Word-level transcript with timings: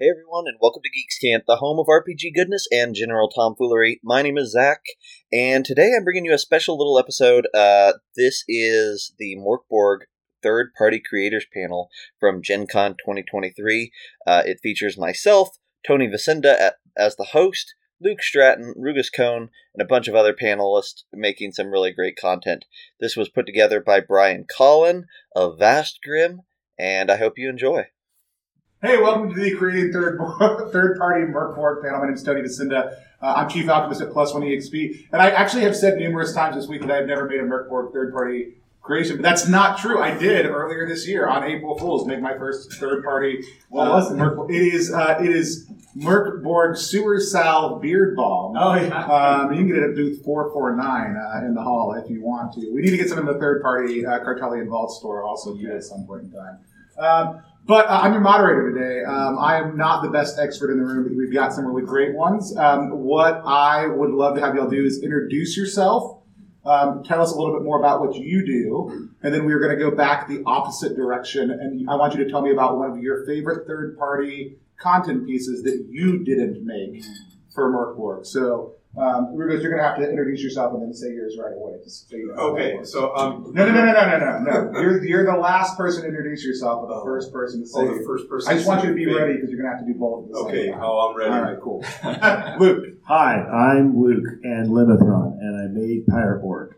Hey 0.00 0.06
everyone, 0.10 0.48
and 0.48 0.58
welcome 0.60 0.82
to 0.82 0.90
Geeks 0.90 1.20
Camp, 1.20 1.44
the 1.46 1.58
home 1.58 1.78
of 1.78 1.86
RPG 1.86 2.34
goodness 2.34 2.66
and 2.72 2.96
general 2.96 3.28
tomfoolery. 3.28 4.00
My 4.02 4.22
name 4.22 4.36
is 4.36 4.50
Zac, 4.50 4.80
and 5.32 5.64
today 5.64 5.92
I'm 5.96 6.02
bringing 6.02 6.24
you 6.24 6.34
a 6.34 6.38
special 6.38 6.76
little 6.76 6.98
episode. 6.98 7.46
Uh, 7.54 7.92
this 8.16 8.42
is 8.48 9.14
the 9.20 9.36
Morkborg 9.36 9.98
third 10.42 10.72
party 10.76 11.00
creators 11.00 11.46
panel 11.54 11.90
from 12.18 12.42
Gen 12.42 12.66
Con 12.66 12.94
2023. 12.94 13.92
Uh, 14.26 14.42
it 14.44 14.58
features 14.60 14.98
myself, 14.98 15.50
Tony 15.86 16.08
Vasinda 16.08 16.58
at, 16.58 16.74
as 16.96 17.14
the 17.14 17.26
host, 17.26 17.76
Luke 18.00 18.20
Stratton, 18.20 18.74
Rugos 18.76 19.10
Cohn, 19.10 19.48
and 19.76 19.80
a 19.80 19.88
bunch 19.88 20.08
of 20.08 20.16
other 20.16 20.34
panelists 20.34 21.04
making 21.12 21.52
some 21.52 21.70
really 21.70 21.92
great 21.92 22.16
content. 22.20 22.64
This 22.98 23.14
was 23.14 23.28
put 23.28 23.46
together 23.46 23.78
by 23.78 24.00
Brian 24.00 24.44
Colin 24.44 25.04
of 25.36 25.60
Vast 25.60 26.00
Grimm, 26.02 26.40
and 26.76 27.12
I 27.12 27.16
hope 27.16 27.34
you 27.36 27.48
enjoy. 27.48 27.84
Hey, 28.84 28.98
welcome 28.98 29.32
to 29.32 29.40
the 29.40 29.54
Creating 29.54 29.92
Third 29.92 30.20
Third 30.70 30.98
Party 30.98 31.24
Morkborg 31.24 31.82
panel. 31.82 32.00
My 32.00 32.04
name 32.04 32.16
is 32.16 32.22
Tony 32.22 32.42
Vasinda. 32.42 32.92
Uh, 33.22 33.32
I'm 33.34 33.48
Chief 33.48 33.66
Alchemist 33.66 34.02
at 34.02 34.12
Plus 34.12 34.34
One 34.34 34.42
EXP, 34.42 35.06
and 35.10 35.22
I 35.22 35.30
actually 35.30 35.62
have 35.62 35.74
said 35.74 35.98
numerous 35.98 36.34
times 36.34 36.54
this 36.54 36.68
week 36.68 36.82
that 36.82 36.90
I've 36.90 37.06
never 37.06 37.26
made 37.26 37.40
a 37.40 37.44
Morkborg 37.44 37.94
third 37.94 38.12
party 38.12 38.56
creation, 38.82 39.16
but 39.16 39.22
that's 39.22 39.48
not 39.48 39.78
true. 39.78 40.02
I 40.02 40.12
did 40.12 40.44
earlier 40.44 40.86
this 40.86 41.08
year 41.08 41.26
on 41.26 41.44
April 41.44 41.78
Fools 41.78 42.06
make 42.06 42.20
my 42.20 42.36
first 42.36 42.74
third 42.74 43.02
party. 43.02 43.42
What 43.70 43.88
was 43.88 44.12
it? 44.12 44.16
Merc, 44.16 44.50
it 44.50 44.54
is 44.54 44.92
uh, 44.92 45.16
it 45.18 45.30
is 45.30 45.66
Morkborg 45.96 46.76
Sewer 46.76 47.20
Salve 47.20 47.80
Beard 47.80 48.14
Balm. 48.14 48.54
Oh 48.54 48.74
yeah. 48.74 49.06
Um, 49.06 49.54
you 49.54 49.60
can 49.60 49.68
get 49.68 49.76
it 49.78 49.90
at 49.90 49.94
booth 49.94 50.22
449 50.22 51.16
uh, 51.16 51.46
in 51.46 51.54
the 51.54 51.62
hall 51.62 51.94
if 51.94 52.10
you 52.10 52.20
want 52.20 52.52
to. 52.52 52.70
We 52.74 52.82
need 52.82 52.90
to 52.90 52.98
get 52.98 53.08
some 53.08 53.18
in 53.18 53.24
the 53.24 53.38
third 53.38 53.62
party 53.62 54.04
uh, 54.04 54.18
Cartelian 54.18 54.68
Vault 54.68 54.92
store 54.92 55.22
also 55.22 55.56
too, 55.56 55.72
at 55.72 55.84
some 55.84 56.04
point 56.06 56.24
in 56.24 56.32
time. 56.32 56.58
Um, 56.98 57.42
but 57.66 57.86
uh, 57.86 58.00
I'm 58.02 58.12
your 58.12 58.20
moderator 58.20 58.72
today. 58.72 59.04
Um, 59.04 59.38
I 59.38 59.58
am 59.58 59.76
not 59.76 60.02
the 60.02 60.10
best 60.10 60.38
expert 60.38 60.70
in 60.70 60.78
the 60.78 60.84
room, 60.84 61.04
but 61.04 61.16
we've 61.16 61.32
got 61.32 61.52
some 61.52 61.66
really 61.66 61.86
great 61.86 62.14
ones. 62.14 62.54
Um, 62.56 62.90
what 62.90 63.42
I 63.44 63.86
would 63.86 64.10
love 64.10 64.34
to 64.36 64.40
have 64.40 64.54
y'all 64.54 64.68
do 64.68 64.84
is 64.84 65.02
introduce 65.02 65.56
yourself, 65.56 66.22
um, 66.66 67.02
tell 67.04 67.22
us 67.22 67.32
a 67.32 67.36
little 67.36 67.54
bit 67.54 67.62
more 67.62 67.78
about 67.78 68.00
what 68.00 68.16
you 68.16 68.44
do, 68.44 69.10
and 69.22 69.34
then 69.34 69.44
we're 69.44 69.60
going 69.60 69.76
to 69.76 69.82
go 69.82 69.94
back 69.94 70.28
the 70.28 70.42
opposite 70.46 70.96
direction. 70.96 71.50
And 71.50 71.88
I 71.88 71.96
want 71.96 72.14
you 72.14 72.24
to 72.24 72.30
tell 72.30 72.42
me 72.42 72.52
about 72.52 72.78
one 72.78 72.90
of 72.90 72.98
your 72.98 73.24
favorite 73.26 73.66
third 73.66 73.98
party 73.98 74.58
content 74.78 75.26
pieces 75.26 75.62
that 75.62 75.86
you 75.88 76.24
didn't 76.24 76.64
make 76.64 77.02
for 77.54 77.70
Morkborg. 77.72 78.26
So 78.26 78.74
um, 78.96 79.34
Rugos, 79.34 79.62
you're 79.62 79.70
going 79.72 79.82
to 79.82 79.88
have 79.88 79.96
to 79.98 80.08
introduce 80.08 80.42
yourself 80.42 80.72
and 80.74 80.82
then 80.82 80.94
say 80.94 81.08
yours 81.08 81.36
right 81.42 81.52
away. 81.52 81.72
Just 81.82 82.08
so 82.08 82.16
you 82.16 82.28
know 82.28 82.34
Okay, 82.54 82.78
so 82.84 83.14
um, 83.16 83.50
no, 83.52 83.66
no, 83.66 83.72
no, 83.72 83.84
no, 83.84 83.92
no, 83.92 84.18
no, 84.18 84.38
no, 84.38 84.70
no. 84.70 84.80
You're, 84.80 85.04
you're 85.04 85.24
the 85.26 85.36
last 85.38 85.76
person 85.76 86.02
to 86.02 86.08
introduce 86.08 86.44
yourself, 86.44 86.82
but 86.86 86.94
the 86.94 87.00
Oh. 87.00 87.04
first 87.04 87.32
person 87.32 87.60
to 87.62 87.66
say. 87.66 87.80
oh, 87.80 87.98
the 87.98 88.04
first 88.04 88.28
person. 88.28 88.52
I 88.52 88.54
just 88.56 88.68
want 88.68 88.82
you 88.84 88.90
to 88.90 88.94
be 88.94 89.06
Okay. 89.06 89.14
ready 89.20 89.34
because 89.34 89.50
you're 89.50 89.60
going 89.60 89.70
to 89.70 89.76
have 89.76 89.86
to 89.86 89.92
do 89.92 89.98
both 89.98 90.30
Okay, 90.46 90.72
oh, 90.72 91.10
I'm 91.10 91.16
ready. 91.16 91.32
All 91.32 91.42
right, 91.42 91.60
cool. 91.60 91.84
Luke, 92.60 92.84
Hi, 93.06 93.34
I'm 93.42 94.00
Luke 94.00 94.24
and 94.44 94.68
Limithron, 94.68 95.38
and 95.40 95.56
I 95.60 95.66
made 95.72 96.06
Pirate 96.06 96.40
Borg, 96.40 96.74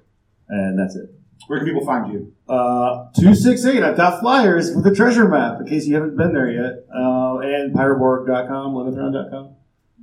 and 0.49 0.77
that's 0.79 0.97
it. 0.97 1.11
where 1.47 1.59
can 1.61 1.69
people 1.69 1.85
find 1.85 2.13
you? 2.13 2.33
Uh, 2.49 3.07
268, 3.21 3.83
I've 3.83 3.97
got 3.97 4.21
flyers 4.21 4.75
with 4.75 4.87
a 4.87 4.95
treasure 4.95 5.29
map 5.29 5.61
in 5.61 5.67
case 5.67 5.87
you 5.87 5.95
haven't 5.95 6.17
been 6.17 6.33
there 6.33 6.51
yet. 6.51 6.85
Uh, 6.93 7.39
and 7.39 7.75
pirateborg.com, 7.75 8.73
limithron.com. 8.75 9.55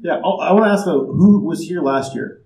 Yeah, 0.04 0.20
oh, 0.22 0.38
I 0.40 0.52
want 0.52 0.66
to 0.66 0.70
ask 0.70 0.84
though, 0.86 1.06
who 1.06 1.40
was 1.40 1.62
here 1.62 1.82
last 1.82 2.14
year? 2.14 2.44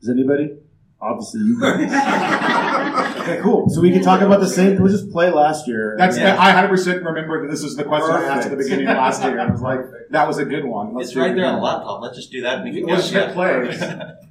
Is 0.00 0.08
anybody? 0.08 0.56
Obviously, 1.00 1.40
you 1.40 1.60
guys. 1.60 3.18
okay, 3.20 3.40
cool. 3.42 3.68
So 3.68 3.80
we 3.80 3.90
can 3.90 4.00
talk 4.00 4.20
about 4.20 4.38
the 4.38 4.48
same. 4.48 4.80
We'll 4.80 4.92
just 4.92 5.10
play 5.10 5.28
last 5.30 5.66
year. 5.66 5.96
That's 5.98 6.16
Yeah. 6.16 6.36
I 6.38 6.52
100% 6.52 7.04
remember 7.04 7.42
that 7.42 7.50
this 7.50 7.64
was 7.64 7.74
the 7.74 7.82
question 7.82 8.14
I 8.14 8.22
asked 8.24 8.46
at 8.46 8.52
the 8.52 8.56
beginning 8.56 8.86
of 8.86 8.96
last 8.96 9.22
year. 9.24 9.40
I 9.40 9.50
was 9.50 9.60
like, 9.60 9.80
that 10.10 10.28
was 10.28 10.38
a 10.38 10.44
good 10.44 10.64
one. 10.64 10.94
Let's 10.94 11.08
It's 11.08 11.14
do 11.14 11.20
right 11.20 11.32
it 11.32 11.34
there 11.34 11.46
on 11.46 11.56
the 11.56 11.60
laptop. 11.62 12.00
Let's 12.00 12.16
just 12.16 12.30
do 12.30 12.42
that 12.42 12.60
and 12.60 12.64
we 12.64 12.80
can 12.80 12.88
Let's 12.88 13.10
go. 13.10 13.26
hit 13.26 13.34
play. 13.34 14.10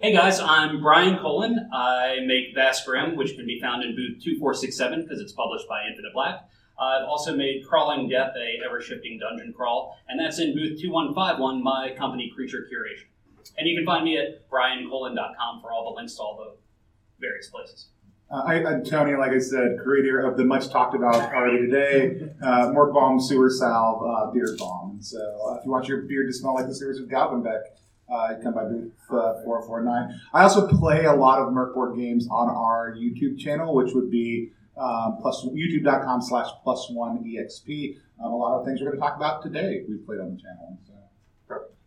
Hey 0.00 0.12
guys, 0.12 0.38
I'm 0.38 0.80
Brian 0.80 1.18
Colin. 1.18 1.58
I 1.74 2.18
make 2.24 2.54
Vast 2.54 2.86
Grimm, 2.86 3.16
which 3.16 3.34
can 3.34 3.46
be 3.46 3.58
found 3.60 3.82
in 3.82 3.96
booth 3.96 4.22
2467 4.22 5.02
because 5.02 5.20
it's 5.20 5.32
published 5.32 5.66
by 5.68 5.88
Infinite 5.90 6.12
Black. 6.14 6.48
I've 6.80 7.04
also 7.04 7.34
made 7.34 7.66
Crawling 7.66 8.08
Death, 8.08 8.32
a 8.36 8.64
ever 8.64 8.80
shifting 8.80 9.18
dungeon 9.18 9.52
crawl, 9.52 9.96
and 10.08 10.18
that's 10.18 10.38
in 10.38 10.54
booth 10.54 10.80
2151, 10.80 11.62
my 11.62 11.92
company 11.96 12.30
Creature 12.34 12.68
Curation. 12.72 13.06
And 13.56 13.66
you 13.66 13.76
can 13.76 13.84
find 13.84 14.04
me 14.04 14.16
at 14.18 14.48
briancolin.com 14.48 15.60
for 15.60 15.72
all 15.72 15.90
the 15.90 15.96
links 15.96 16.14
to 16.16 16.22
all 16.22 16.36
the 16.36 16.56
various 17.20 17.48
places. 17.48 17.88
Uh, 18.30 18.42
I, 18.46 18.64
I'm 18.64 18.84
Tony, 18.84 19.16
like 19.16 19.32
I 19.32 19.38
said, 19.38 19.78
creator 19.82 20.20
of 20.20 20.36
the 20.36 20.44
much 20.44 20.68
talked 20.68 20.94
about 20.94 21.32
already 21.32 21.66
today, 21.66 22.30
uh, 22.42 22.68
Mork 22.68 22.92
Balm 22.92 23.18
Sewer 23.18 23.48
Salve 23.48 24.02
uh, 24.02 24.30
Beard 24.30 24.58
Balm. 24.58 24.98
So 25.00 25.18
uh, 25.18 25.54
if 25.54 25.64
you 25.64 25.70
want 25.70 25.88
your 25.88 26.02
beard 26.02 26.28
to 26.28 26.32
smell 26.32 26.54
like 26.54 26.66
the 26.66 26.74
sewers 26.74 27.00
of 27.00 27.08
Galgenbeck, 27.08 27.62
uh, 28.12 28.34
come 28.42 28.54
by 28.54 28.64
booth 28.64 28.92
uh, 29.10 29.42
449. 29.44 30.20
I 30.34 30.42
also 30.42 30.66
play 30.66 31.06
a 31.06 31.14
lot 31.14 31.40
of 31.40 31.48
Morkborg 31.48 31.96
games 31.96 32.28
on 32.30 32.48
our 32.48 32.94
YouTube 32.94 33.38
channel, 33.38 33.74
which 33.74 33.92
would 33.94 34.10
be 34.10 34.50
um, 34.78 35.18
plus 35.20 35.44
youtube.com 35.44 36.22
slash 36.22 36.48
plus 36.62 36.88
one 36.90 37.24
exp. 37.24 37.96
Um, 38.22 38.32
a 38.32 38.36
lot 38.36 38.58
of 38.58 38.66
things 38.66 38.80
we're 38.80 38.86
going 38.86 38.98
to 38.98 39.00
talk 39.00 39.16
about 39.16 39.42
today 39.42 39.84
we've 39.88 40.04
played 40.04 40.20
on 40.20 40.34
the 40.34 40.40
channel. 40.40 40.78
So. 40.86 40.94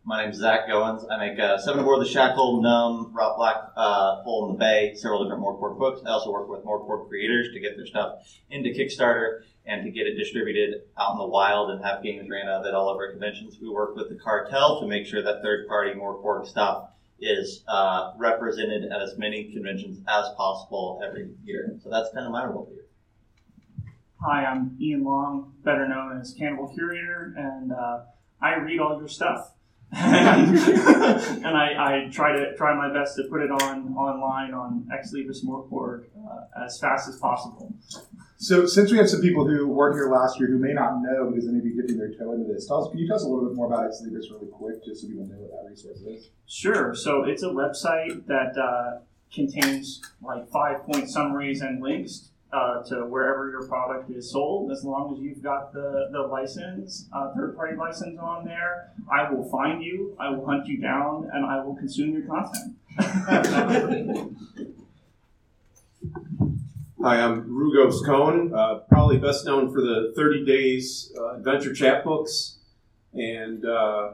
My 0.03 0.23
name's 0.23 0.37
Zac 0.37 0.67
Goins. 0.67 1.05
I 1.11 1.17
make 1.17 1.39
uh, 1.39 1.59
Seven 1.59 1.81
Aboard 1.81 2.01
the 2.01 2.09
Shackle, 2.09 2.59
Numb, 2.63 3.11
Rock 3.13 3.37
Black, 3.37 3.57
uh, 3.77 4.23
in 4.25 4.47
the 4.47 4.57
Bay, 4.57 4.93
several 4.95 5.23
different 5.23 5.43
Morkborg 5.43 5.77
books. 5.77 6.01
I 6.03 6.09
also 6.09 6.31
work 6.31 6.49
with 6.49 6.65
Morkborg 6.65 7.07
creators 7.07 7.53
to 7.53 7.59
get 7.59 7.77
their 7.77 7.85
stuff 7.85 8.15
into 8.49 8.69
Kickstarter 8.69 9.41
and 9.63 9.83
to 9.83 9.91
get 9.91 10.07
it 10.07 10.17
distributed 10.17 10.81
out 10.99 11.11
in 11.11 11.17
the 11.19 11.27
wild 11.27 11.69
and 11.69 11.85
have 11.85 12.01
games 12.01 12.27
ran 12.31 12.47
of 12.47 12.65
it 12.65 12.73
all 12.73 12.89
over 12.89 13.11
conventions. 13.11 13.59
We 13.61 13.69
work 13.69 13.95
with 13.95 14.09
the 14.09 14.15
cartel 14.15 14.81
to 14.81 14.87
make 14.87 15.05
sure 15.05 15.21
that 15.21 15.43
third 15.43 15.67
party 15.67 15.91
Morkborg 15.91 16.47
stuff 16.47 16.89
is 17.19 17.63
uh, 17.67 18.13
represented 18.17 18.91
at 18.91 19.03
as 19.03 19.19
many 19.19 19.51
conventions 19.53 19.99
as 20.07 20.25
possible 20.35 20.99
every 21.07 21.29
year. 21.43 21.77
So 21.83 21.91
that's 21.91 22.09
kind 22.11 22.25
of 22.25 22.31
my 22.31 22.45
role 22.45 22.67
here. 22.71 22.80
Hi, 24.23 24.45
I'm 24.45 24.77
Ian 24.79 25.03
Long, 25.03 25.51
better 25.63 25.87
known 25.87 26.19
as 26.21 26.35
Cannibal 26.37 26.67
Curator, 26.67 27.33
and 27.35 27.71
uh, 27.71 28.01
I 28.39 28.53
read 28.57 28.79
all 28.79 28.99
your 28.99 29.07
stuff. 29.07 29.53
and 29.91 31.47
I, 31.57 32.05
I 32.05 32.09
try 32.11 32.31
to 32.31 32.55
try 32.55 32.75
my 32.75 32.93
best 32.93 33.15
to 33.15 33.23
put 33.31 33.41
it 33.41 33.49
on 33.49 33.95
online 33.95 34.53
on 34.53 34.87
Ex 34.93 35.11
Libris 35.11 35.43
Morkborg 35.43 36.05
uh, 36.15 36.63
as 36.63 36.79
fast 36.79 37.09
as 37.09 37.17
possible. 37.17 37.73
So, 38.37 38.67
since 38.67 38.91
we 38.91 38.99
have 38.99 39.09
some 39.09 39.21
people 39.21 39.47
who 39.47 39.67
weren't 39.67 39.95
here 39.95 40.11
last 40.11 40.39
year 40.39 40.49
who 40.49 40.59
may 40.59 40.73
not 40.73 41.01
know 41.01 41.31
because 41.31 41.47
they 41.47 41.51
may 41.51 41.59
be 41.59 41.75
dipping 41.75 41.97
their 41.97 42.13
toe 42.13 42.33
into 42.33 42.45
this, 42.45 42.67
tell 42.67 42.85
us, 42.85 42.91
can 42.91 42.99
you 42.99 43.07
tell 43.07 43.15
us 43.15 43.23
a 43.23 43.27
little 43.27 43.49
bit 43.49 43.55
more 43.55 43.65
about 43.65 43.87
Ex 43.87 44.03
Libris 44.05 44.31
really 44.31 44.51
quick, 44.51 44.85
just 44.85 45.01
so 45.01 45.07
people 45.07 45.25
know 45.25 45.37
what 45.39 45.49
that 45.49 45.67
resource 45.67 45.97
is? 46.01 46.29
Sure. 46.45 46.93
So 46.93 47.23
it's 47.23 47.41
a 47.41 47.49
website 47.49 48.27
that 48.27 48.55
uh, 48.55 48.99
contains 49.33 49.99
like 50.21 50.47
five 50.49 50.83
point 50.83 51.09
summaries 51.09 51.61
and 51.61 51.81
links 51.81 52.30
uh, 52.53 52.83
to 52.83 53.05
wherever 53.05 53.49
your 53.49 53.65
product 53.67 54.09
is 54.11 54.31
sold. 54.31 54.71
As 54.71 54.83
long 54.83 55.13
as 55.13 55.21
you've 55.21 55.41
got 55.41 55.73
the, 55.73 56.09
the 56.11 56.21
license, 56.21 57.07
uh, 57.13 57.33
third 57.35 57.55
party 57.55 57.75
license 57.75 58.19
on 58.19 58.45
there, 58.45 58.91
I 59.11 59.31
will 59.31 59.49
find 59.49 59.83
you, 59.83 60.15
I 60.19 60.29
will 60.29 60.45
hunt 60.45 60.67
you 60.67 60.81
down, 60.81 61.29
and 61.33 61.45
I 61.45 61.63
will 61.63 61.75
consume 61.75 62.13
your 62.13 62.23
content. 62.23 62.77
Hi, 67.01 67.19
I'm 67.19 67.47
Rugos 67.49 68.05
Cohn, 68.05 68.53
uh, 68.53 68.75
probably 68.87 69.17
best 69.17 69.45
known 69.45 69.71
for 69.73 69.81
the 69.81 70.13
30 70.15 70.45
Days 70.45 71.11
uh, 71.17 71.37
Adventure 71.37 71.71
Chapbooks. 71.71 72.57
And 73.13 73.65
uh, 73.65 74.11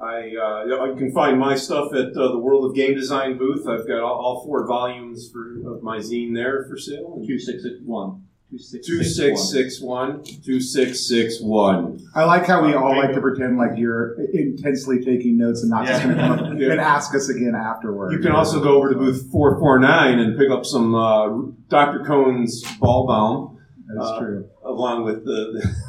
I, 0.00 0.32
uh, 0.36 0.64
you 0.86 0.94
can 0.96 1.12
find 1.12 1.38
my 1.40 1.56
stuff 1.56 1.92
at 1.92 2.16
uh, 2.16 2.28
the 2.32 2.38
World 2.38 2.64
of 2.70 2.74
Game 2.76 2.94
Design 2.94 3.36
booth. 3.36 3.66
I've 3.66 3.86
got 3.88 4.00
all, 4.00 4.14
all 4.20 4.44
four 4.44 4.64
volumes 4.66 5.28
for, 5.32 5.56
of 5.74 5.82
my 5.82 5.98
zine 5.98 6.34
there 6.34 6.64
for 6.68 6.78
sale. 6.78 7.16
2661. 7.26 8.22
2661. 8.50 10.22
2661. 10.24 12.00
I 12.14 12.24
like 12.24 12.46
how 12.46 12.64
we 12.64 12.74
all 12.74 12.96
like 12.96 13.12
to 13.14 13.20
pretend 13.20 13.58
like 13.58 13.72
you're 13.76 14.14
intensely 14.32 15.04
taking 15.04 15.36
notes 15.36 15.62
and 15.62 15.70
not 15.70 15.86
just 15.86 16.02
going 16.02 16.16
to 16.16 16.22
come 16.22 16.32
up 16.38 16.58
Yeah. 16.58 16.70
and 16.72 16.80
ask 16.96 17.14
us 17.14 17.28
again 17.28 17.54
afterward. 17.54 18.12
You 18.12 18.20
can 18.20 18.32
also 18.32 18.62
go 18.62 18.76
over 18.76 18.90
to 18.90 18.96
booth 18.98 19.28
449 19.30 20.18
and 20.18 20.38
pick 20.38 20.50
up 20.50 20.64
some 20.64 20.94
uh, 20.94 21.28
Dr. 21.68 22.04
Cohn's 22.04 22.62
ball 22.78 23.06
balm 23.06 23.58
That's 23.94 24.08
uh, 24.10 24.18
true. 24.20 24.48
along 24.64 25.04
with 25.04 25.24
the. 25.24 25.60
It- 25.62 25.64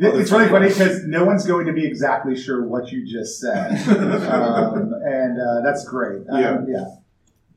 It's 0.00 0.32
really 0.32 0.48
funny 0.48 0.68
because 0.68 1.04
no 1.04 1.24
one's 1.24 1.46
going 1.46 1.66
to 1.66 1.72
be 1.72 1.86
exactly 1.86 2.36
sure 2.36 2.64
what 2.64 2.90
you 2.90 3.06
just 3.06 3.38
said, 3.38 3.72
um, 3.88 4.94
and 5.04 5.40
uh, 5.40 5.60
that's 5.62 5.84
great. 5.84 6.22
Um, 6.28 6.40
Yeah. 6.40 6.58
yeah. 6.66 6.84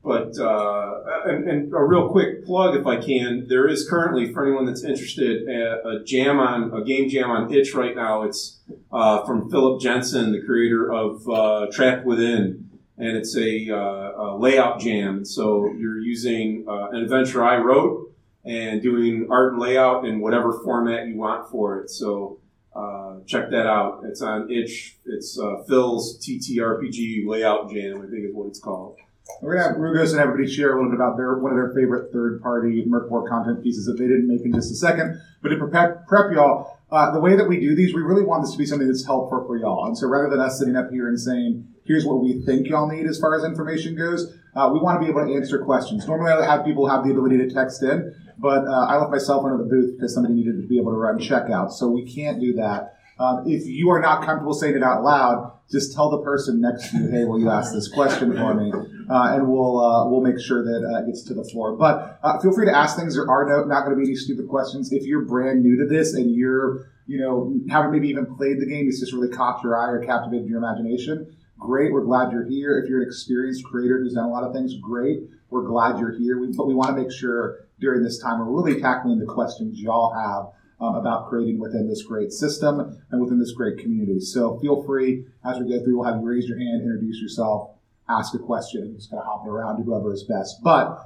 But 0.04 0.38
uh, 0.38 0.96
and, 1.26 1.50
and 1.50 1.74
a 1.74 1.82
real 1.82 2.10
quick 2.10 2.44
plug, 2.44 2.76
if 2.76 2.86
I 2.86 2.98
can, 2.98 3.46
there 3.48 3.70
is 3.70 3.88
currently 3.90 4.34
for 4.34 4.46
anyone 4.46 4.66
that's 4.66 4.84
interested 4.84 5.48
a, 5.48 5.88
a 5.88 6.04
jam 6.04 6.40
on 6.40 6.74
a 6.74 6.84
game 6.84 7.08
jam 7.08 7.32
on 7.32 7.54
itch 7.54 7.74
right 7.74 7.96
now. 7.96 8.24
It's 8.24 8.60
uh, 8.92 9.26
from 9.26 9.50
Philip 9.50 9.82
Jensen, 9.82 10.34
the 10.34 10.42
creator 10.42 10.92
of 10.92 11.28
uh, 11.30 11.68
Trapped 11.72 12.06
Within, 12.06 12.70
and 12.98 13.16
it's 13.16 13.38
a, 13.38 13.70
uh, 13.72 13.78
a 14.22 14.38
layout 14.38 14.82
jam. 14.82 15.24
So 15.24 15.72
you're 15.78 16.00
using 16.00 16.66
uh, 16.68 16.90
an 16.90 16.98
adventure 16.98 17.42
I 17.42 17.56
wrote 17.58 18.13
and 18.46 18.82
doing 18.82 19.28
art 19.30 19.54
and 19.54 19.62
layout 19.62 20.06
in 20.06 20.20
whatever 20.20 20.54
format 20.64 21.08
you 21.08 21.18
want 21.18 21.50
for 21.50 21.80
it. 21.82 21.90
So 21.90 22.40
uh, 22.76 23.18
check 23.26 23.50
that 23.52 23.68
out. 23.68 24.02
It's 24.06 24.22
on 24.22 24.52
itch. 24.52 24.98
It's 25.06 25.40
uh, 25.40 25.64
Phil's 25.68 26.20
TTRPG 26.20 27.26
layout 27.28 27.70
jam. 27.72 27.98
I 27.98 28.10
think 28.10 28.26
is 28.26 28.34
what 28.34 28.48
it's 28.48 28.60
called. 28.60 28.98
We're 29.42 29.56
gonna 29.56 29.70
have 29.70 29.78
Rugos 29.78 30.12
and 30.12 30.22
everybody 30.22 30.52
share 30.52 30.74
a 30.74 30.76
little 30.76 30.92
bit 30.92 30.96
about 30.96 31.16
their 31.16 31.38
one 31.38 31.52
of 31.52 31.58
their 31.58 31.74
favorite 31.74 32.12
third-party 32.12 32.86
Morkborg 32.88 33.30
content 33.30 33.64
pieces 33.64 33.86
that 33.86 33.94
they 33.94 34.06
didn't 34.08 34.28
make 34.28 34.42
in 34.44 34.54
just 34.54 34.72
a 34.72 34.76
second. 34.76 35.22
But 35.42 35.50
to 35.50 35.58
prep, 35.58 36.08
prep 36.08 36.32
y'all, 36.34 36.73
uh, 36.94 37.12
the 37.12 37.20
way 37.20 37.36
that 37.36 37.50
we 37.50 37.60
do 37.60 37.76
these, 37.76 37.94
we 37.94 38.02
really 38.02 38.24
want 38.24 38.44
this 38.44 38.52
to 38.52 38.58
be 38.58 38.68
something 38.68 38.88
that's 38.88 39.04
helpful 39.04 39.44
for 39.48 39.58
y'all. 39.58 39.86
And 39.88 39.98
so 39.98 40.08
rather 40.08 40.30
than 40.30 40.40
us 40.40 40.60
sitting 40.60 40.76
up 40.76 40.92
here 40.92 41.08
and 41.08 41.20
saying, 41.20 41.68
"Here's 41.86 42.06
what 42.06 42.22
we 42.22 42.44
think 42.46 42.68
y'all 42.68 42.88
need 42.88 43.08
as 43.08 43.20
far 43.20 43.36
as 43.36 43.44
information 43.44 43.96
goes," 43.96 44.32
uh, 44.56 44.70
we 44.72 44.80
want 44.80 45.02
to 45.02 45.06
be 45.06 45.10
able 45.10 45.26
to 45.26 45.34
answer 45.34 45.58
questions. 45.58 46.06
Normally, 46.08 46.32
I 46.32 46.46
have 46.46 46.64
people 46.64 46.88
have 46.88 47.04
the 47.04 47.10
ability 47.10 47.38
to 47.40 47.50
text 47.50 47.82
in, 47.82 48.14
but 48.38 48.68
uh, 48.68 48.86
I 48.86 48.98
left 48.98 49.12
my 49.12 49.18
phone 49.18 49.54
in 49.54 49.58
the 49.58 49.64
booth 49.64 49.98
because 49.98 50.14
somebody 50.14 50.36
needed 50.36 50.62
to 50.62 50.68
be 50.68 50.78
able 50.78 50.92
to 50.92 50.98
run 50.98 51.18
checkout, 51.18 51.72
so 51.72 51.90
we 51.90 52.06
can't 52.06 52.40
do 52.40 52.54
that. 52.54 52.94
Um, 53.20 53.44
if 53.48 53.66
you 53.66 53.90
are 53.90 54.00
not 54.00 54.24
comfortable 54.24 54.54
saying 54.54 54.76
it 54.76 54.84
out 54.84 55.04
loud, 55.04 55.52
just 55.72 55.94
tell 55.94 56.12
the 56.12 56.22
person 56.22 56.62
next 56.62 56.92
to 56.92 56.98
you, 56.98 57.08
"Hey, 57.10 57.26
will 57.26 57.40
you 57.40 57.50
ask 57.50 57.74
this 57.74 57.88
question 57.88 58.34
for 58.34 58.54
me?" 58.54 58.72
Uh, 59.10 59.36
and 59.36 59.48
we'll 59.48 59.80
uh, 59.80 60.08
we'll 60.10 60.22
make 60.22 60.40
sure 60.40 60.64
that 60.64 60.88
uh, 60.88 61.04
it 61.04 61.08
gets 61.08 61.24
to 61.24 61.34
the 61.34 61.44
floor. 61.44 61.76
But 61.76 62.20
uh, 62.24 62.40
feel 62.40 62.54
free 62.54 62.66
to 62.66 62.76
ask 62.76 62.98
things. 62.98 63.16
There 63.16 63.30
are 63.30 63.46
no, 63.46 63.66
not 63.66 63.86
going 63.86 63.98
to 63.98 64.02
be 64.02 64.10
any 64.10 64.16
stupid 64.16 64.48
questions. 64.48 64.92
If 64.92 65.04
you're 65.04 65.26
brand 65.26 65.64
new 65.64 65.78
to 65.78 65.88
this 65.88 66.14
and 66.14 66.34
you're 66.34 66.92
you 67.06 67.20
know 67.20 67.54
haven't 67.70 67.92
maybe 67.92 68.10
even 68.10 68.26
played 68.36 68.60
the 68.60 68.66
game, 68.66 68.88
it's 68.88 69.00
just 69.00 69.14
really 69.14 69.30
caught 69.30 69.64
your 69.64 69.78
eye 69.78 69.90
or 69.90 70.04
captivated 70.04 70.48
your 70.48 70.58
imagination. 70.58 71.36
Great, 71.60 71.94
we're 71.94 72.04
glad 72.04 72.32
you're 72.32 72.48
here. 72.48 72.80
If 72.80 72.90
you're 72.90 73.02
an 73.02 73.08
experienced 73.08 73.64
creator 73.64 74.00
who's 74.00 74.16
done 74.16 74.26
a 74.26 74.32
lot 74.32 74.44
of 74.44 74.54
things, 74.54 74.76
great. 74.82 75.22
We're 75.50 75.64
glad 75.64 76.00
you're 76.00 76.18
here. 76.18 76.40
We, 76.40 76.52
but 76.52 76.68
we 76.68 76.74
want 76.74 76.96
to 76.96 77.02
make 77.02 77.12
sure 77.12 77.68
during 77.80 78.04
this 78.04 78.20
time 78.20 78.40
we're 78.40 78.52
really 78.52 78.82
tackling 78.82 79.20
the 79.20 79.26
questions 79.26 79.80
y'all 79.80 80.14
have 80.14 80.52
um, 80.84 80.96
about 80.96 81.30
creating 81.30 81.60
within 81.60 81.88
this 81.88 82.04
great 82.04 82.32
system 82.32 83.00
and 83.12 83.22
within 83.22 83.40
this 83.40 83.52
great 83.52 83.78
community. 83.78 84.20
So 84.20 84.60
feel 84.60 84.84
free 84.84 85.26
as 85.46 85.60
we 85.60 85.70
go 85.70 85.84
through, 85.84 86.00
we'll 86.00 86.12
have 86.12 86.22
you 86.22 86.28
raise 86.28 86.48
your 86.48 86.58
hand, 86.58 86.82
introduce 86.82 87.22
yourself, 87.22 87.72
ask 88.10 88.34
a 88.34 88.40
question, 88.40 88.82
and 88.82 88.96
just 88.96 89.10
kind 89.10 89.22
of 89.22 89.26
hop 89.26 89.46
around 89.48 89.78
to 89.78 89.84
whoever 89.84 90.14
is 90.14 90.24
best. 90.24 90.62
But 90.64 91.00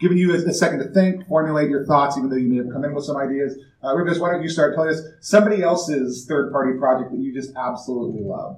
giving 0.00 0.18
you 0.18 0.32
a, 0.32 0.36
a 0.36 0.52
second 0.52 0.80
to 0.80 0.86
think, 0.86 1.26
formulate 1.26 1.70
your 1.70 1.86
thoughts, 1.86 2.16
even 2.18 2.30
though 2.30 2.36
you 2.36 2.48
may 2.48 2.56
have 2.56 2.70
come 2.70 2.84
in 2.84 2.94
with 2.94 3.04
some 3.04 3.16
ideas. 3.16 3.58
Uh, 3.82 3.94
why 3.94 4.32
don't 4.32 4.42
you 4.42 4.48
start 4.48 4.74
telling 4.74 4.90
us 4.90 5.00
somebody 5.20 5.62
else's 5.62 6.26
third 6.26 6.50
party 6.50 6.78
project 6.78 7.10
that 7.10 7.20
you 7.20 7.32
just 7.32 7.54
absolutely 7.56 8.22
love? 8.22 8.56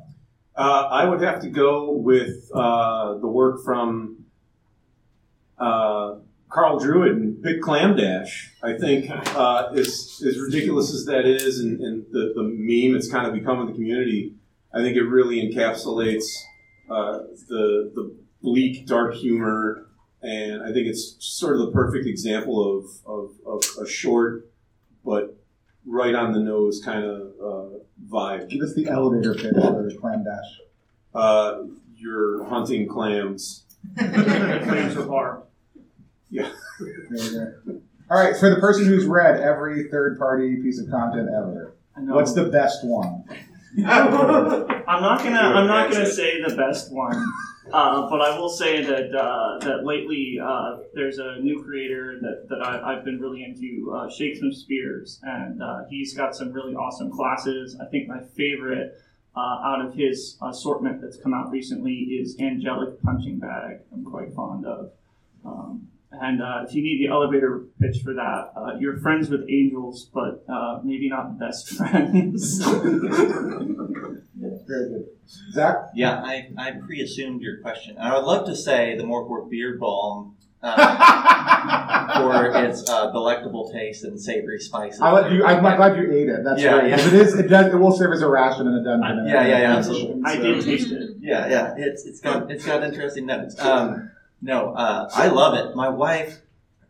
Uh, 0.55 0.89
I 0.91 1.05
would 1.05 1.21
have 1.21 1.41
to 1.43 1.51
go 1.51 1.93
with 1.93 2.51
uh, 2.55 3.19
the 3.19 3.27
work 3.27 3.63
from 3.65 4.25
uh, 5.59 6.17
Karl 6.49 6.79
Druid 6.79 7.13
and 7.13 7.43
Big 7.43 7.61
Clam 7.61 7.97
Dash. 7.97 8.53
I 8.63 8.79
think 8.79 9.11
uh, 9.11 9.69
as 9.75 10.23
ridiculous 10.23 10.95
as 10.95 11.05
that 11.07 11.27
is, 11.27 11.61
and, 11.61 11.81
and 11.81 12.07
the, 12.11 12.33
the 12.35 12.43
meme 12.43 12.97
it's 12.97 13.11
kind 13.11 13.27
of 13.27 13.35
become 13.35 13.61
in 13.61 13.67
the 13.67 13.73
community, 13.73 14.35
I 14.73 14.79
think 14.79 14.97
it 14.97 15.03
really 15.03 15.43
encapsulates 15.43 16.25
uh, 16.91 17.19
the 17.49 17.91
the 17.95 18.17
bleak, 18.43 18.87
dark 18.87 19.15
humor, 19.15 19.87
and 20.23 20.63
I 20.63 20.73
think 20.73 20.87
it's 20.87 21.17
sort 21.19 21.55
of 21.55 21.67
the 21.67 21.73
perfect 21.73 22.07
example 22.07 22.79
of, 22.79 22.85
of, 23.07 23.31
of 23.47 23.63
a 23.85 23.89
short 23.89 24.47
but 25.07 25.37
right 25.87 26.15
on 26.15 26.33
the 26.33 26.41
nose 26.41 26.83
kind 26.85 27.05
of 27.05 27.21
uh, 27.41 27.79
vibe. 28.11 28.51
Give 28.51 28.61
us 28.61 28.75
the 28.75 28.89
elevator 28.89 29.35
pitch 29.35 29.55
for 29.55 29.91
Clam 30.01 30.25
Dash. 30.25 30.61
Uh, 31.15 31.63
you're 31.95 32.45
hunting 32.45 32.89
clams. 32.89 33.65
clams 33.97 34.97
are 34.97 35.07
hard. 35.07 35.43
Yeah. 36.29 36.51
All 38.11 38.23
right, 38.23 38.37
for 38.37 38.51
the 38.51 38.57
person 38.57 38.85
who's 38.85 39.07
read 39.07 39.41
every 39.41 39.89
third 39.89 40.19
party 40.19 40.57
piece 40.57 40.81
of 40.81 40.91
content 40.91 41.29
ever, 41.29 41.77
what's 41.97 42.35
the 42.35 42.45
best 42.45 42.85
one? 42.85 43.25
I'm 43.79 45.03
not 45.03 45.23
gonna. 45.23 45.39
I'm 45.39 45.67
not 45.67 45.91
gonna 45.91 46.11
say 46.11 46.41
the 46.41 46.55
best 46.55 46.93
one, 46.93 47.25
uh, 47.73 48.09
but 48.09 48.21
I 48.21 48.39
will 48.39 48.49
say 48.49 48.83
that 48.83 49.15
uh, 49.15 49.59
that 49.67 49.85
lately 49.85 50.39
uh, 50.43 50.79
there's 50.95 51.19
a 51.19 51.37
new 51.41 51.63
creator 51.63 52.19
that, 52.21 52.49
that 52.49 52.63
I, 52.63 52.93
I've 52.95 53.05
been 53.05 53.21
really 53.21 53.45
into, 53.45 53.93
uh, 53.93 54.09
Shakespeare 54.09 54.53
Spears, 54.53 55.21
and 55.23 55.63
uh, 55.63 55.81
he's 55.91 56.15
got 56.15 56.35
some 56.35 56.53
really 56.53 56.75
awesome 56.75 57.11
classes. 57.11 57.77
I 57.81 57.87
think 57.87 58.09
my 58.09 58.21
favorite 58.37 58.99
uh, 59.37 59.61
out 59.65 59.85
of 59.85 59.95
his 59.95 60.39
assortment 60.43 61.03
that's 61.03 61.19
come 61.19 61.35
out 61.35 61.51
recently 61.51 61.93
is 61.93 62.39
Angelic 62.41 63.03
Punching 63.03 63.39
Bag. 63.39 63.81
I'm 63.93 64.05
quite 64.05 64.33
fond 64.33 64.65
of. 64.65 64.93
Um, 65.45 65.89
and 66.13 66.43
uh, 66.43 66.65
if 66.67 66.75
you 66.75 66.83
need 66.83 67.05
the 67.07 67.11
elevator 67.13 67.65
pitch 67.81 68.03
for 68.03 68.15
that, 68.15 68.53
uh, 68.57 68.77
you're 68.79 68.97
friends 68.99 69.29
with 69.29 69.43
angels, 69.51 70.09
but 70.15 70.45
uh, 70.49 70.81
maybe 70.85 71.09
not 71.09 71.39
the 71.39 71.45
best 71.45 71.69
friends. 71.77 72.61
Very 74.67 74.89
good. 74.89 75.07
Zac? 75.53 75.77
Yeah, 75.95 76.21
I, 76.23 76.49
I 76.59 76.73
pre-assumed 76.73 77.41
your 77.43 77.59
question. 77.61 77.97
I 77.99 78.15
would 78.15 78.25
love 78.25 78.47
to 78.47 78.55
say 78.57 78.97
the 78.97 79.05
Morkborg 79.05 79.51
Beard 79.51 79.81
Balm 79.81 80.37
uh, 80.63 82.21
for 82.21 82.65
its 82.65 82.89
uh, 82.89 83.11
delectable 83.11 83.71
taste 83.73 84.05
and 84.05 84.21
savory 84.21 84.59
spices. 84.61 85.01
I 85.01 85.13
let 85.13 85.31
you, 85.33 85.45
I'm 85.45 85.61
glad 85.61 85.97
you 85.97 86.11
ate 86.13 86.29
it. 86.29 86.45
That's 86.45 86.61
Yeah, 86.63 86.81
great. 86.81 86.91
yeah. 86.91 86.97
'Cause 86.97 87.07
It 87.13 87.15
is. 87.15 87.35
It 87.39 87.49
does. 87.49 87.73
It 87.73 87.77
will 87.77 87.97
serve 87.97 88.13
as 88.13 88.23
a 88.23 88.29
ration 88.29 88.67
in 88.67 88.75
a 88.75 88.83
dungeon. 88.85 89.19
and 89.19 89.29
Yeah, 89.29 89.35
yeah, 89.35 89.47
yeah, 89.47 89.55
everything. 89.77 89.77
absolutely. 89.79 90.23
I 90.25 90.37
did 90.37 90.65
taste 90.65 90.93
it. 90.93 91.11
Yeah, 91.21 91.49
yeah, 91.49 91.75
it's 91.77 92.05
it's 92.07 92.21
got 92.21 92.51
it's 92.51 92.65
got 92.65 92.83
interesting 92.85 93.27
notes. 93.27 93.59
Um, 93.61 94.11
no, 94.41 94.73
uh, 94.75 95.09
I 95.13 95.29
love 95.29 95.55
it. 95.55 95.75
My 95.75 95.89
wife 95.89 96.41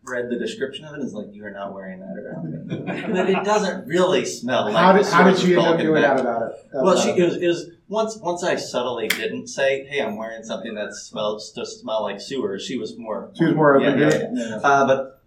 read 0.02 0.30
the 0.30 0.38
description 0.38 0.84
of 0.84 0.92
it 0.94 1.00
and 1.00 1.06
is 1.06 1.14
like, 1.14 1.26
"You 1.32 1.44
are 1.44 1.50
not 1.50 1.74
wearing 1.74 2.00
that 2.00 2.16
around 2.16 2.66
me," 2.66 3.06
but 3.12 3.30
it 3.30 3.44
doesn't 3.44 3.86
really 3.86 4.24
smell. 4.24 4.70
How 4.72 4.92
like 4.92 5.02
did 5.02 5.06
the 5.06 5.14
how 5.14 5.30
did 5.30 5.38
she 5.38 5.56
end 5.56 5.66
up 5.66 5.78
doing 5.78 6.02
that 6.02 6.20
about 6.20 6.42
it? 6.42 6.58
Well, 6.72 6.96
she 6.96 7.10
it? 7.10 7.24
was, 7.24 7.36
it 7.36 7.46
was 7.46 7.70
once 7.88 8.16
once 8.18 8.42
I 8.42 8.56
subtly 8.56 9.08
didn't 9.08 9.48
say, 9.48 9.84
"Hey, 9.86 10.00
I'm 10.00 10.16
wearing 10.16 10.42
something 10.42 10.74
that 10.74 10.94
smells 10.94 11.52
to 11.52 11.66
smell 11.66 12.02
like 12.02 12.20
sewers." 12.20 12.64
She 12.64 12.76
was 12.76 12.96
more. 12.96 13.30
She 13.36 13.44
was 13.44 13.54
more 13.54 13.76
open 13.76 13.98
yeah, 13.98 14.08
yeah. 14.08 14.28
Yeah. 14.32 14.56
Uh, 14.56 14.86
but 14.86 15.22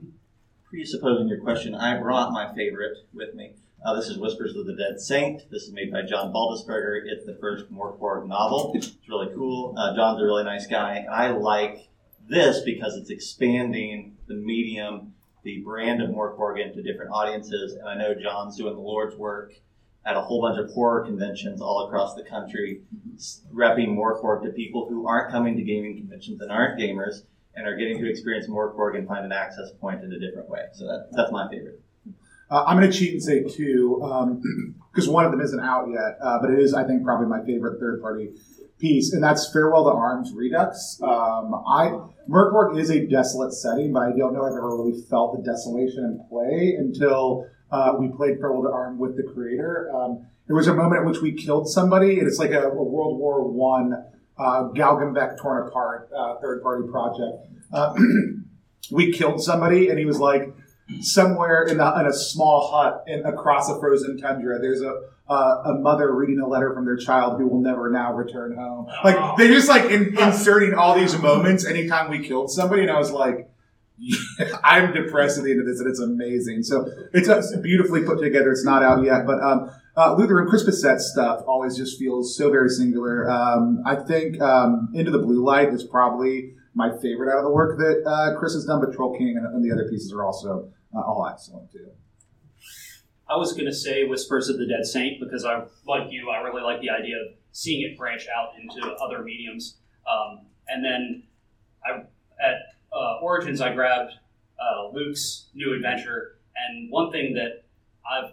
presupposing 0.70 1.28
your 1.28 1.40
question, 1.40 1.76
I 1.76 2.00
brought 2.00 2.32
my 2.32 2.54
favorite 2.54 2.98
with 3.14 3.34
me. 3.34 3.54
Uh, 3.84 3.96
this 3.96 4.10
is 4.10 4.18
Whispers 4.18 4.58
of 4.58 4.66
the 4.66 4.76
Dead 4.76 5.00
Saint. 5.00 5.50
This 5.50 5.64
is 5.64 5.72
made 5.72 5.90
by 5.90 6.02
John 6.02 6.34
Baldisberger. 6.34 7.00
It's 7.06 7.26
the 7.26 7.38
first 7.40 7.72
Morkborg 7.72 8.28
novel. 8.28 8.74
It's 8.76 8.92
really 9.08 9.34
cool. 9.34 9.74
Uh, 9.78 9.96
John's 9.96 10.22
a 10.22 10.26
really 10.26 10.44
nice 10.44 10.68
guy, 10.68 11.06
I 11.10 11.30
like 11.30 11.88
this 12.30 12.62
because 12.62 12.96
it's 12.96 13.10
expanding 13.10 14.16
the 14.28 14.36
medium, 14.36 15.14
the 15.44 15.62
brand 15.62 16.02
of 16.02 16.10
Morkborg 16.10 16.74
to 16.74 16.82
different 16.82 17.12
audiences. 17.12 17.74
And 17.74 17.88
I 17.88 17.96
know 17.96 18.14
John's 18.14 18.58
doing 18.58 18.76
the 18.76 18.82
Lord's 18.82 19.16
work 19.16 19.54
at 20.06 20.16
a 20.16 20.22
whole 20.22 20.42
bunch 20.42 20.60
of 20.60 20.72
horror 20.72 21.06
conventions 21.06 21.62
all 21.62 21.86
across 21.88 22.16
the 22.16 22.24
country, 22.24 22.82
repping 23.54 23.90
Morkborg 23.90 24.44
to 24.44 24.50
people 24.52 24.88
who 24.88 25.08
aren't 25.08 25.32
coming 25.32 25.58
to 25.58 25.64
gaming 25.64 25.98
conventions 25.98 26.42
and 26.42 26.52
aren't 26.52 26.80
gamers 26.80 27.24
and 27.56 27.68
are 27.68 27.76
getting 27.76 28.00
to 28.00 28.10
experience 28.10 28.48
Morkborg 28.48 28.98
and 28.98 29.08
find 29.08 29.26
an 29.26 29.32
access 29.32 29.72
point 29.82 30.04
in 30.04 30.14
a 30.14 30.20
different 30.20 30.50
way. 30.50 30.66
So 30.74 30.86
that, 30.86 31.10
that's 31.12 31.32
my 31.32 31.50
favorite. 31.50 31.82
Uh, 32.50 32.64
I'm 32.66 32.78
going 32.78 32.90
to 32.90 32.98
cheat 32.98 33.14
and 33.14 33.22
say 33.22 33.44
two 33.44 34.02
because 34.92 35.08
one 35.08 35.26
of 35.26 35.32
them 35.32 35.42
isn't 35.42 35.60
out 35.60 35.88
yet, 35.90 36.18
uh, 36.22 36.40
but 36.42 36.52
it 36.52 36.60
is, 36.60 36.74
I 36.74 36.84
think, 36.86 37.04
probably 37.04 37.28
my 37.28 37.44
favorite 37.46 37.80
third 37.80 38.02
party 38.02 38.30
piece, 38.80 39.14
and 39.14 39.24
that's 39.24 39.52
Farewell 39.52 39.84
to 39.84 39.92
Arms 39.92 40.32
Redux. 40.34 41.00
Um, 41.04 41.54
I 41.68 42.00
Morkborg 42.30 42.80
is 42.80 42.90
a 42.90 43.06
desolate 43.06 43.54
setting, 43.54 43.94
but 43.94 44.04
I 44.04 44.12
don't 44.18 44.34
know 44.34 44.46
I've 44.46 44.54
ever 44.54 44.78
really 44.78 45.02
felt 45.10 45.38
the 45.38 45.44
desolation 45.44 46.04
in 46.06 46.26
play 46.30 46.76
until 46.78 47.48
uh, 47.72 47.94
we 48.00 48.10
played 48.10 48.40
Farewell 48.40 48.64
to 48.64 48.70
Arms 48.70 49.00
with 49.00 49.18
the 49.18 49.24
creator. 49.24 49.92
Um, 49.94 50.26
there 50.48 50.56
was 50.56 50.68
a 50.68 50.74
moment 50.74 51.02
at 51.02 51.06
which 51.06 51.22
we 51.22 51.34
killed 51.34 51.70
somebody, 51.70 52.20
and 52.20 52.28
it's 52.28 52.40
like 52.40 52.52
a, 52.52 52.70
a 52.70 52.84
World 52.84 53.20
War 53.20 53.48
One 53.48 53.94
uh, 54.38 54.70
Galgenbeck 54.74 55.38
torn 55.40 55.68
apart 55.68 56.10
uh, 56.16 56.36
third 56.42 56.64
party 56.64 56.88
project. 56.90 57.46
Uh, 57.72 57.94
we 58.92 59.12
killed 59.12 59.44
somebody, 59.44 59.90
and 59.90 60.00
he 60.00 60.06
was 60.06 60.20
like 60.20 60.54
somewhere 61.02 61.64
in, 61.64 61.80
a 61.80 62.00
in 62.00 62.06
a 62.06 62.14
small 62.14 62.72
hut 62.72 63.04
in, 63.08 63.26
across 63.26 63.70
a 63.70 63.80
frozen 63.80 64.18
tundra, 64.18 64.60
there's 64.60 64.82
a 64.82 65.02
uh, 65.30 65.62
a 65.66 65.74
mother 65.76 66.14
reading 66.16 66.40
a 66.40 66.48
letter 66.48 66.74
from 66.74 66.86
their 66.86 66.98
child 66.98 67.40
who 67.40 67.48
will 67.48 67.62
never 67.62 67.92
now 67.92 68.14
return 68.14 68.56
home. 68.56 68.88
Like 69.04 69.38
they're 69.38 69.54
just 69.54 69.70
like 69.70 69.92
in, 69.92 70.18
inserting 70.18 70.74
all 70.74 70.96
these 70.96 71.18
moments 71.20 71.66
anytime 71.66 72.10
we 72.10 72.20
killed 72.26 72.52
somebody, 72.52 72.82
and 72.82 72.92
I 72.92 72.98
was 72.98 73.12
like. 73.12 73.50
I'm 74.64 74.94
depressed 74.94 75.40
at 75.40 75.44
the 75.44 75.52
end 75.52 75.60
of 75.60 75.66
this, 75.66 75.82
and 75.82 75.90
it's 75.90 76.00
amazing. 76.00 76.64
So 76.64 76.90
it's 77.12 77.28
uh, 77.28 77.42
beautifully 77.62 78.02
put 78.04 78.22
together. 78.22 78.50
It's 78.50 78.64
not 78.64 78.82
out 78.82 79.04
yet, 79.04 79.26
but 79.26 79.44
um, 79.44 79.70
uh, 79.98 80.16
Luther 80.16 80.40
and 80.40 80.50
Bissett 80.50 81.02
stuff 81.02 81.44
always 81.46 81.76
just 81.76 82.00
feels 82.00 82.38
so 82.38 82.50
very 82.50 82.70
singular. 82.70 83.30
Um, 83.30 83.84
I 83.86 83.96
think 83.96 84.40
um, 84.42 84.88
Into 84.94 85.12
the 85.12 85.20
Blue 85.20 85.44
Light 85.44 85.74
is 85.74 85.84
probably 85.84 86.54
my 86.74 86.92
favorite 87.02 87.30
out 87.30 87.40
of 87.40 87.44
the 87.44 87.52
work 87.52 87.78
that 87.78 88.04
uh, 88.10 88.40
Chris 88.40 88.54
has 88.54 88.64
done, 88.64 88.80
but 88.80 88.94
Troll 88.94 89.18
King 89.18 89.36
and, 89.36 89.46
and 89.46 89.66
the 89.66 89.74
other 89.74 89.90
pieces 89.90 90.14
are 90.14 90.24
also 90.24 90.72
uh, 90.96 91.24
excellent 91.24 91.72
too. 91.72 91.90
I 93.30 93.38
was 93.38 93.54
going 93.54 93.66
to 93.66 93.74
say 93.74 94.06
Whispers 94.06 94.50
of 94.50 94.58
the 94.58 94.66
Dead 94.66 94.86
Saint 94.86 95.20
because 95.20 95.46
I, 95.46 95.64
like 95.86 96.12
you, 96.12 96.32
I 96.32 96.40
really 96.40 96.64
like 96.64 96.82
the 96.82 96.90
idea 96.90 97.16
of 97.18 97.34
seeing 97.52 97.82
it 97.82 97.98
branch 97.98 98.26
out 98.36 98.54
into 98.60 98.92
other 98.96 99.24
mediums. 99.24 99.78
Um, 100.10 100.48
and 100.68 100.84
then 100.84 101.24
I, 101.86 102.00
at 102.44 102.56
uh, 102.92 103.20
Origins, 103.22 103.62
I 103.62 103.74
grabbed 103.74 104.14
uh, 104.60 104.90
Luke's 104.92 105.50
new 105.54 105.74
adventure, 105.76 106.40
and 106.56 106.92
one 106.92 107.12
thing 107.12 107.36
that 107.36 107.66
I've 108.10 108.32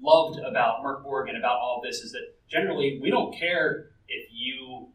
loved 0.00 0.38
about 0.38 0.84
Morkborg 0.84 1.28
and 1.28 1.36
about 1.36 1.58
all 1.58 1.80
this 1.84 1.96
is 2.00 2.12
that 2.12 2.34
generally 2.48 3.00
we 3.02 3.10
don't 3.10 3.36
care 3.36 3.90
if 4.08 4.28
you 4.30 4.88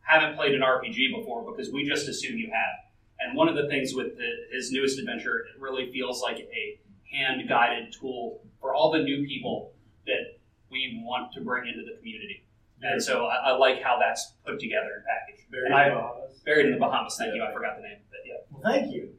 haven't 0.00 0.36
played 0.36 0.54
an 0.54 0.60
RPG 0.60 1.14
before 1.18 1.50
because 1.50 1.72
we 1.72 1.84
just 1.84 2.08
assume 2.08 2.38
you 2.38 2.50
have. 2.52 2.85
And 3.20 3.36
one 3.36 3.48
of 3.48 3.56
the 3.56 3.66
things 3.68 3.94
with 3.94 4.16
the, 4.16 4.30
his 4.52 4.72
newest 4.72 4.98
adventure, 4.98 5.38
it 5.38 5.60
really 5.60 5.90
feels 5.92 6.22
like 6.22 6.36
a 6.38 6.78
hand 7.10 7.48
guided 7.48 7.92
tool 7.92 8.40
for 8.60 8.74
all 8.74 8.92
the 8.92 8.98
new 8.98 9.26
people 9.26 9.72
that 10.06 10.38
we 10.70 11.02
want 11.04 11.32
to 11.32 11.40
bring 11.40 11.66
into 11.68 11.82
the 11.84 11.96
community. 11.98 12.44
And 12.82 13.02
so 13.02 13.26
I, 13.26 13.50
I 13.50 13.56
like 13.56 13.82
how 13.82 13.98
that's 13.98 14.34
put 14.44 14.60
together 14.60 14.88
and 14.96 15.04
packaged. 15.04 15.48
Very 15.50 15.66
And 15.66 15.74
I- 15.74 15.88
Bahamas. 15.90 16.22
Buried 16.44 16.66
in 16.66 16.72
the 16.72 16.78
Bahamas, 16.78 17.16
thank 17.18 17.34
you, 17.34 17.42
I 17.42 17.52
forgot 17.52 17.76
the 17.76 17.82
name. 17.82 17.98
But 18.08 18.20
yeah. 18.24 18.34
Well, 18.50 18.62
thank 18.62 18.92
you. 18.94 19.10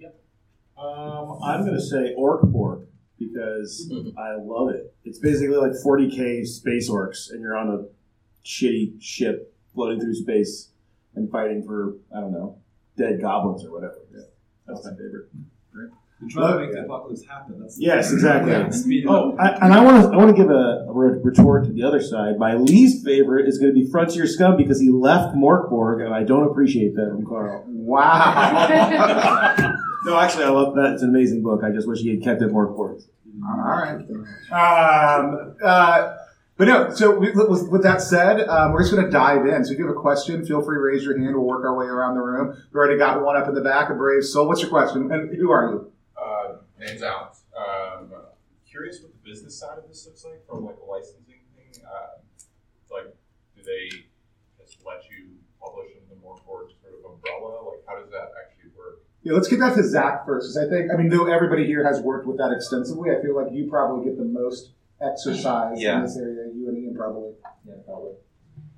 Um, 0.81 1.39
I'm 1.43 1.65
going 1.65 1.73
to 1.75 1.81
say 1.81 2.15
Orkborg 2.17 2.85
because 3.19 3.91
I 4.17 4.35
love 4.39 4.69
it. 4.69 4.95
It's 5.03 5.19
basically 5.19 5.57
like 5.57 5.71
40k 5.71 6.45
space 6.45 6.89
orcs, 6.89 7.31
and 7.31 7.41
you're 7.41 7.57
on 7.57 7.67
a 7.69 7.85
shitty 8.45 9.01
ship 9.01 9.53
floating 9.73 9.99
through 9.99 10.15
space 10.15 10.69
and 11.15 11.29
fighting 11.29 11.63
for 11.63 11.95
I 12.15 12.21
don't 12.21 12.31
know 12.31 12.59
dead 12.97 13.21
goblins 13.21 13.65
or 13.65 13.71
whatever. 13.71 13.95
Yeah, 14.13 14.21
that's 14.67 14.83
my 14.85 14.91
favorite. 14.91 15.29
And 16.19 16.31
try 16.31 16.51
to 16.51 16.59
make 16.59 16.71
the 16.71 16.81
apocalypse 16.81 17.23
happen. 17.25 17.59
That's 17.61 17.77
Yes, 17.79 18.11
exactly. 18.11 18.51
Yeah. 18.51 19.05
Oh. 19.07 19.35
I, 19.37 19.49
and 19.63 19.71
I 19.71 19.83
want 19.83 20.01
to 20.03 20.09
I 20.09 20.17
want 20.17 20.35
to 20.35 20.35
give 20.35 20.49
a, 20.49 20.87
a 20.89 20.91
retort 20.91 21.65
to 21.65 21.71
the 21.71 21.83
other 21.83 22.01
side. 22.01 22.39
My 22.39 22.55
least 22.55 23.05
favorite 23.05 23.47
is 23.47 23.59
going 23.59 23.71
to 23.71 23.79
be 23.79 23.85
Frontier 23.89 24.25
Scum 24.25 24.57
because 24.57 24.79
he 24.79 24.89
left 24.89 25.35
Morkborg, 25.35 26.03
and 26.03 26.15
I 26.15 26.23
don't 26.23 26.49
appreciate 26.49 26.95
that 26.95 27.09
from 27.11 27.23
Karl. 27.25 27.63
Wow. 27.67 29.73
No, 30.05 30.17
actually, 30.17 30.45
I 30.45 30.49
love 30.49 30.73
that. 30.75 30.93
It's 30.93 31.03
an 31.03 31.09
amazing 31.09 31.43
book. 31.43 31.63
I 31.65 31.71
just 31.71 31.85
wish 31.85 31.99
he 31.99 32.11
had 32.11 32.23
kept 32.23 32.41
it 32.41 32.49
Morkborg. 32.49 33.03
All 33.45 33.57
right. 33.57 33.99
Um, 34.51 35.55
uh, 35.61 36.15
but 36.57 36.67
no, 36.67 36.93
so 36.93 37.17
we, 37.17 37.31
with, 37.31 37.69
with 37.69 37.83
that 37.83 38.01
said, 38.01 38.47
um, 38.47 38.73
we're 38.73 38.81
just 38.81 38.93
going 38.93 39.05
to 39.05 39.11
dive 39.11 39.45
in. 39.45 39.63
So 39.63 39.73
if 39.73 39.79
you 39.79 39.87
have 39.87 39.95
a 39.95 39.99
question, 39.99 40.45
feel 40.45 40.61
free 40.61 40.77
to 40.77 40.81
raise 40.81 41.03
your 41.03 41.17
hand. 41.17 41.35
We'll 41.35 41.45
work 41.45 41.63
our 41.63 41.77
way 41.77 41.85
around 41.85 42.15
the 42.15 42.21
room. 42.21 42.57
We 42.73 42.77
already 42.77 42.97
got 42.97 43.21
one 43.23 43.37
up 43.37 43.47
in 43.47 43.53
the 43.53 43.61
back, 43.61 43.89
a 43.89 43.93
brave 43.93 44.23
soul. 44.23 44.47
What's 44.47 44.61
your 44.61 44.69
question? 44.69 45.11
And 45.11 45.35
who 45.35 45.51
are 45.51 45.69
you? 45.69 45.91
Uh, 46.19 46.55
name's 46.79 47.03
Alex. 47.03 47.43
Um, 47.55 48.11
curious 48.69 49.01
what 49.01 49.11
the 49.11 49.29
business 49.29 49.57
side 49.57 49.77
of 49.77 49.87
this 49.87 50.05
looks 50.05 50.25
like 50.25 50.45
from 50.47 50.65
like 50.65 50.77
a 50.81 50.85
licensing 50.85 51.41
thing. 51.55 51.83
Uh, 51.85 52.21
like, 52.91 53.15
do 53.55 53.61
they 53.63 53.89
just 54.59 54.77
let 54.85 55.03
you 55.09 55.37
publish 55.61 55.91
under 55.95 56.13
the 56.13 56.21
more 56.21 56.37
sort 56.45 56.71
of 56.71 57.11
umbrella? 57.11 57.69
Like, 57.69 57.83
how 57.87 57.99
does 57.99 58.09
that 58.11 58.31
actually 58.41 58.71
work? 58.77 59.01
Yeah, 59.23 59.33
let's 59.33 59.47
get 59.47 59.59
back 59.59 59.75
to 59.75 59.83
Zac 59.83 60.25
first, 60.25 60.47
because 60.47 60.57
I 60.57 60.69
think, 60.69 60.91
I 60.91 60.95
mean, 60.95 61.09
though 61.09 61.25
everybody 61.27 61.65
here 61.65 61.85
has 61.85 61.99
worked 61.99 62.27
with 62.27 62.37
that 62.37 62.51
extensively, 62.51 63.11
I 63.11 63.21
feel 63.21 63.35
like 63.35 63.51
you 63.51 63.69
probably 63.69 64.05
get 64.05 64.17
the 64.17 64.25
most 64.25 64.71
exercise 65.01 65.81
Yeah. 65.81 65.97
in 65.97 66.03
this 66.03 66.17
area. 66.17 66.51
You 66.53 66.69
and 66.69 66.77
Ian 66.77 66.95
probably. 66.95 67.31
Yeah, 67.65 67.75
probably. 67.85 68.13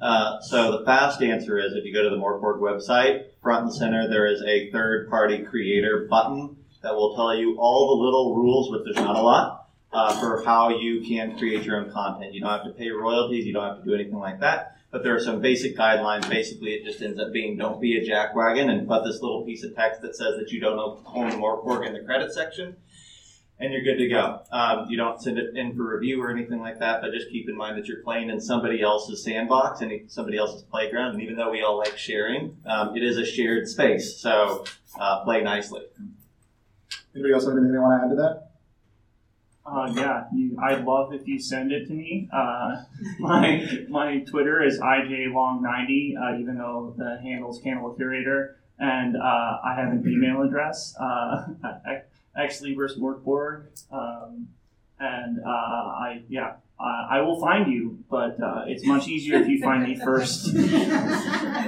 Uh, 0.02 0.40
so 0.42 0.78
the 0.78 0.86
fast 0.86 1.22
answer 1.22 1.60
is 1.60 1.74
if 1.74 1.84
you 1.84 1.94
go 1.94 2.04
to 2.04 2.10
the 2.10 2.16
Morkborg 2.16 2.60
website, 2.60 3.26
front 3.42 3.64
and 3.66 3.74
center, 3.74 4.08
there 4.08 4.26
is 4.28 4.42
a 4.44 4.72
third-party 4.72 5.40
creator 5.44 6.08
button 6.10 6.56
that 6.82 6.96
will 6.96 7.16
tell 7.16 7.36
you 7.36 7.58
all 7.60 7.98
the 7.98 8.04
little 8.04 8.36
rules, 8.36 8.72
which 8.72 8.82
there's 8.86 8.96
not 9.06 9.18
a 9.18 9.22
lot, 9.22 9.68
uh, 9.92 10.18
for 10.20 10.42
how 10.46 10.70
you 10.70 11.02
can 11.06 11.38
create 11.38 11.64
your 11.64 11.78
own 11.78 11.92
content. 11.92 12.34
You 12.34 12.40
don't 12.40 12.50
have 12.50 12.64
to 12.64 12.72
pay 12.72 12.90
royalties. 12.90 13.46
You 13.46 13.54
don't 13.54 13.68
have 13.68 13.80
to 13.80 13.84
do 13.84 13.94
anything 13.94 14.20
like 14.20 14.40
that. 14.40 14.78
But 14.92 15.04
there 15.04 15.14
are 15.16 15.20
some 15.20 15.42
basic 15.42 15.78
guidelines. 15.78 16.28
Basically, 16.30 16.72
it 16.72 16.86
just 16.86 17.02
ends 17.02 17.20
up 17.20 17.34
being 17.34 17.58
don't 17.58 17.82
be 17.82 17.98
a 17.98 18.10
jackwagon 18.10 18.70
and 18.70 18.88
put 18.88 19.04
this 19.04 19.22
little 19.22 19.46
piece 19.46 19.64
of 19.64 19.76
text 19.76 20.02
that 20.02 20.16
says 20.16 20.38
that 20.40 20.52
you 20.52 20.62
don't 20.62 20.80
own 20.80 21.32
Morkborg 21.34 21.86
in 21.86 21.94
the 21.94 22.00
credit 22.00 22.34
section 22.34 22.78
and 23.60 23.74
you're 23.74 23.84
good 23.84 23.98
to 23.98 24.08
go. 24.08 24.42
Um, 24.52 24.88
you 24.90 24.98
don't 24.98 25.22
send 25.22 25.38
it 25.38 25.56
in 25.56 25.76
for 25.76 25.96
review 25.96 26.22
or 26.22 26.32
anything 26.32 26.62
like 26.62 26.80
that, 26.80 27.02
but 27.02 27.12
just 27.12 27.30
keep 27.30 27.50
in 27.50 27.58
mind 27.58 27.78
that 27.78 27.88
you're 27.88 28.02
playing 28.04 28.30
in 28.30 28.40
somebody 28.40 28.82
else's 28.82 29.24
sandbox 29.24 29.82
and 29.82 30.10
somebody 30.10 30.38
else's 30.38 30.64
playground. 30.64 31.14
And 31.14 31.22
even 31.22 31.36
though 31.36 31.52
we 31.52 31.62
all 31.62 31.78
like 31.78 31.98
sharing, 31.98 32.58
um, 32.66 32.96
it 32.96 33.04
is 33.04 33.18
a 33.18 33.26
shared 33.26 33.68
space. 33.68 34.18
So 34.18 34.66
uh, 35.00 35.24
play 35.24 35.42
nicely. 35.44 35.82
Anybody 37.14 37.34
else 37.34 37.46
have 37.46 37.54
anything 37.54 37.74
they 37.74 37.80
want 37.80 38.02
to 38.02 38.06
add 38.06 38.10
to 38.10 38.16
that? 38.16 38.46
Uh, 39.66 39.92
yeah, 39.94 40.24
you, 40.34 40.58
I'd 40.60 40.84
love 40.84 41.14
if 41.14 41.28
you 41.28 41.40
send 41.40 41.72
it 41.72 41.88
to 41.88 41.94
me. 41.94 42.28
Uh, 42.34 42.84
my 43.20 43.86
my 43.88 44.20
Twitter 44.20 44.64
is 44.64 44.80
ijlong90, 44.80 46.14
uh, 46.18 46.40
even 46.40 46.58
though 46.58 46.96
the 46.98 47.20
handle's 47.22 47.62
Cannibal 47.62 47.94
Curator, 47.94 48.58
and 48.80 49.16
uh, 49.16 49.58
I 49.64 49.76
have 49.78 49.92
an 49.92 50.04
email 50.08 50.42
address, 50.42 50.96
uh, 52.36 52.42
exlibrismorkborg, 52.42 53.66
um, 53.92 54.48
and 55.00 55.40
uh, 55.40 55.50
I 55.50 56.22
yeah. 56.30 56.54
Uh, 56.80 57.08
I 57.10 57.20
will 57.20 57.42
find 57.42 57.70
you, 57.70 58.00
but 58.10 58.42
uh, 58.42 58.64
it's 58.66 58.86
much 58.86 59.10
easier 59.10 59.38
if 59.42 59.50
you 59.50 59.62
find 59.62 59.84
me 59.84 59.96
first. 59.96 60.56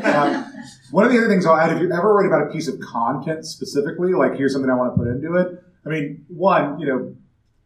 Um, 0.02 0.46
one 0.92 1.06
of 1.06 1.12
the 1.12 1.18
other 1.18 1.28
things 1.28 1.46
I'll 1.46 1.58
add, 1.58 1.72
if 1.72 1.80
you're 1.80 1.94
ever 1.94 2.14
worried 2.14 2.28
about 2.28 2.48
a 2.48 2.52
piece 2.52 2.68
of 2.68 2.80
content 2.80 3.46
specifically, 3.46 4.14
like 4.14 4.36
here's 4.36 4.54
something 4.54 4.70
I 4.70 4.74
want 4.74 4.94
to 4.94 4.98
put 4.98 5.08
into 5.08 5.36
it. 5.36 5.64
I 5.86 5.90
mean, 5.90 6.26
one, 6.28 6.80
you 6.80 6.88
know, 6.88 7.16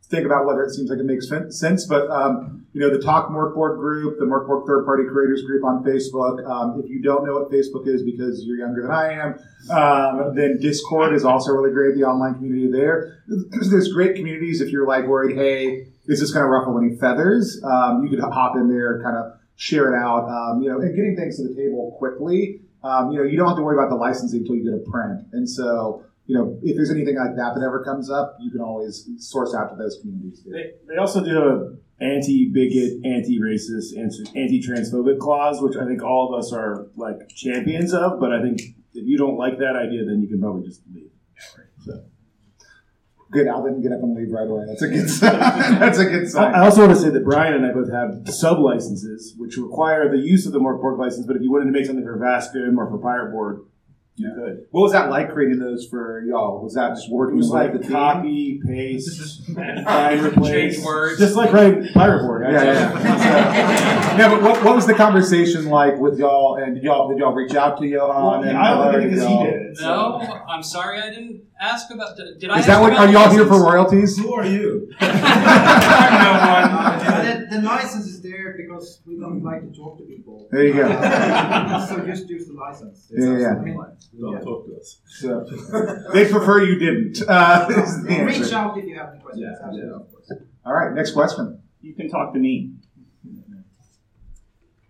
think 0.04 0.25
about 0.25 0.46
whether 0.46 0.64
it 0.64 0.72
seems 0.72 0.90
like 0.90 1.00
it 1.00 1.06
makes 1.06 1.30
fin- 1.30 1.52
sense, 1.52 1.86
but 1.86 2.10
um, 2.10 2.64
you 2.75 2.82
know, 2.82 2.89
the 2.89 3.01
Talk 3.01 3.29
Morkborg 3.29 3.77
group, 3.77 4.20
the 4.20 4.25
Morkborg 4.25 4.67
Third 4.67 4.84
Party 4.84 5.03
Creators 5.10 5.44
group 5.44 5.63
on 5.63 5.82
Facebook. 5.82 6.46
Um, 6.46 6.82
if 6.84 6.89
you 6.89 7.01
don't 7.01 7.25
know 7.25 7.39
what 7.39 7.50
Facebook 7.50 7.88
is 7.88 8.03
because 8.03 8.44
you're 8.44 8.58
younger 8.58 8.82
than 8.82 8.91
I 8.91 9.13
am, 9.13 9.39
um, 9.72 10.36
then 10.36 10.60
Discord 10.60 11.15
is 11.15 11.24
also 11.24 11.53
really 11.53 11.72
great. 11.72 11.96
The 11.96 12.03
online 12.03 12.34
community 12.34 12.70
there. 12.70 13.24
There's 13.72 13.94
great 13.94 14.17
communities 14.17 14.60
if 14.60 14.74
you're 14.74 14.86
like 14.86 15.08
worried, 15.08 15.38
hey, 15.38 15.88
is 16.08 16.20
this 16.20 16.32
going 16.32 16.44
to 16.44 16.50
ruffle 16.50 16.77
any 16.77 16.98
feathers? 16.98 17.63
Um, 17.63 18.03
you 18.03 18.10
could 18.10 18.20
hop 18.20 18.58
in 18.58 18.67
there, 18.67 18.96
and 18.96 19.03
kind 19.05 19.15
of 19.15 19.39
share 19.55 19.96
it 19.96 19.98
out, 19.98 20.27
um, 20.27 20.62
you 20.62 20.70
know, 20.70 20.82
and 20.82 20.94
getting 20.94 21.15
things 21.15 21.38
to 21.38 21.48
the 21.48 21.55
table 21.55 21.96
quickly. 21.98 22.60
Um, 22.84 23.13
you 23.13 23.20
know, 23.20 23.24
you 23.24 23.38
don't 23.38 23.48
have 23.48 23.55
to 23.55 23.63
worry 23.63 23.77
about 23.77 23.89
the 23.89 23.96
licensing 23.96 24.41
until 24.41 24.55
you 24.55 24.65
get 24.65 24.86
a 24.86 24.91
print. 24.91 25.22
And 25.32 25.50
so, 25.50 26.03
you 26.25 26.36
know, 26.36 26.60
if 26.62 26.75
there's 26.75 26.91
anything 26.91 27.15
like 27.15 27.38
that 27.38 27.55
that 27.55 27.63
ever 27.65 27.86
comes 27.86 28.12
up, 28.12 28.36
you 28.41 28.51
can 28.51 28.60
always 28.60 29.08
source 29.17 29.55
out 29.55 29.70
to 29.70 29.77
those 29.77 29.98
communities. 30.01 30.44
They, 30.46 30.72
they 30.89 30.98
also 30.98 31.24
do 31.24 31.39
a 31.39 31.85
anti-bigot, 32.00 33.06
anti-racist, 33.06 33.96
anti-transphobic 34.36 35.20
clause, 35.20 35.62
which 35.62 35.75
I 35.78 35.86
think 35.86 36.04
all 36.04 36.34
of 36.34 36.40
us 36.40 36.52
are 36.52 36.88
like 36.96 37.30
champions 37.30 37.94
of. 37.94 38.20
But 38.20 38.34
I 38.34 38.42
think 38.42 38.62
if 38.94 39.08
you 39.08 39.18
don't 39.18 39.38
like 39.38 39.60
that 39.60 39.75
idea, 39.75 40.06
then 40.06 40.22
you 40.22 40.28
can 40.28 40.42
probably 40.42 40.68
just 40.68 40.82
leave. 40.94 41.12
So. 41.86 42.04
Good. 43.32 43.48
Al 43.48 43.64
didn't 43.64 43.82
get 43.82 43.92
up 43.92 44.02
and 44.02 44.16
leave 44.16 44.32
right 44.32 44.48
away. 44.48 44.66
That's 44.68 44.82
a 44.82 44.88
good 44.88 45.10
sign. 45.10 45.40
That's 45.80 45.98
a 45.98 46.06
good 46.06 46.24
I 46.24 46.28
sign. 46.28 46.56
I 46.56 46.64
also 46.64 46.86
want 46.86 46.98
to 46.98 47.04
say 47.04 47.10
that 47.10 47.24
Brian 47.24 47.54
and 47.54 47.66
I 47.66 47.74
both 47.74 47.92
have 47.92 48.34
sub 48.34 48.60
licenses, 48.60 49.34
which 49.38 49.58
require 49.58 50.10
the 50.10 50.22
use 50.22 50.46
of 50.46 50.54
the 50.54 50.60
Mark 50.60 50.82
Morkborg 50.82 51.00
license. 51.00 51.25
But 51.25 51.36
if 51.36 51.42
you 51.42 51.52
wanted 51.52 51.66
to 51.66 51.72
make 51.72 51.86
something 51.86 52.06
for 52.06 52.18
Vast 52.18 52.52
Grimm 52.52 52.80
or 52.80 52.90
for 52.90 52.98
Pirate 52.98 53.32
Borg, 53.32 53.62
you 54.17 54.31
could. 54.34 54.65
What 54.72 54.81
was 54.81 54.91
that 54.93 55.10
like 55.10 55.34
creating 55.34 55.60
those 55.60 55.86
for 55.88 56.24
y'all? 56.25 56.63
Was 56.63 56.75
that 56.75 56.95
just 56.95 57.07
It 57.10 57.13
working 57.13 57.36
was 57.38 57.50
like 57.50 57.74
the 57.74 57.79
team? 57.79 57.91
copy, 57.91 58.62
paste, 58.65 59.43
find, 59.55 60.22
replace. 60.22 60.75
Change 60.75 60.86
words. 60.86 61.19
Just 61.19 61.36
like 61.36 61.51
writing 61.51 61.89
Pirate 61.93 62.22
Borg. 62.24 62.43
Yeah, 62.50 62.63
yeah, 62.63 63.03
yeah. 63.03 64.17
yeah, 64.17 64.29
but 64.29 64.41
what, 64.41 64.63
what 64.63 64.74
was 64.75 64.88
the 64.88 64.93
conversation 64.93 65.65
like 65.65 65.98
with 65.98 66.17
y'all? 66.17 66.55
And 66.55 66.75
did 66.75 66.84
y'all 66.86 67.10
did 67.10 67.17
y'all 67.17 67.34
reach 67.34 67.55
out 67.55 67.77
to 67.79 67.86
Johan? 67.86 68.48
and 68.48 68.57
I 68.57 68.72
only 68.74 68.86
Miller? 68.86 69.01
did 69.01 69.07
it 69.07 69.10
because 69.15 69.27
he 69.27 69.34
y'all- 69.34 69.43
did 69.45 69.53
it. 69.53 69.62
No, 69.81 70.22
I'm 70.48 70.63
sorry, 70.63 71.01
I 71.01 71.10
didn't 71.10 71.41
ask 71.60 71.91
about. 71.91 72.15
Did, 72.15 72.39
did 72.39 72.50
I? 72.50 72.60
Is 72.60 72.65
that 72.67 72.74
ask 72.74 72.81
what? 72.81 72.93
about 72.93 73.10
Are 73.10 73.12
y'all 73.12 73.29
here 73.29 73.45
for 73.45 73.62
royalties? 73.62 74.17
Who 74.17 74.34
are 74.34 74.45
you? 74.45 74.89
the, 75.00 75.07
the 77.51 77.62
license 77.62 78.05
is 78.07 78.22
there 78.22 78.45
because 78.57 79.01
we 79.05 79.19
don't 79.19 79.43
like 79.43 79.62
to 79.62 79.77
talk 79.77 79.97
to 79.97 80.03
people. 80.03 80.47
There 80.51 80.65
you 80.65 80.74
go. 80.74 80.88
So 81.89 82.05
just 82.05 82.29
use 82.29 82.47
the 82.47 82.53
license. 82.53 83.07
It's 83.12 83.25
Yeah, 83.25 83.38
yeah, 83.38 83.63
yeah. 83.65 84.19
Don't 84.19 84.43
talk 84.43 84.65
to 84.67 84.75
us. 84.77 85.00
So, 85.07 85.43
they 86.13 86.29
prefer 86.29 86.63
you 86.63 86.79
didn't. 86.79 87.21
Uh, 87.27 87.67
the 87.67 88.24
Reach 88.25 88.51
out 88.53 88.77
if 88.77 88.85
you 88.85 88.95
have 88.97 89.09
any 89.13 89.21
questions. 89.21 89.57
Yeah, 89.62 89.71
yeah, 89.71 89.95
of 89.95 90.12
course. 90.12 90.31
All 90.65 90.74
right, 90.74 90.93
next 90.93 91.12
question. 91.12 91.62
You 91.81 91.93
can 91.93 92.09
talk 92.09 92.33
to 92.33 92.39
me. 92.39 92.71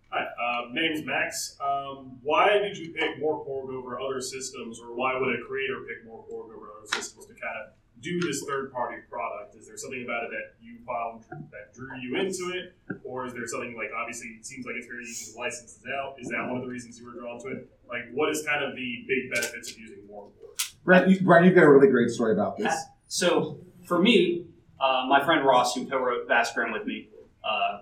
Hi, 0.10 0.24
uh, 0.24 0.72
name's 0.72 1.06
Max. 1.06 1.58
Um, 1.60 2.20
why 2.24 2.58
did 2.60 2.78
you 2.78 2.94
pick 2.94 3.22
Morkborg 3.22 3.74
over 3.74 4.00
other 4.00 4.22
systems, 4.22 4.80
or 4.80 4.96
why 4.96 5.20
would 5.20 5.28
a 5.28 5.44
creator 5.46 5.84
pick 5.88 6.10
Morkborg 6.10 6.56
over 6.56 6.72
other 6.78 6.88
systems 6.88 7.26
to 7.26 7.34
kind 7.34 7.58
of 7.66 7.74
do 8.02 8.20
this 8.22 8.44
third-party 8.48 8.98
product? 9.10 9.56
Is 9.56 9.68
there 9.68 9.78
something 9.78 10.04
about 10.04 10.26
it 10.26 10.30
that 10.32 10.56
you 10.62 10.78
found 10.86 11.24
that 11.52 11.74
drew 11.74 11.98
you 12.00 12.16
into 12.18 12.54
it, 12.56 12.76
or 13.04 13.26
is 13.26 13.34
there 13.34 13.48
something 13.48 13.76
like 13.76 13.90
obviously 13.98 14.28
it 14.40 14.46
seems 14.46 14.66
like 14.66 14.76
it's 14.76 14.88
very 14.88 15.04
easy 15.04 15.32
to 15.32 15.38
license 15.40 15.80
it 15.84 15.90
out? 15.92 16.16
Is 16.20 16.28
that 16.30 16.46
one 16.48 16.58
of 16.58 16.64
the 16.64 16.70
reasons 16.70 17.00
you 17.00 17.06
were 17.06 17.14
drawn 17.14 17.40
to 17.42 17.48
it? 17.48 17.70
Like, 17.88 18.04
what 18.14 18.30
is 18.30 18.44
kind 18.44 18.64
of 18.64 18.76
the 18.76 19.06
big 19.08 19.32
benefits 19.34 19.72
of 19.72 19.80
using 19.80 20.00
Morkborg? 20.12 20.76
Brent, 20.84 21.08
you, 21.10 21.20
Brian, 21.22 21.46
you've 21.46 21.56
got 21.56 21.64
a 21.64 21.72
really 21.72 21.88
great 21.90 22.10
story 22.10 22.34
about 22.34 22.58
this. 22.58 22.74
So 23.08 23.60
for 23.86 24.00
me, 24.00 24.46
uh, 24.80 25.06
my 25.08 25.24
friend 25.24 25.46
Ross, 25.46 25.74
who 25.74 25.88
co-wrote 25.88 26.28
Vast 26.28 26.54
Grimm 26.54 26.72
with 26.72 26.86
me, 26.86 27.10
uh, 27.44 27.82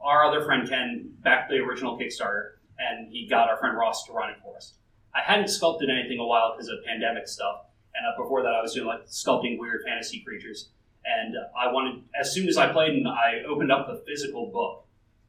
our 0.00 0.24
other 0.24 0.44
friend 0.44 0.68
Ken 0.68 1.10
backed 1.22 1.50
the 1.50 1.56
original 1.56 1.98
Kickstarter, 1.98 2.52
and 2.78 3.10
he 3.10 3.26
got 3.28 3.48
our 3.48 3.58
friend 3.58 3.76
Ross 3.76 4.04
to 4.06 4.12
run 4.12 4.30
it 4.30 4.36
for 4.42 4.56
us. 4.56 4.74
I 5.14 5.20
hadn't 5.20 5.48
sculpted 5.48 5.88
anything 5.90 6.18
a 6.18 6.26
while 6.26 6.54
because 6.54 6.68
of 6.68 6.84
pandemic 6.84 7.26
stuff, 7.26 7.62
and 7.62 7.65
uh, 8.04 8.22
before 8.22 8.42
that, 8.42 8.52
I 8.52 8.60
was 8.60 8.74
doing 8.74 8.86
like 8.86 9.06
sculpting 9.06 9.58
weird 9.58 9.82
fantasy 9.86 10.20
creatures. 10.20 10.70
And 11.04 11.36
I 11.56 11.72
wanted, 11.72 12.02
as 12.18 12.34
soon 12.34 12.48
as 12.48 12.56
I 12.56 12.72
played 12.72 12.94
and 12.94 13.06
I 13.06 13.44
opened 13.48 13.70
up 13.70 13.86
the 13.86 14.02
physical 14.06 14.50
book, 14.50 14.86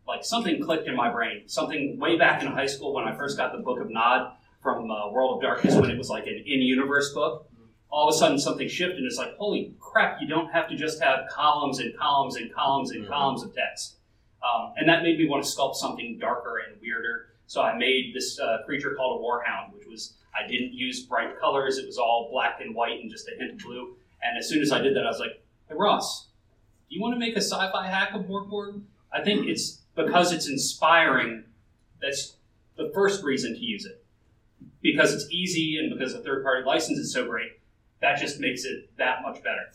like 0.07 0.23
something 0.23 0.61
clicked 0.63 0.87
in 0.87 0.95
my 0.95 1.11
brain. 1.11 1.43
Something 1.47 1.99
way 1.99 2.17
back 2.17 2.41
in 2.41 2.47
high 2.47 2.65
school 2.65 2.93
when 2.93 3.07
I 3.07 3.15
first 3.15 3.37
got 3.37 3.51
the 3.51 3.59
Book 3.59 3.79
of 3.79 3.89
Nod 3.91 4.33
from 4.63 4.89
uh, 4.89 5.11
World 5.11 5.37
of 5.37 5.41
Darkness 5.41 5.75
when 5.75 5.91
it 5.91 5.97
was 5.97 6.09
like 6.09 6.25
an 6.25 6.43
in-universe 6.45 7.13
book. 7.13 7.49
All 7.89 8.09
of 8.09 8.15
a 8.15 8.17
sudden, 8.17 8.39
something 8.39 8.67
shifted. 8.67 8.97
and 8.97 9.05
It's 9.05 9.17
like, 9.17 9.35
holy 9.37 9.73
crap! 9.79 10.19
You 10.21 10.27
don't 10.27 10.51
have 10.51 10.67
to 10.69 10.75
just 10.75 11.01
have 11.01 11.27
columns 11.29 11.79
and 11.79 11.97
columns 11.97 12.35
and 12.35 12.53
columns 12.53 12.91
and 12.91 13.07
columns 13.07 13.43
of 13.43 13.53
text. 13.55 13.97
Um, 14.43 14.73
and 14.77 14.89
that 14.89 15.03
made 15.03 15.17
me 15.17 15.27
want 15.27 15.43
to 15.43 15.49
sculpt 15.49 15.75
something 15.75 16.17
darker 16.19 16.57
and 16.67 16.79
weirder. 16.81 17.27
So 17.47 17.61
I 17.61 17.77
made 17.77 18.13
this 18.13 18.39
uh, 18.39 18.59
creature 18.65 18.93
called 18.95 19.21
a 19.21 19.23
warhound, 19.23 19.73
which 19.73 19.87
was 19.87 20.13
I 20.35 20.47
didn't 20.47 20.73
use 20.73 21.05
bright 21.05 21.39
colors. 21.39 21.77
It 21.77 21.85
was 21.85 21.97
all 21.97 22.29
black 22.31 22.59
and 22.61 22.75
white 22.75 22.99
and 22.99 23.09
just 23.09 23.27
a 23.27 23.37
hint 23.39 23.53
of 23.53 23.59
blue. 23.59 23.95
And 24.21 24.37
as 24.37 24.47
soon 24.47 24.61
as 24.61 24.71
I 24.71 24.81
did 24.81 24.95
that, 24.95 25.05
I 25.05 25.09
was 25.09 25.19
like, 25.19 25.41
"Hey 25.67 25.75
Ross, 25.75 26.27
do 26.89 26.95
you 26.95 27.01
want 27.01 27.15
to 27.15 27.19
make 27.19 27.35
a 27.35 27.41
sci-fi 27.41 27.87
hack 27.87 28.13
of 28.13 28.23
Morkborg?" 28.23 28.81
I 29.11 29.23
think 29.23 29.47
it's 29.47 29.81
because 29.95 30.33
it's 30.33 30.47
inspiring. 30.47 31.45
That's 32.01 32.35
the 32.75 32.91
first 32.93 33.23
reason 33.23 33.53
to 33.53 33.59
use 33.59 33.85
it. 33.85 34.03
Because 34.81 35.13
it's 35.13 35.27
easy 35.31 35.77
and 35.79 35.97
because 35.97 36.13
the 36.13 36.19
third-party 36.19 36.65
license 36.65 36.99
is 36.99 37.11
so 37.11 37.25
great, 37.25 37.59
that 38.01 38.19
just 38.19 38.39
makes 38.39 38.63
it 38.65 38.89
that 38.97 39.21
much 39.23 39.41
better. 39.43 39.71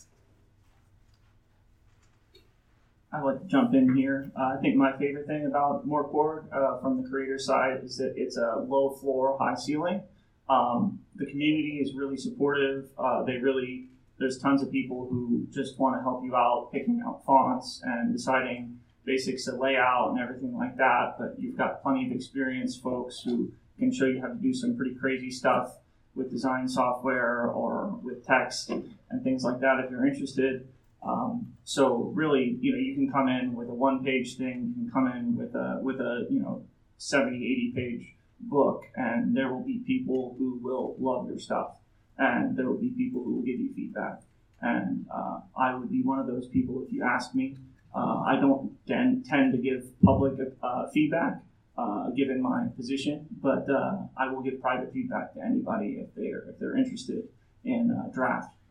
I'd 3.12 3.24
like 3.24 3.40
to 3.40 3.46
jump 3.46 3.74
in 3.74 3.94
here. 3.94 4.32
Uh, 4.38 4.54
I 4.56 4.60
think 4.62 4.76
my 4.76 4.96
favorite 4.96 5.26
thing 5.26 5.44
about 5.44 5.86
Morkborg 5.86 6.46
uh, 6.50 6.80
from 6.80 7.02
the 7.02 7.08
creator 7.08 7.38
side 7.38 7.80
is 7.84 7.98
that 7.98 8.14
it's 8.16 8.38
a 8.38 8.64
low 8.66 8.90
floor, 9.00 9.36
high 9.38 9.54
ceiling. 9.54 10.02
Um, 10.48 11.00
the 11.16 11.26
community 11.26 11.80
is 11.82 11.94
really 11.94 12.16
supportive. 12.16 12.88
Uh, 12.98 13.22
they 13.24 13.36
really, 13.36 13.88
there's 14.18 14.38
tons 14.38 14.62
of 14.62 14.72
people 14.72 15.06
who 15.10 15.46
just 15.50 15.78
want 15.78 15.96
to 15.96 16.02
help 16.02 16.24
you 16.24 16.34
out 16.34 16.70
picking 16.72 17.02
out 17.06 17.22
fonts 17.26 17.82
and 17.84 18.14
deciding 18.14 18.78
basics 19.04 19.46
of 19.46 19.58
layout 19.58 20.10
and 20.10 20.18
everything 20.18 20.56
like 20.56 20.76
that. 20.76 21.16
But 21.18 21.34
you've 21.38 21.56
got 21.56 21.82
plenty 21.82 22.06
of 22.06 22.12
experienced 22.12 22.82
folks 22.82 23.20
who 23.20 23.52
can 23.78 23.92
show 23.92 24.06
you 24.06 24.22
how 24.22 24.28
to 24.28 24.34
do 24.34 24.54
some 24.54 24.74
pretty 24.74 24.94
crazy 24.94 25.30
stuff 25.30 25.76
with 26.14 26.30
design 26.30 26.68
software 26.68 27.46
or 27.46 27.98
with 28.02 28.26
text 28.26 28.70
and 28.70 29.22
things 29.22 29.44
like 29.44 29.60
that 29.60 29.80
if 29.84 29.90
you're 29.90 30.06
interested. 30.06 30.68
Um, 31.06 31.54
so 31.64 32.12
really, 32.14 32.56
you 32.60 32.72
know, 32.72 32.78
you 32.78 32.94
can 32.94 33.10
come 33.10 33.28
in 33.28 33.54
with 33.54 33.68
a 33.68 33.74
one-page 33.74 34.36
thing. 34.36 34.74
You 34.76 34.84
can 34.84 34.90
come 34.92 35.06
in 35.08 35.36
with 35.36 35.54
a 35.54 35.80
with 35.82 36.00
a 36.00 36.26
you 36.30 36.40
know 36.40 36.64
70, 36.98 37.36
80 37.36 37.72
page 37.74 38.14
book, 38.40 38.82
and 38.96 39.36
there 39.36 39.52
will 39.52 39.64
be 39.64 39.82
people 39.86 40.34
who 40.38 40.58
will 40.62 40.94
love 40.98 41.28
your 41.28 41.38
stuff, 41.38 41.72
and 42.18 42.56
there 42.56 42.66
will 42.66 42.78
be 42.78 42.90
people 42.90 43.22
who 43.22 43.36
will 43.36 43.42
give 43.42 43.58
you 43.58 43.72
feedback. 43.74 44.22
And 44.60 45.06
uh, 45.12 45.40
I 45.56 45.74
would 45.74 45.90
be 45.90 46.02
one 46.02 46.20
of 46.20 46.26
those 46.26 46.46
people 46.46 46.84
if 46.86 46.92
you 46.92 47.02
ask 47.04 47.34
me. 47.34 47.56
Uh, 47.94 48.22
I 48.26 48.36
don't 48.40 48.72
tend, 48.86 49.26
tend 49.26 49.52
to 49.52 49.58
give 49.58 49.84
public 50.02 50.34
uh, 50.62 50.88
feedback, 50.94 51.42
uh, 51.76 52.10
given 52.10 52.40
my 52.40 52.68
position, 52.76 53.26
but 53.42 53.66
uh, 53.68 53.98
I 54.16 54.32
will 54.32 54.40
give 54.40 54.62
private 54.62 54.92
feedback 54.92 55.34
to 55.34 55.40
anybody 55.40 55.98
if 56.00 56.14
they're 56.14 56.48
if 56.48 56.58
they're 56.58 56.76
interested 56.76 57.28
in 57.64 57.90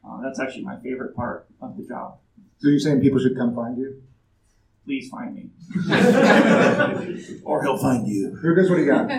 uh, 0.06 0.22
that's 0.22 0.40
actually 0.40 0.64
my 0.64 0.80
favorite 0.80 1.16
part 1.16 1.48
of 1.62 1.78
the 1.78 1.84
job. 1.84 2.18
So 2.58 2.70
you're 2.70 2.80
saying 2.80 3.02
people 3.02 3.20
should 3.20 3.36
come 3.36 3.56
find 3.56 3.78
you? 3.78 4.02
Please 4.86 5.10
find 5.10 5.36
me. 5.36 5.50
or 7.44 7.64
he'll 7.64 7.78
find 7.78 8.08
you. 8.08 8.38
Lucas, 8.42 8.70
what 8.70 8.80
he 8.80 8.86
got? 8.86 9.10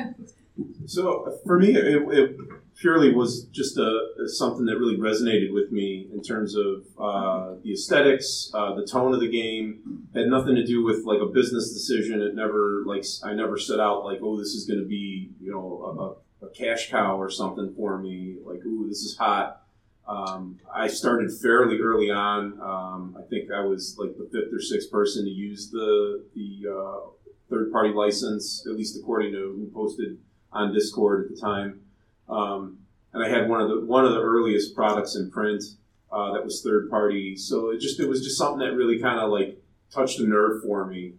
So 0.87 1.39
for 1.47 1.59
me, 1.59 1.75
it, 1.75 2.03
it 2.11 2.37
purely 2.77 3.15
was 3.15 3.45
just 3.53 3.79
a, 3.79 4.09
something 4.27 4.67
that 4.67 4.79
really 4.79 4.97
resonated 4.97 5.53
with 5.53 5.71
me 5.71 6.09
in 6.12 6.23
terms 6.23 6.57
of 6.57 6.85
uh, 6.99 7.55
the 7.62 7.73
aesthetics, 7.73 8.51
uh, 8.55 8.75
the 8.75 8.87
tone 8.87 9.15
of 9.15 9.21
the 9.21 9.31
game. 9.31 10.09
It 10.15 10.21
had 10.21 10.29
nothing 10.29 10.55
to 10.57 10.65
do 10.65 10.85
with 10.85 11.05
like 11.05 11.21
a 11.21 11.27
business 11.27 11.73
decision. 11.73 12.21
It 12.21 12.35
never 12.35 12.83
like 12.87 13.05
I 13.25 13.33
never 13.35 13.59
set 13.59 13.81
out 13.81 14.05
like, 14.05 14.19
oh, 14.23 14.39
this 14.39 14.49
is 14.49 14.67
going 14.67 14.81
to 14.81 14.87
be 14.87 15.31
you 15.41 15.53
know 15.53 16.19
a, 16.43 16.47
a, 16.47 16.51
cash 16.51 16.90
cow 16.90 17.18
or 17.18 17.31
something 17.31 17.73
for 17.77 17.99
me. 17.99 18.37
Like, 18.45 18.64
ooh, 18.66 18.87
this 18.88 18.99
is 18.99 19.16
hot. 19.16 19.62
Um, 20.07 20.59
I 20.75 20.88
started 20.88 21.31
fairly 21.33 21.79
early 21.81 22.11
on. 22.11 22.61
Um, 22.61 23.17
I 23.19 23.23
think 23.23 23.51
I 23.53 23.61
was 23.61 23.97
like 23.99 24.17
the 24.17 24.25
fifth 24.25 24.53
or 24.53 24.61
sixth 24.61 24.91
person 24.91 25.25
to 25.25 25.31
use 25.31 25.71
the 25.71 26.25
the 26.35 26.69
uh, 26.71 27.01
third 27.49 27.71
party 27.73 27.93
license, 27.93 28.67
at 28.67 28.77
least 28.77 28.99
according 28.99 29.33
to 29.33 29.38
who 29.38 29.71
posted 29.73 30.19
on 30.53 30.73
Discord 30.73 31.27
at 31.27 31.35
the 31.35 31.41
time. 31.41 31.81
Um, 32.29 32.79
and 33.12 33.23
I 33.23 33.29
had 33.29 33.49
one 33.49 33.61
of 33.61 33.69
the 33.69 33.81
one 33.81 34.05
of 34.05 34.12
the 34.12 34.21
earliest 34.21 34.75
products 34.75 35.17
in 35.17 35.31
print 35.31 35.62
uh, 36.11 36.33
that 36.33 36.45
was 36.45 36.62
third 36.62 36.91
party. 36.91 37.37
So 37.37 37.71
it 37.71 37.81
just 37.81 38.01
it 38.01 38.09
was 38.09 38.23
just 38.23 38.38
something 38.38 38.59
that 38.61 38.75
really 38.75 38.99
kind 38.99 39.21
of 39.21 39.31
like 39.31 39.62
touched 39.91 40.19
a 40.19 40.27
nerve 40.27 40.62
for 40.62 40.87
me. 40.87 41.15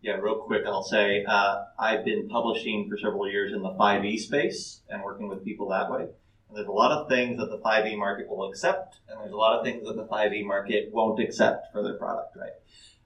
Yeah, 0.00 0.12
real 0.12 0.36
quick, 0.36 0.62
I'll 0.66 0.82
say 0.82 1.24
uh, 1.24 1.64
I've 1.78 2.04
been 2.04 2.28
publishing 2.28 2.88
for 2.88 2.96
several 2.96 3.28
years 3.28 3.52
in 3.52 3.62
the 3.62 3.70
5e 3.70 4.18
space 4.18 4.80
and 4.88 5.02
working 5.02 5.28
with 5.28 5.44
people 5.44 5.68
that 5.70 5.90
way. 5.90 6.02
And 6.02 6.56
there's 6.56 6.68
a 6.68 6.72
lot 6.72 6.92
of 6.92 7.08
things 7.08 7.38
that 7.38 7.50
the 7.50 7.58
5e 7.58 7.98
market 7.98 8.28
will 8.28 8.48
accept, 8.48 8.98
and 9.08 9.20
there's 9.20 9.32
a 9.32 9.36
lot 9.36 9.58
of 9.58 9.64
things 9.64 9.86
that 9.86 9.96
the 9.96 10.04
5e 10.04 10.44
market 10.46 10.90
won't 10.92 11.20
accept 11.20 11.72
for 11.72 11.82
their 11.82 11.94
product, 11.94 12.36
right? 12.36 12.52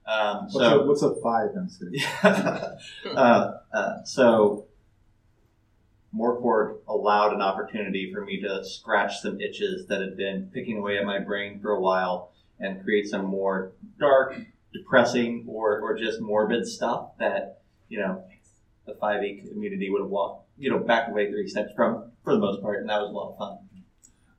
Um, 0.05 0.43
what's, 0.43 0.53
so, 0.53 0.79
a, 0.79 0.85
what's 0.85 1.01
a 1.01 1.15
five 1.21 1.49
Yeah. 1.91 2.75
uh, 3.15 3.51
uh, 3.73 4.03
so 4.03 4.67
Morkborg 6.15 6.79
allowed 6.87 7.33
an 7.33 7.41
opportunity 7.41 8.11
for 8.13 8.23
me 8.23 8.41
to 8.41 8.63
scratch 8.65 9.19
some 9.19 9.39
itches 9.39 9.87
that 9.87 10.01
had 10.01 10.17
been 10.17 10.49
picking 10.53 10.77
away 10.77 10.97
at 10.97 11.05
my 11.05 11.19
brain 11.19 11.59
for 11.59 11.71
a 11.71 11.79
while 11.79 12.31
and 12.59 12.83
create 12.83 13.07
some 13.07 13.25
more 13.25 13.71
dark, 13.99 14.35
depressing, 14.73 15.45
or, 15.47 15.79
or 15.79 15.97
just 15.97 16.19
morbid 16.21 16.65
stuff 16.65 17.17
that, 17.19 17.61
you 17.89 17.99
know, 17.99 18.23
the 18.85 18.93
5e 18.93 19.49
community 19.49 19.89
would 19.89 20.01
have 20.01 20.09
walked, 20.09 20.47
you 20.57 20.69
know, 20.69 20.79
backed 20.79 21.09
away 21.09 21.29
three 21.29 21.47
steps 21.47 21.71
from 21.75 22.11
for 22.23 22.33
the 22.33 22.39
most 22.39 22.61
part, 22.61 22.79
and 22.81 22.89
that 22.89 23.01
was 23.01 23.09
a 23.09 23.13
lot 23.13 23.31
of 23.31 23.37
fun. 23.37 23.57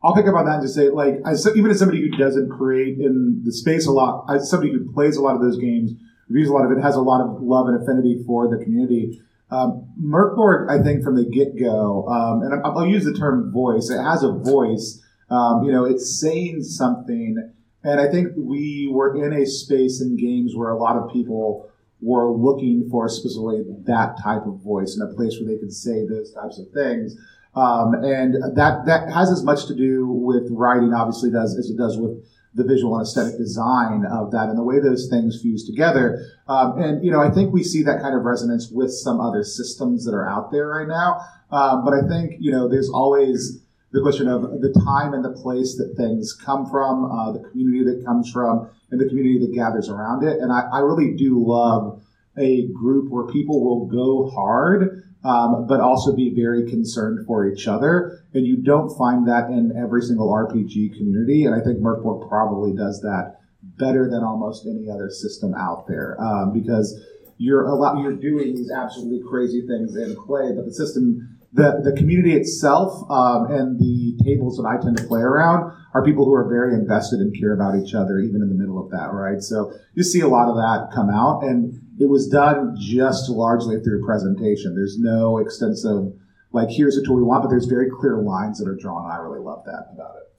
I'll 0.03 0.15
pick 0.15 0.27
up 0.27 0.35
on 0.35 0.45
that 0.45 0.57
and 0.57 0.63
just 0.63 0.75
say, 0.75 0.91
like, 0.91 1.17
as, 1.25 1.49
even 1.57 1.71
as 1.71 1.79
somebody 1.79 2.03
who 2.03 2.11
doesn't 2.11 2.51
create 2.51 2.99
in 2.99 3.41
the 3.43 3.53
space 3.53 3.87
a 3.87 3.93
lot, 3.93 4.27
as 4.29 4.51
somebody 4.51 4.71
who 4.71 4.93
plays 4.93 5.17
a 5.17 5.23
lot 5.23 5.35
of 5.35 5.41
those 5.41 5.57
games, 5.57 5.93
reviews 6.29 6.51
a 6.51 6.53
lot 6.53 6.67
of 6.67 6.77
it, 6.77 6.83
has 6.83 6.95
a 6.95 7.01
lot 7.01 7.23
of 7.23 7.41
love 7.41 7.69
and 7.69 7.83
affinity 7.83 8.23
for 8.27 8.49
the 8.49 8.63
community. 8.63 9.23
Um, 9.51 9.89
Morkborg, 10.03 10.69
I 10.69 10.83
think, 10.83 11.03
from 11.03 11.17
the 11.17 11.25
get 11.25 11.59
go, 11.59 12.07
um, 12.09 12.43
and 12.43 12.63
I'll, 12.65 12.81
I'll, 12.81 12.87
use 12.87 13.05
the 13.05 13.15
term 13.15 13.51
voice. 13.51 13.89
It 13.89 14.03
has 14.03 14.23
a 14.23 14.33
voice. 14.33 15.01
Um, 15.31 15.65
you 15.65 15.73
know, 15.73 15.85
it's 15.85 16.21
saying 16.21 16.65
something, 16.65 17.53
and 17.85 18.01
I 18.01 18.11
think 18.11 18.29
we 18.37 18.89
were 18.91 19.15
in 19.23 19.33
a 19.33 19.47
space 19.47 20.01
in 20.01 20.17
games 20.17 20.57
where 20.57 20.71
a 20.71 20.79
lot 20.79 20.97
of 20.97 21.13
people 21.13 21.71
were 22.01 22.31
looking 22.31 22.89
for 22.91 23.09
specifically 23.09 23.65
that 23.85 24.17
type 24.23 24.47
of 24.47 24.61
voice 24.63 24.97
in 24.97 25.03
a 25.03 25.15
place 25.15 25.39
where 25.39 25.49
they 25.49 25.59
could 25.59 25.73
say 25.73 26.07
those 26.07 26.33
types 26.33 26.59
of 26.59 26.67
things. 26.73 27.17
Um, 27.55 27.95
and 27.95 28.35
that 28.57 28.85
that 28.87 29.13
has 29.13 29.31
as 29.31 29.45
much 29.45 29.67
to 29.67 29.75
do 29.75 30.09
with 30.09 30.49
writing, 30.51 30.93
obviously, 30.93 31.31
does 31.31 31.57
as 31.57 31.71
it 31.71 31.77
does 31.77 31.97
with 31.97 32.25
the 32.55 32.65
visual 32.65 32.97
and 32.97 33.07
aesthetic 33.07 33.37
design 33.37 34.05
of 34.11 34.31
that 34.31 34.49
and 34.49 34.59
the 34.59 34.63
way 34.63 34.81
those 34.81 35.09
things 35.09 35.41
fuse 35.41 35.65
together. 35.65 36.25
Um, 36.49 36.81
and 36.81 37.05
you 37.05 37.11
know, 37.11 37.21
I 37.21 37.31
think 37.31 37.53
we 37.53 37.63
see 37.63 37.83
that 37.85 38.01
kind 38.01 38.15
of 38.15 38.25
resonance 38.25 38.71
with 38.71 38.93
some 38.93 39.21
other 39.21 39.45
systems 39.45 40.05
that 40.05 40.15
are 40.15 40.29
out 40.29 40.51
there 40.51 40.69
right 40.69 40.89
now. 40.89 41.21
Um, 41.51 41.85
but 41.85 41.95
I 41.95 42.09
think 42.09 42.37
you 42.41 42.51
know, 42.51 42.69
there's 42.69 42.91
always 42.91 43.64
the 43.95 44.03
question 44.03 44.29
of 44.29 44.43
the 44.61 44.75
time 44.85 45.15
and 45.15 45.25
the 45.25 45.31
place 45.31 45.77
that 45.79 45.95
things 45.97 46.35
come 46.35 46.69
from, 46.69 47.11
uh, 47.11 47.33
the 47.33 47.49
community 47.49 47.85
that 47.85 48.05
comes 48.05 48.31
from, 48.31 48.69
and 48.91 49.01
the 49.01 49.09
community 49.09 49.39
that 49.47 49.55
gathers 49.55 49.89
around 49.89 50.25
it. 50.25 50.41
And 50.41 50.53
I, 50.53 50.69
I 50.73 50.79
really 50.81 51.15
do 51.15 51.39
love 51.39 52.03
a 52.37 52.67
group 52.75 53.11
where 53.11 53.27
people 53.29 53.63
will 53.65 53.87
go 53.87 54.29
hard 54.31 55.05
um, 55.25 55.67
but 55.67 55.81
also 55.81 56.15
be 56.15 56.35
very 56.35 56.69
concerned 56.69 57.27
for 57.27 57.49
each 57.49 57.67
other. 57.67 58.25
And 58.35 58.47
you 58.47 58.59
don't 58.59 58.95
find 58.97 59.27
that 59.27 59.49
in 59.49 59.73
every 59.77 60.03
single 60.03 60.29
RPG 60.29 60.97
community. 60.97 61.45
And 61.45 61.55
I 61.55 61.65
think 61.65 61.79
Morkborg 61.79 62.29
probably 62.29 62.77
does 62.77 63.01
that 63.01 63.37
better 63.63 64.09
than 64.11 64.23
almost 64.23 64.67
any 64.67 64.91
other 64.91 65.09
system 65.09 65.55
out 65.55 65.87
there 65.89 66.21
um, 66.21 66.53
because 66.53 67.01
you're 67.39 67.65
a 67.65 67.75
lot, 67.75 67.99
you're 67.99 68.13
doing 68.13 68.55
these 68.55 68.71
absolutely 68.71 69.27
crazy 69.27 69.67
things 69.67 69.97
in 69.97 70.15
play, 70.15 70.53
but 70.55 70.67
the 70.67 70.75
system. 70.75 71.34
The, 71.55 71.81
the 71.85 71.95
community 71.97 72.35
itself 72.35 73.09
um, 73.09 73.47
and 73.47 73.79
the 73.79 74.19
tables 74.25 74.57
that 74.57 74.67
I 74.67 74.83
tend 74.83 74.97
to 74.97 75.05
play 75.05 75.21
around 75.21 75.73
are 75.95 76.05
people 76.05 76.25
who 76.25 76.35
are 76.35 76.49
very 76.49 76.75
invested 76.75 77.21
and 77.21 77.33
care 77.39 77.55
about 77.55 77.79
each 77.79 77.95
other, 77.95 78.19
even 78.19 78.43
in 78.43 78.49
the 78.49 78.57
middle 78.57 78.83
of 78.83 78.91
that, 78.91 79.13
right? 79.13 79.41
So 79.41 79.73
you 79.95 80.03
see 80.03 80.19
a 80.19 80.27
lot 80.27 80.49
of 80.49 80.57
that 80.57 80.91
come 80.93 81.11
out. 81.11 81.45
And 81.45 81.81
it 82.01 82.11
was 82.11 82.27
done 82.27 82.75
just 82.77 83.31
largely 83.31 83.79
through 83.79 84.05
presentation. 84.05 84.75
There's 84.75 84.99
no 84.99 85.39
extensive, 85.39 86.19
like, 86.51 86.71
here's 86.71 87.01
tool 87.07 87.15
we 87.15 87.23
want, 87.23 87.45
but 87.45 87.51
there's 87.51 87.67
very 87.67 87.89
clear 87.89 88.19
lines 88.19 88.59
that 88.59 88.69
are 88.69 88.75
drawn. 88.75 89.09
I 89.09 89.19
really 89.23 89.39
love 89.39 89.63
that 89.67 89.95
about 89.95 90.17
it. 90.17 90.34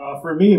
Uh, 0.00 0.18
for 0.20 0.34
me, 0.34 0.56
uh, 0.56 0.58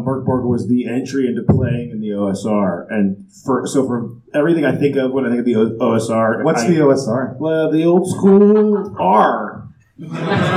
Morkborg 0.00 0.48
was 0.48 0.66
the 0.66 0.86
entry 0.88 1.26
into 1.26 1.42
playing 1.42 1.90
in 1.90 2.00
the 2.00 2.08
OSR, 2.08 2.86
and 2.88 3.30
for 3.44 3.66
so 3.66 3.86
for 3.86 4.16
everything 4.34 4.64
I 4.64 4.76
think 4.76 4.96
of 4.96 5.12
when 5.12 5.26
I 5.26 5.28
think 5.28 5.40
of 5.40 5.44
the 5.44 5.56
o- 5.56 5.76
OSR, 5.78 6.42
what's 6.42 6.62
I, 6.62 6.68
the 6.68 6.76
OSR? 6.76 7.36
Well, 7.36 7.70
the 7.70 7.84
old 7.84 8.10
school 8.10 8.96
R. 8.98 9.68
R. 10.10 10.48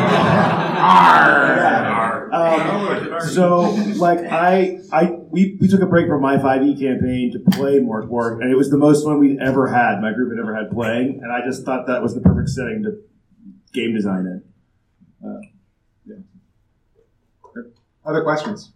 R. 2.31 2.33
Um, 2.33 3.19
so, 3.27 3.71
like, 3.97 4.19
I, 4.19 4.79
I, 4.93 5.11
we, 5.29 5.57
we 5.59 5.67
took 5.67 5.81
a 5.81 5.85
break 5.85 6.07
from 6.07 6.21
my 6.21 6.37
5e 6.37 6.79
campaign 6.79 7.33
to 7.33 7.39
play 7.57 7.79
Morkborg, 7.79 8.41
and 8.41 8.49
it 8.49 8.55
was 8.55 8.69
the 8.69 8.77
most 8.77 9.03
fun 9.03 9.19
we'd 9.19 9.39
ever 9.41 9.67
had. 9.67 9.99
My 9.99 10.13
group 10.13 10.31
had 10.31 10.39
ever 10.39 10.55
had 10.55 10.71
playing, 10.71 11.19
and 11.21 11.31
I 11.31 11.45
just 11.45 11.65
thought 11.65 11.87
that 11.87 12.01
was 12.01 12.15
the 12.15 12.21
perfect 12.21 12.49
setting 12.49 12.83
to 12.83 13.01
game 13.73 13.93
design 13.93 14.25
in. 14.25 14.43
Uh, 15.27 15.41
Other 18.05 18.23
questions? 18.23 18.71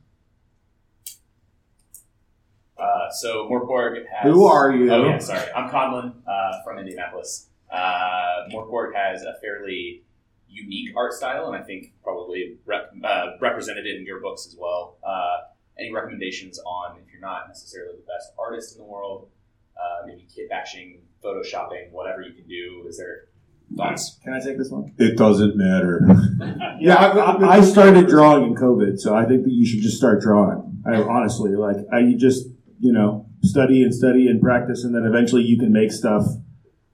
Uh, 2.78 3.10
so 3.12 3.48
Morkborg 3.50 4.06
has. 4.08 4.24
Who 4.24 4.46
are 4.46 4.76
you? 4.76 4.92
Oh 4.92 5.06
yeah, 5.06 5.18
sorry. 5.18 5.52
I'm 5.56 5.70
Conlon 5.70 6.14
uh, 6.28 6.64
from 6.64 6.78
Indianapolis. 6.78 7.48
Uh, 7.72 8.48
Morkborg 8.52 8.94
has 8.94 9.24
a 9.24 9.36
fairly 9.42 10.04
unique 10.48 10.96
art 10.96 11.14
style, 11.14 11.48
and 11.48 11.56
I 11.56 11.66
think 11.66 11.94
probably 12.04 12.58
rep, 12.66 12.94
uh, 13.04 13.32
represented 13.42 13.86
in 13.88 14.06
your 14.06 14.22
books 14.22 14.46
as 14.48 14.56
well. 14.60 14.98
Uh, 15.04 15.38
any 15.80 15.92
recommendations 15.92 16.60
on 16.60 16.98
if 16.98 17.12
you're 17.12 17.22
not 17.22 17.48
necessarily 17.48 17.96
the 17.96 18.06
best 18.06 18.32
artist 18.38 18.76
in 18.76 18.82
the 18.82 18.88
world, 18.88 19.30
uh, 19.78 20.06
maybe 20.06 20.28
kit 20.34 20.50
bashing, 20.50 21.00
photoshopping, 21.24 21.92
whatever 21.92 22.22
you 22.22 22.34
can 22.34 22.48
do? 22.48 22.86
Is 22.88 22.98
there 22.98 23.26
thoughts? 23.76 24.20
Can 24.24 24.34
I 24.34 24.40
take 24.40 24.58
this 24.58 24.70
one? 24.70 24.94
It 24.98 25.18
doesn't 25.18 25.56
matter. 25.56 26.02
Yeah, 26.78 26.96
I, 26.96 27.08
I, 27.08 27.58
I 27.58 27.62
started 27.62 28.08
drawing 28.08 28.44
in 28.44 28.56
COVID, 28.56 29.00
so 29.00 29.16
I 29.16 29.26
think 29.26 29.44
that 29.46 29.52
you 29.52 29.66
should 29.66 29.82
just 29.82 29.96
start 29.96 30.22
drawing. 30.22 30.84
I, 30.86 30.96
honestly, 30.96 31.56
like, 31.56 31.78
I 31.92 32.00
you 32.00 32.18
just 32.18 32.48
you 32.80 32.92
know 32.92 33.28
study 33.42 33.82
and 33.82 33.96
study 33.96 34.28
and 34.28 34.42
practice, 34.42 34.84
and 34.84 34.94
then 34.94 35.06
eventually 35.06 35.44
you 35.44 35.58
can 35.58 35.72
make 35.72 35.94
stuff 35.94 36.26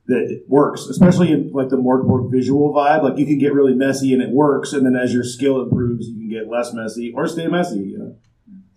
that 0.06 0.44
works. 0.48 0.82
Especially 0.82 1.32
in 1.32 1.52
like 1.52 1.70
the 1.70 1.78
more 1.78 2.04
more 2.04 2.30
visual 2.30 2.72
vibe, 2.74 3.04
like 3.04 3.18
you 3.18 3.26
can 3.26 3.40
get 3.40 3.54
really 3.54 3.74
messy 3.74 4.14
and 4.14 4.22
it 4.22 4.30
works, 4.30 4.72
and 4.72 4.86
then 4.86 4.96
as 4.96 5.14
your 5.14 5.24
skill 5.24 5.62
improves, 5.62 6.08
you 6.08 6.16
can 6.16 6.30
get 6.30 6.48
less 6.48 6.74
messy 6.74 7.12
or 7.16 7.28
stay 7.28 7.48
messy. 7.48 7.80
You 7.80 7.98
know, 7.98 8.16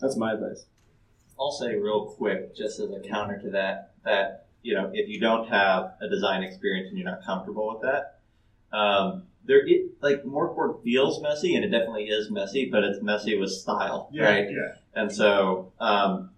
that's 0.00 0.16
my 0.16 0.33
advice. 0.33 0.64
I'll 1.38 1.52
say 1.52 1.74
real 1.76 2.07
quick, 2.07 2.57
just 2.57 2.80
as 2.80 2.90
a 2.90 3.00
counter 3.00 3.38
to 3.40 3.50
that, 3.50 3.92
that 4.04 4.43
you 4.64 4.74
know, 4.74 4.90
if 4.94 5.09
you 5.09 5.20
don't 5.20 5.46
have 5.48 5.92
a 6.00 6.09
design 6.09 6.42
experience 6.42 6.88
and 6.88 6.98
you're 6.98 7.09
not 7.09 7.22
comfortable 7.24 7.68
with 7.68 7.83
that, 7.83 8.18
um, 8.77 9.24
there 9.44 9.61
it 9.66 9.90
like 10.00 10.24
Morkborg 10.24 10.83
feels 10.83 11.20
messy, 11.20 11.55
and 11.55 11.64
it 11.64 11.68
definitely 11.68 12.05
is 12.07 12.31
messy, 12.31 12.70
but 12.72 12.83
it's 12.83 13.03
messy 13.03 13.38
with 13.38 13.50
style, 13.50 14.09
Yeah, 14.11 14.24
right? 14.24 14.46
yeah. 14.50 14.74
And 14.94 15.12
so, 15.12 15.72
um, 15.79 16.31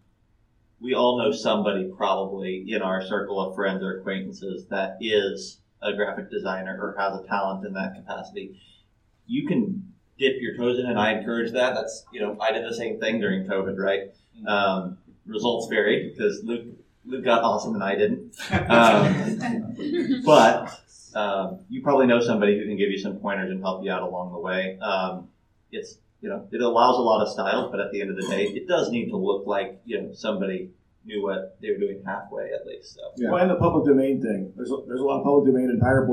we 0.81 0.93
all 0.93 1.19
know 1.19 1.31
somebody 1.31 1.91
probably 1.97 2.65
in 2.69 2.83
our 2.83 3.01
circle 3.03 3.41
of 3.41 3.55
friends 3.55 3.83
or 3.83 3.97
acquaintances 3.99 4.67
that 4.67 4.99
is 5.01 5.61
a 5.81 5.95
graphic 5.95 6.29
designer 6.31 6.77
or 6.79 6.97
has 6.99 7.19
a 7.19 7.27
talent 7.27 7.65
in 7.65 7.73
that 7.75 7.95
capacity. 7.95 8.61
You 9.27 9.47
can 9.47 9.93
dip 10.19 10.35
your 10.41 10.57
toes 10.57 10.81
in, 10.81 10.87
and 10.87 10.99
I 10.99 11.13
encourage 11.13 11.53
that. 11.53 11.75
That's 11.75 12.05
you 12.13 12.21
know, 12.21 12.37
I 12.41 12.51
did 12.51 12.65
the 12.69 12.75
same 12.75 12.99
thing 12.99 13.21
during 13.21 13.47
COVID, 13.47 13.79
right? 13.79 14.11
Um, 14.47 14.99
results 15.27 15.69
varied 15.69 16.13
because 16.13 16.43
Luke 16.45 16.67
got 17.25 17.43
awesome 17.43 17.75
and 17.75 17.83
I 17.83 17.95
didn't. 17.95 18.35
Um, 18.51 20.23
but 20.25 20.81
um, 21.15 21.61
you 21.71 21.83
probably 21.83 22.07
know 22.07 22.21
somebody 22.21 22.59
who 22.59 22.65
can 22.67 22.77
give 22.77 22.91
you 22.91 22.99
some 22.99 23.17
pointers 23.17 23.51
and 23.51 23.61
help 23.61 23.85
you 23.85 23.91
out 23.91 24.03
along 24.03 24.33
the 24.33 24.39
way. 24.39 24.79
Um, 24.81 25.29
it's 25.73 25.99
you 26.21 26.29
know 26.29 26.47
it 26.51 26.61
allows 26.61 26.99
a 26.99 27.03
lot 27.03 27.23
of 27.23 27.29
styles, 27.29 27.71
but 27.71 27.81
at 27.81 27.91
the 27.93 28.01
end 28.01 28.11
of 28.11 28.17
the 28.17 28.27
day, 28.27 28.45
it 28.45 28.69
does 28.69 28.91
need 28.91 29.09
to 29.11 29.17
look 29.17 29.47
like 29.47 29.81
you 29.85 30.01
know 30.01 30.13
somebody 30.13 30.71
knew 31.07 31.23
what 31.23 31.57
they 31.63 31.71
were 31.71 31.79
doing 31.79 32.03
halfway 32.05 32.51
at 32.53 32.67
least. 32.67 32.95
So 32.95 33.01
Well, 33.31 33.43
and 33.43 33.51
the 33.51 33.57
public 33.57 33.87
domain 33.87 34.21
thing. 34.21 34.53
There's 34.57 34.71
a, 34.71 34.77
there's 34.87 35.01
a 35.01 35.05
lot 35.05 35.19
of 35.19 35.25
public 35.25 35.47
domain 35.47 35.71
in 35.71 35.81
Pirate 35.81 36.09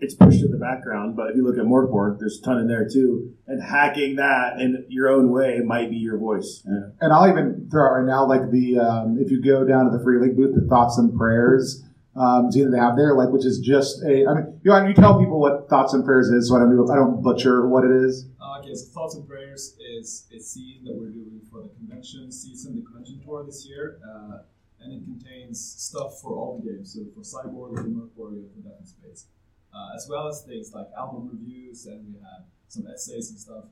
It's 0.00 0.14
pushed 0.14 0.40
to 0.40 0.48
the 0.48 0.58
background, 0.58 1.16
but 1.16 1.30
if 1.30 1.36
you 1.36 1.44
look 1.44 1.58
at 1.58 1.64
Morkborg, 1.64 2.18
there's 2.18 2.38
a 2.40 2.44
ton 2.44 2.58
in 2.58 2.68
there 2.68 2.88
too. 2.88 3.34
And 3.46 3.62
hacking 3.62 4.16
that 4.16 4.60
in 4.60 4.86
your 4.88 5.08
own 5.08 5.30
way 5.30 5.60
might 5.64 5.90
be 5.90 5.96
your 5.96 6.18
voice. 6.18 6.62
Yeah. 6.66 6.90
And 7.00 7.12
I'll 7.12 7.28
even 7.28 7.68
throw 7.70 7.86
out 7.86 7.92
right 7.98 8.06
now, 8.06 8.26
like 8.26 8.50
the 8.50 8.78
um, 8.78 9.18
if 9.20 9.30
you 9.30 9.42
go 9.42 9.64
down 9.64 9.90
to 9.90 9.96
the 9.96 10.02
Free 10.02 10.20
League 10.20 10.36
booth, 10.36 10.54
the 10.54 10.66
Thoughts 10.68 10.98
and 10.98 11.16
Prayers 11.16 11.82
um, 12.16 12.50
that 12.50 12.70
they 12.72 12.78
have 12.78 12.96
there, 12.96 13.14
like 13.14 13.28
which 13.28 13.44
is 13.44 13.60
just 13.60 14.02
a. 14.02 14.26
I 14.26 14.34
mean, 14.34 14.60
you 14.64 14.70
know, 14.70 14.86
you 14.86 14.94
tell 14.94 15.18
people 15.18 15.38
what 15.38 15.68
Thoughts 15.68 15.92
and 15.92 16.04
Prayers 16.04 16.28
is, 16.28 16.48
so 16.48 16.56
I 16.56 16.60
don't 16.60 16.70
do, 16.70 16.90
I 16.90 16.96
don't 16.96 17.22
butcher 17.22 17.68
what 17.68 17.84
it 17.84 17.90
is. 17.90 18.26
Uh, 18.40 18.60
okay, 18.60 18.74
so 18.74 18.86
Thoughts 18.86 19.16
and 19.16 19.28
Prayers 19.28 19.76
is 19.78 20.26
a 20.34 20.40
scene 20.40 20.84
that 20.84 20.94
we're 20.94 21.10
doing 21.10 21.40
for 21.50 21.62
the 21.62 21.68
convention 21.68 22.32
season, 22.32 22.76
the 22.76 22.82
convention 22.82 23.20
tour 23.24 23.44
this 23.44 23.66
year, 23.66 23.98
uh, 24.02 24.38
and 24.80 24.92
it 24.92 25.04
contains 25.04 25.60
stuff 25.60 26.20
for 26.20 26.32
all 26.32 26.58
the 26.58 26.70
games, 26.70 26.94
so 26.94 27.00
for 27.14 27.20
Cyborg, 27.20 27.76
for 27.76 27.84
Merc 27.84 28.16
Warrior, 28.16 28.44
for 28.54 28.62
Death 28.66 28.80
in 28.80 28.86
Space, 28.86 29.26
uh, 29.74 29.94
as 29.94 30.06
well 30.08 30.28
as 30.28 30.42
things 30.42 30.72
like 30.72 30.86
album 30.96 31.28
reviews, 31.30 31.86
and 31.86 32.14
we 32.14 32.20
have 32.20 32.46
some 32.68 32.86
essays 32.86 33.30
and 33.30 33.38
stuff. 33.38 33.64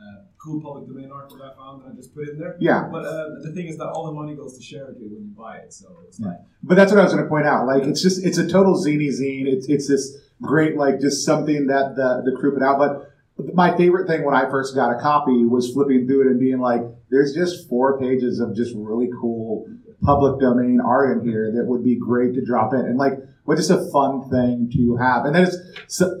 Uh, 0.00 0.22
cool 0.40 0.60
public 0.60 0.86
domain 0.86 1.10
art 1.10 1.28
that 1.28 1.42
I 1.42 1.56
found 1.56 1.82
that 1.82 1.88
I 1.92 1.96
just 1.96 2.14
put 2.14 2.28
in 2.28 2.38
there. 2.38 2.56
Yeah. 2.60 2.88
But 2.90 3.04
uh, 3.04 3.40
the 3.42 3.52
thing 3.52 3.66
is 3.66 3.76
that 3.78 3.88
all 3.88 4.06
the 4.06 4.12
money 4.12 4.36
goes 4.36 4.56
to 4.56 4.62
charity 4.62 5.00
when 5.02 5.24
you 5.24 5.34
buy 5.36 5.56
it, 5.56 5.72
so 5.72 5.88
it's 6.06 6.20
like 6.20 6.38
But 6.62 6.76
that's 6.76 6.92
what 6.92 7.00
I 7.00 7.04
was 7.04 7.12
going 7.12 7.24
to 7.24 7.28
point 7.28 7.46
out. 7.46 7.66
Like, 7.66 7.82
it's 7.82 8.00
just 8.00 8.24
it's 8.24 8.38
a 8.38 8.48
total 8.48 8.76
zany 8.76 9.08
zine. 9.08 9.46
It's 9.46 9.68
it's 9.68 9.88
this 9.88 10.16
great 10.40 10.76
like 10.76 11.00
just 11.00 11.24
something 11.24 11.66
that 11.66 11.96
the 11.96 12.22
the 12.24 12.36
crew 12.38 12.52
put 12.52 12.62
out. 12.62 12.78
But 12.78 13.54
my 13.54 13.76
favorite 13.76 14.06
thing 14.06 14.24
when 14.24 14.34
I 14.34 14.48
first 14.48 14.74
got 14.74 14.96
a 14.96 15.00
copy 15.00 15.44
was 15.44 15.72
flipping 15.72 16.06
through 16.06 16.22
it 16.22 16.30
and 16.30 16.40
being 16.40 16.60
like, 16.60 16.82
"There's 17.10 17.34
just 17.34 17.68
four 17.68 17.98
pages 17.98 18.40
of 18.40 18.54
just 18.54 18.74
really 18.76 19.08
cool 19.20 19.37
public 20.02 20.40
domain 20.40 20.80
art 20.84 21.18
in 21.18 21.28
here 21.28 21.52
that 21.56 21.64
would 21.66 21.84
be 21.84 21.96
great 21.96 22.34
to 22.34 22.44
drop 22.44 22.72
in." 22.74 22.80
And 22.80 22.98
like, 22.98 23.14
what 23.44 23.56
just 23.56 23.70
a 23.70 23.90
fun 23.90 24.28
thing 24.28 24.70
to 24.74 24.96
have. 24.96 25.24
And 25.24 25.34
then 25.34 25.44
it's 25.44 25.56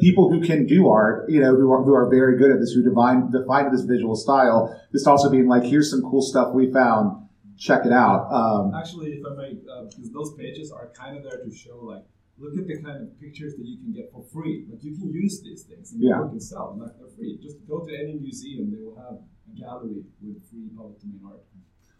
people 0.00 0.30
who 0.32 0.40
can 0.40 0.64
do 0.66 0.88
art, 0.88 1.28
you 1.28 1.40
know, 1.40 1.54
who 1.54 1.70
are 1.70 1.82
who 1.82 1.92
are 1.94 2.08
very 2.08 2.38
good 2.38 2.50
at 2.50 2.58
this, 2.58 2.72
who 2.72 2.82
define 2.82 3.30
define 3.30 3.70
this 3.70 3.82
visual 3.82 4.16
style. 4.16 4.74
Just 4.92 5.06
also 5.06 5.30
being 5.30 5.46
like, 5.46 5.62
"Here's 5.64 5.90
some 5.90 6.00
cool 6.02 6.22
stuff 6.22 6.54
we 6.54 6.72
found." 6.72 7.24
Check 7.58 7.84
it 7.84 7.92
out. 7.92 8.30
Um, 8.32 8.72
Actually, 8.72 9.14
if 9.18 9.26
I 9.26 9.34
may, 9.34 9.58
uh, 9.68 9.82
because 9.90 10.12
those 10.12 10.32
pages 10.34 10.70
are 10.70 10.92
kind 10.94 11.18
of 11.18 11.24
there 11.24 11.42
to 11.42 11.50
show, 11.52 11.80
like, 11.82 12.04
look 12.38 12.56
at 12.56 12.68
the 12.68 12.80
kind 12.80 13.02
of 13.02 13.20
pictures 13.20 13.56
that 13.56 13.66
you 13.66 13.76
can 13.82 13.92
get 13.92 14.12
for 14.12 14.22
free. 14.32 14.64
Like, 14.70 14.78
you 14.84 14.94
can 14.96 15.10
use 15.10 15.42
these 15.42 15.64
things 15.64 15.92
and 15.92 16.00
Yeah. 16.00 16.22
you 16.22 16.28
can 16.30 16.40
sell 16.40 16.70
them. 16.70 16.86
Like, 16.86 16.96
they're 16.98 17.08
free. 17.08 17.36
Just 17.42 17.66
go 17.66 17.84
to 17.84 17.92
any 17.92 18.14
museum; 18.14 18.70
they 18.70 18.80
will 18.80 18.94
have 18.94 19.18
a 19.50 19.58
gallery 19.58 20.04
with 20.22 20.40
free 20.48 20.70
public 20.74 21.00
domain 21.00 21.20
art 21.26 21.42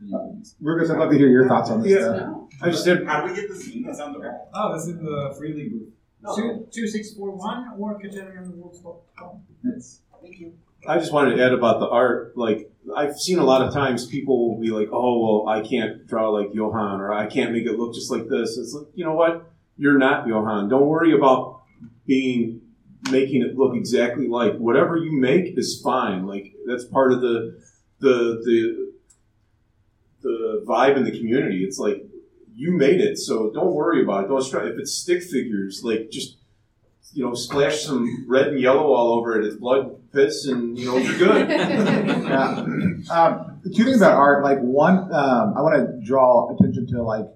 that 0.01 0.35
you. 0.35 0.43
Rugos, 0.61 0.91
I'd 0.91 0.99
love 0.99 1.11
to 1.11 1.19
hear 1.19 1.29
your 1.29 1.49
thoughts 1.49 1.71
on 1.71 1.83
this. 1.83 1.93
Yeah. 1.93 2.17
stuff. 2.17 2.39
I 2.63 2.71
just 2.71 2.85
did. 2.85 3.07
How 3.07 3.25
do 3.27 3.33
we 3.33 3.41
get 3.41 3.49
the 3.49 3.55
zine? 3.55 3.85
That 3.87 3.97
sounds 3.97 4.17
okay. 4.17 4.29
Oh, 4.55 4.73
that's 4.73 4.87
in 4.87 5.05
the 5.05 5.35
free 5.39 5.53
league 5.53 5.73
booth. 5.73 5.89
Two, 6.37 6.67
two 6.73 6.87
six 6.87 7.15
four 7.15 7.31
one 7.31 7.73
or 7.79 7.99
CaterianWorks.com. 8.01 9.43
Thank 10.23 10.41
you. 10.41 10.55
I 10.87 10.99
just 10.99 11.13
wanted 11.13 11.37
to 11.37 11.45
add 11.45 11.53
about 11.53 11.81
the 11.81 11.89
art. 11.89 12.37
Like 12.37 12.71
I've 12.97 13.17
seen 13.17 13.39
a 13.39 13.45
lot 13.45 13.63
of 13.63 13.73
times 13.73 14.07
people 14.07 14.49
will 14.49 14.61
be 14.61 14.71
like, 14.71 14.89
"Oh, 14.93 15.45
well, 15.45 15.49
I 15.49 15.61
can't 15.67 16.07
draw 16.07 16.31
like 16.31 16.49
Johan, 16.53 17.01
or 17.01 17.13
I 17.13 17.27
can't 17.27 17.53
make 17.53 17.67
it 17.67 17.79
look 17.79 17.95
just 17.95 18.11
like 18.11 18.29
this." 18.29 18.57
It's 18.57 18.75
like, 18.75 18.87
you 18.95 19.05
know 19.05 19.15
what? 19.15 19.51
You're 19.77 19.99
not 19.99 20.27
Johan. 20.27 20.69
Don't 20.69 20.87
worry 20.87 21.13
about 21.13 21.63
being 22.07 22.63
making 23.11 23.43
it 23.43 23.57
look 23.57 23.77
exactly 23.77 24.27
like 24.27 24.57
whatever 24.57 24.97
you 24.97 25.13
make 25.13 25.57
is 25.57 25.81
fine. 25.83 26.27
Like 26.27 26.53
that's 26.67 26.85
part 26.85 27.13
of 27.13 27.21
the 27.21 27.61
the 28.01 28.41
the 28.45 28.88
the 30.23 30.65
vibe 30.67 30.97
in 30.97 31.05
the 31.05 31.17
community. 31.17 31.65
It's 31.65 31.79
like 31.79 32.05
you 32.55 32.77
made 32.77 33.01
it, 33.01 33.19
so 33.19 33.51
don't 33.51 33.73
worry 33.73 34.03
about 34.03 34.25
it. 34.25 34.29
Don't 34.29 34.43
stress. 34.43 34.67
If 34.67 34.79
it's 34.79 34.93
stick 34.93 35.23
figures, 35.23 35.83
like 35.85 36.11
just 36.11 36.39
you 37.13 37.25
know, 37.25 37.35
splash 37.35 37.85
some 37.85 38.27
red 38.29 38.49
and 38.49 38.61
yellow 38.61 38.93
all 38.93 39.19
over 39.19 39.41
it. 39.41 39.47
It's 39.47 39.57
blood, 39.57 39.97
piss, 40.13 40.47
and 40.47 40.79
you 40.79 40.87
know 40.87 40.99
you're 40.99 41.19
good. 41.19 41.49
yeah. 41.51 42.65
Um, 43.11 43.61
two 43.75 43.85
things 43.85 43.97
about 43.97 44.13
art. 44.13 44.45
Like 44.45 44.59
one, 44.61 45.13
um, 45.13 45.55
I 45.57 45.63
want 45.63 45.77
to 45.77 46.07
draw 46.07 46.55
attention 46.55 46.87
to 46.89 47.03
like 47.03 47.27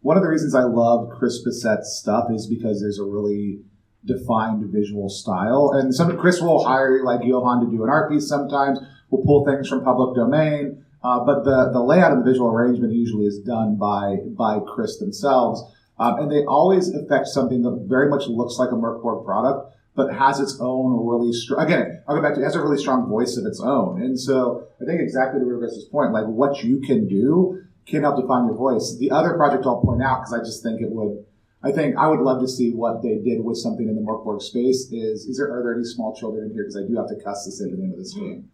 one 0.00 0.16
of 0.16 0.22
the 0.22 0.28
reasons 0.28 0.54
I 0.54 0.64
love 0.64 1.10
Chris 1.10 1.42
Bissett's 1.42 1.96
stuff 1.96 2.30
is 2.30 2.46
because 2.46 2.80
there's 2.80 2.98
a 2.98 3.04
really 3.04 3.60
defined 4.04 4.64
visual 4.72 5.08
style, 5.08 5.72
and 5.74 5.94
some 5.94 6.16
Chris 6.18 6.40
will 6.40 6.64
hire 6.64 7.02
like 7.04 7.20
Johan 7.24 7.64
to 7.64 7.70
do 7.70 7.84
an 7.84 7.90
art 7.90 8.10
piece. 8.10 8.28
Sometimes 8.28 8.80
we'll 9.10 9.24
pull 9.24 9.44
things 9.46 9.68
from 9.68 9.82
public 9.82 10.14
domain, 10.14 10.84
uh, 11.02 11.20
but 11.24 11.44
the 11.44 11.70
the 11.72 11.82
layout 11.82 12.12
and 12.12 12.24
the 12.24 12.30
visual 12.30 12.48
arrangement 12.48 12.92
usually 12.92 13.26
is 13.26 13.38
done 13.40 13.76
by 13.76 14.16
by 14.26 14.58
Chris 14.60 14.98
themselves. 14.98 15.62
Um, 15.98 16.18
and 16.18 16.32
they 16.32 16.44
always 16.46 16.92
affect 16.92 17.28
something 17.28 17.62
that 17.62 17.86
very 17.86 18.08
much 18.08 18.26
looks 18.26 18.58
like 18.58 18.70
a 18.70 18.74
Morkborg 18.74 19.24
product, 19.24 19.76
but 19.94 20.12
has 20.12 20.40
its 20.40 20.58
own 20.58 21.06
really 21.06 21.32
strong, 21.32 21.64
again, 21.64 22.02
I'll 22.08 22.16
go 22.16 22.22
back 22.22 22.34
to, 22.34 22.40
it 22.40 22.44
has 22.44 22.56
a 22.56 22.62
really 22.62 22.78
strong 22.78 23.08
voice 23.08 23.36
of 23.36 23.44
its 23.44 23.60
own. 23.60 24.02
And 24.02 24.18
so 24.18 24.66
I 24.80 24.84
think 24.84 25.00
exactly 25.00 25.38
to 25.38 25.46
Rugos's 25.46 25.84
point, 25.84 26.12
like 26.12 26.24
what 26.24 26.64
you 26.64 26.80
can 26.80 27.06
do 27.06 27.62
can 27.86 28.02
help 28.02 28.20
define 28.20 28.46
your 28.46 28.56
voice. 28.56 28.96
The 28.98 29.10
other 29.10 29.34
project 29.34 29.64
I'll 29.66 29.82
point 29.82 30.02
out, 30.02 30.22
because 30.22 30.32
I 30.32 30.38
just 30.38 30.62
think 30.62 30.80
it 30.80 30.90
would, 30.90 31.24
I 31.62 31.70
think 31.70 31.96
I 31.96 32.08
would 32.08 32.20
love 32.20 32.40
to 32.40 32.48
see 32.48 32.72
what 32.72 33.02
they 33.02 33.18
did 33.18 33.44
with 33.44 33.58
something 33.58 33.86
in 33.86 33.94
the 33.94 34.02
Morkborg 34.02 34.40
space 34.40 34.90
is, 34.90 35.26
is 35.26 35.36
there, 35.36 35.52
are 35.52 35.62
there 35.62 35.74
any 35.74 35.84
small 35.84 36.16
children 36.16 36.46
in 36.46 36.52
here? 36.52 36.64
Because 36.64 36.78
I 36.82 36.88
do 36.88 36.96
have 36.96 37.08
to 37.08 37.22
cuss 37.22 37.44
this 37.44 37.60
in 37.60 37.70
at 37.70 37.76
the 37.76 37.82
end 37.84 37.92
of 37.92 37.98
this 37.98 38.14
game. 38.14 38.48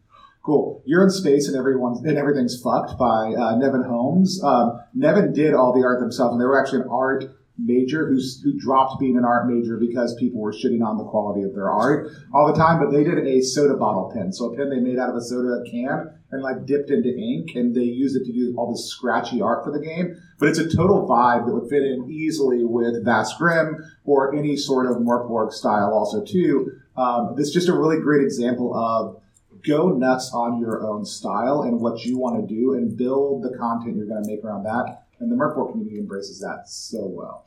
Cool. 0.48 0.82
You're 0.86 1.04
in 1.04 1.10
space 1.10 1.46
and 1.46 1.58
everyone's 1.58 2.00
and 2.00 2.16
everything's 2.16 2.58
fucked 2.62 2.98
by 2.98 3.34
uh, 3.34 3.56
Nevin 3.56 3.82
Holmes. 3.82 4.42
Um, 4.42 4.80
Nevin 4.94 5.34
did 5.34 5.52
all 5.52 5.78
the 5.78 5.84
art 5.84 6.00
themselves, 6.00 6.32
and 6.32 6.40
they 6.40 6.46
were 6.46 6.58
actually 6.58 6.80
an 6.80 6.88
art 6.90 7.24
major 7.58 8.08
who's, 8.08 8.40
who 8.42 8.58
dropped 8.58 8.98
being 8.98 9.18
an 9.18 9.26
art 9.26 9.46
major 9.46 9.76
because 9.76 10.14
people 10.14 10.40
were 10.40 10.54
shitting 10.54 10.82
on 10.82 10.96
the 10.96 11.04
quality 11.04 11.42
of 11.42 11.52
their 11.54 11.70
art 11.70 12.10
all 12.32 12.50
the 12.50 12.58
time. 12.58 12.80
But 12.80 12.92
they 12.92 13.04
did 13.04 13.18
a 13.18 13.42
soda 13.42 13.74
bottle 13.74 14.10
pen, 14.16 14.32
so 14.32 14.46
a 14.46 14.56
pen 14.56 14.70
they 14.70 14.80
made 14.80 14.98
out 14.98 15.10
of 15.10 15.16
a 15.16 15.20
soda 15.20 15.62
can 15.70 16.14
and 16.30 16.42
like 16.42 16.64
dipped 16.64 16.88
into 16.88 17.10
ink, 17.10 17.50
and 17.54 17.74
they 17.76 17.82
used 17.82 18.16
it 18.16 18.24
to 18.24 18.32
do 18.32 18.54
all 18.56 18.72
this 18.72 18.88
scratchy 18.88 19.42
art 19.42 19.62
for 19.64 19.70
the 19.70 19.84
game. 19.84 20.16
But 20.38 20.48
it's 20.48 20.58
a 20.58 20.74
total 20.74 21.06
vibe 21.06 21.44
that 21.44 21.52
would 21.52 21.68
fit 21.68 21.82
in 21.82 22.10
easily 22.10 22.64
with 22.64 23.04
Vast 23.04 23.36
Grimm 23.36 23.84
or 24.06 24.34
any 24.34 24.56
sort 24.56 24.86
of 24.86 24.96
Morkborg 24.96 25.52
style, 25.52 25.92
also 25.92 26.24
too. 26.24 26.72
Um, 26.96 27.34
is 27.36 27.52
just 27.52 27.68
a 27.68 27.76
really 27.76 28.00
great 28.00 28.24
example 28.24 28.74
of 28.74 29.20
go 29.66 29.88
nuts 29.88 30.32
on 30.32 30.60
your 30.60 30.86
own 30.86 31.04
style 31.04 31.62
and 31.62 31.80
what 31.80 32.04
you 32.04 32.18
want 32.18 32.40
to 32.40 32.54
do 32.54 32.74
and 32.74 32.96
build 32.96 33.42
the 33.42 33.56
content 33.56 33.96
you're 33.96 34.06
going 34.06 34.22
to 34.22 34.28
make 34.28 34.44
around 34.44 34.64
that. 34.64 35.04
And 35.20 35.30
the 35.30 35.36
Morkborg 35.36 35.72
community 35.72 35.98
embraces 35.98 36.40
that 36.40 36.68
so 36.68 37.06
well. 37.06 37.44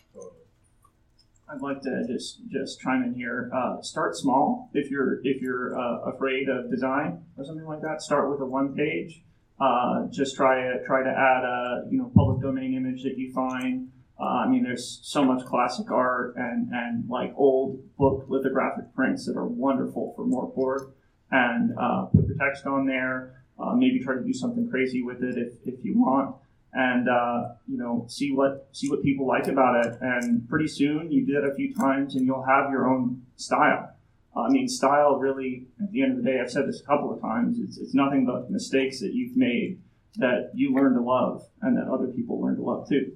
I'd 1.52 1.62
like 1.62 1.82
to 1.82 2.06
just 2.08 2.48
just 2.50 2.80
chime 2.80 3.04
in 3.04 3.14
here. 3.14 3.52
Uh, 3.54 3.82
start 3.82 4.16
small 4.16 4.70
if 4.74 4.90
you're 4.90 5.20
if 5.26 5.42
you're 5.42 5.78
uh, 5.78 6.12
afraid 6.12 6.48
of 6.48 6.72
design 6.72 7.26
or 7.38 7.44
something 7.44 7.66
like 7.66 7.82
that. 7.82 8.02
Start 8.02 8.30
with 8.30 8.40
a 8.40 8.46
one 8.46 8.74
page. 8.74 9.24
Uh, 9.60 10.08
just 10.10 10.36
try 10.36 10.62
to 10.62 10.84
try 10.86 11.04
to 11.04 11.10
add 11.10 11.44
a 11.44 11.88
you 11.90 11.98
know 11.98 12.12
public 12.16 12.42
domain 12.42 12.74
image 12.74 13.04
that 13.04 13.18
you 13.18 13.34
find. 13.34 13.90
Uh, 14.20 14.46
I 14.46 14.48
mean, 14.48 14.64
there's 14.64 15.02
so 15.04 15.26
much 15.26 15.46
classic 15.46 15.92
art 15.92 16.36
and 16.38 16.70
and 16.72 17.10
like 17.10 17.34
old 17.36 17.82
book 17.98 18.26
lithographic 18.30 18.94
prints 18.96 19.26
that 19.26 19.36
are 19.36 19.48
wonderful 19.48 20.14
for 20.16 20.26
Morkborg. 20.26 20.94
And 21.32 21.74
uh, 21.80 22.06
put 22.06 22.28
your 22.28 22.38
text 22.38 22.66
on 22.66 22.86
there. 22.86 23.44
Uh, 23.60 23.74
maybe 23.76 24.00
try 24.00 24.16
to 24.16 24.24
do 24.24 24.34
something 24.34 24.70
crazy 24.70 25.02
with 25.02 25.24
it 25.24 25.38
if, 25.38 25.54
if 25.66 25.86
you 25.86 25.98
want. 25.98 26.36
And 26.74 27.10
uh, 27.10 27.56
you 27.68 27.78
know 27.78 28.06
see 28.08 28.32
what 28.32 28.68
see 28.72 28.90
what 28.90 29.04
people 29.04 29.28
like 29.28 29.48
about 29.48 29.86
it. 29.86 29.98
And 30.02 30.48
pretty 30.48 30.68
soon 30.68 31.12
you 31.12 31.26
do 31.26 31.38
it 31.38 31.50
a 31.50 31.54
few 31.54 31.74
times 31.74 32.16
and 32.16 32.26
you'll 32.26 32.46
have 32.46 32.72
your 32.72 32.88
own 32.88 33.24
style. 33.36 33.94
I 34.36 34.50
mean 34.50 34.68
style 34.68 35.18
really 35.18 35.68
at 35.82 35.92
the 35.92 36.02
end 36.02 36.18
of 36.18 36.24
the 36.24 36.24
day 36.24 36.40
i've 36.42 36.50
said 36.50 36.66
this 36.66 36.80
a 36.80 36.86
couple 36.86 37.14
of 37.14 37.20
times 37.20 37.60
it's, 37.60 37.78
it's 37.78 37.94
nothing 37.94 38.26
but 38.26 38.50
mistakes 38.50 39.02
that 39.02 39.14
you've 39.14 39.36
made 39.36 39.82
that 40.16 40.52
you 40.54 40.74
learn 40.74 40.94
to 40.94 41.02
love 41.02 41.44
and 41.62 41.78
that 41.78 41.88
other 41.92 42.08
people 42.08 42.42
learn 42.42 42.56
to 42.56 42.62
love 42.62 42.88
too. 42.88 43.16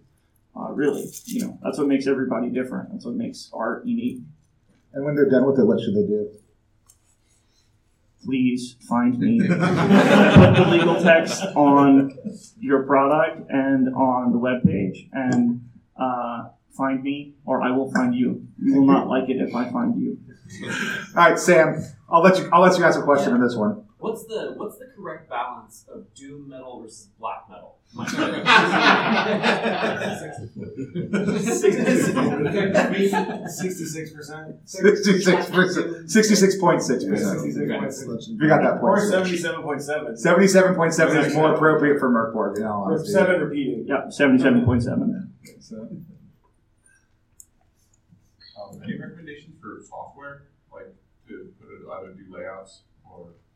Uh, 0.58 0.72
really 0.72 1.10
you 1.26 1.42
know 1.42 1.58
that's 1.64 1.78
what 1.78 1.88
makes 1.88 2.08
everybody 2.08 2.50
different. 2.50 2.90
That's 2.92 3.06
what 3.06 3.16
makes 3.16 3.50
art 3.54 3.86
unique. 3.86 4.24
And 4.94 5.06
when 5.06 5.16
they're 5.16 5.30
done 5.30 5.46
with 5.46 5.60
it 5.60 5.66
what 5.66 5.80
should 5.80 5.96
they 5.96 6.08
do 6.08 6.30
please 8.26 8.76
find 8.90 9.18
me. 9.20 9.40
Put 9.48 9.58
the 9.58 10.68
legal 10.70 11.02
text 11.02 11.44
on 11.56 12.18
your 12.60 12.84
product 12.84 13.50
and 13.50 13.94
on 13.96 14.32
the 14.32 14.38
web 14.38 14.64
page, 14.64 15.08
and 15.14 15.70
uh, 16.00 16.50
find 16.76 17.04
me, 17.04 17.36
or 17.46 17.62
I 17.62 17.72
will 17.72 17.92
find 17.92 18.14
you. 18.14 18.48
You 18.62 18.76
will 18.76 18.88
not 18.88 19.08
like 19.08 19.30
it 19.30 19.38
if 19.38 19.56
I 19.56 19.70
find 19.72 20.02
you. 20.02 20.18
All 20.64 20.70
right, 21.16 21.40
Sam. 21.40 21.84
I'll 22.10 22.22
let 22.22 22.38
you. 22.38 22.50
I'll 22.52 22.62
let 22.62 22.78
you 22.78 22.84
ask 22.84 23.00
a 23.00 23.04
question 23.04 23.34
on 23.34 23.42
this 23.42 23.56
one. 23.56 23.86
What's 24.06 24.24
the 24.26 24.54
what's 24.56 24.78
the 24.78 24.86
correct 24.96 25.28
balance 25.32 25.84
of 25.92 26.14
doom 26.14 26.48
metal 26.50 26.80
versus 26.80 27.10
black 27.20 27.50
metal? 27.50 27.80
Sixty-six 33.50 34.12
percent. 34.12 34.70
Sixty-six 34.70 35.50
percent. 35.50 36.10
Sixty-six 36.12 36.58
point 36.58 36.82
six 36.84 37.04
percent. 37.04 37.42
We 38.40 38.48
got 38.48 38.62
that 38.62 38.80
point. 38.80 38.84
Or 38.84 39.10
seventy-seven 39.10 39.62
point 39.64 39.82
seven. 39.82 40.16
Seventy-seven 40.18 40.76
point 40.76 40.94
seven 40.94 41.18
is 41.18 41.34
more 41.34 41.54
appropriate 41.56 42.00
for 42.00 42.10
Morkborg. 42.10 42.58
In 42.58 42.64
all 42.66 42.84
Or 42.84 42.94
honesty. 42.94 43.12
seven 43.12 43.42
repeating. 43.42 43.86
Yep, 43.88 44.12
seventy-seven 44.12 44.66
point 44.66 44.84
seven. 44.84 45.34
So, 45.60 45.78
Um, 48.62 48.82
any 48.84 48.98
recommendations 49.00 49.56
for 49.62 49.82
software, 49.88 50.44
like 50.72 50.94
to 51.28 51.52
put 51.60 51.70
it 51.70 51.82
either 51.92 52.14
do 52.14 52.24
layouts 52.32 52.82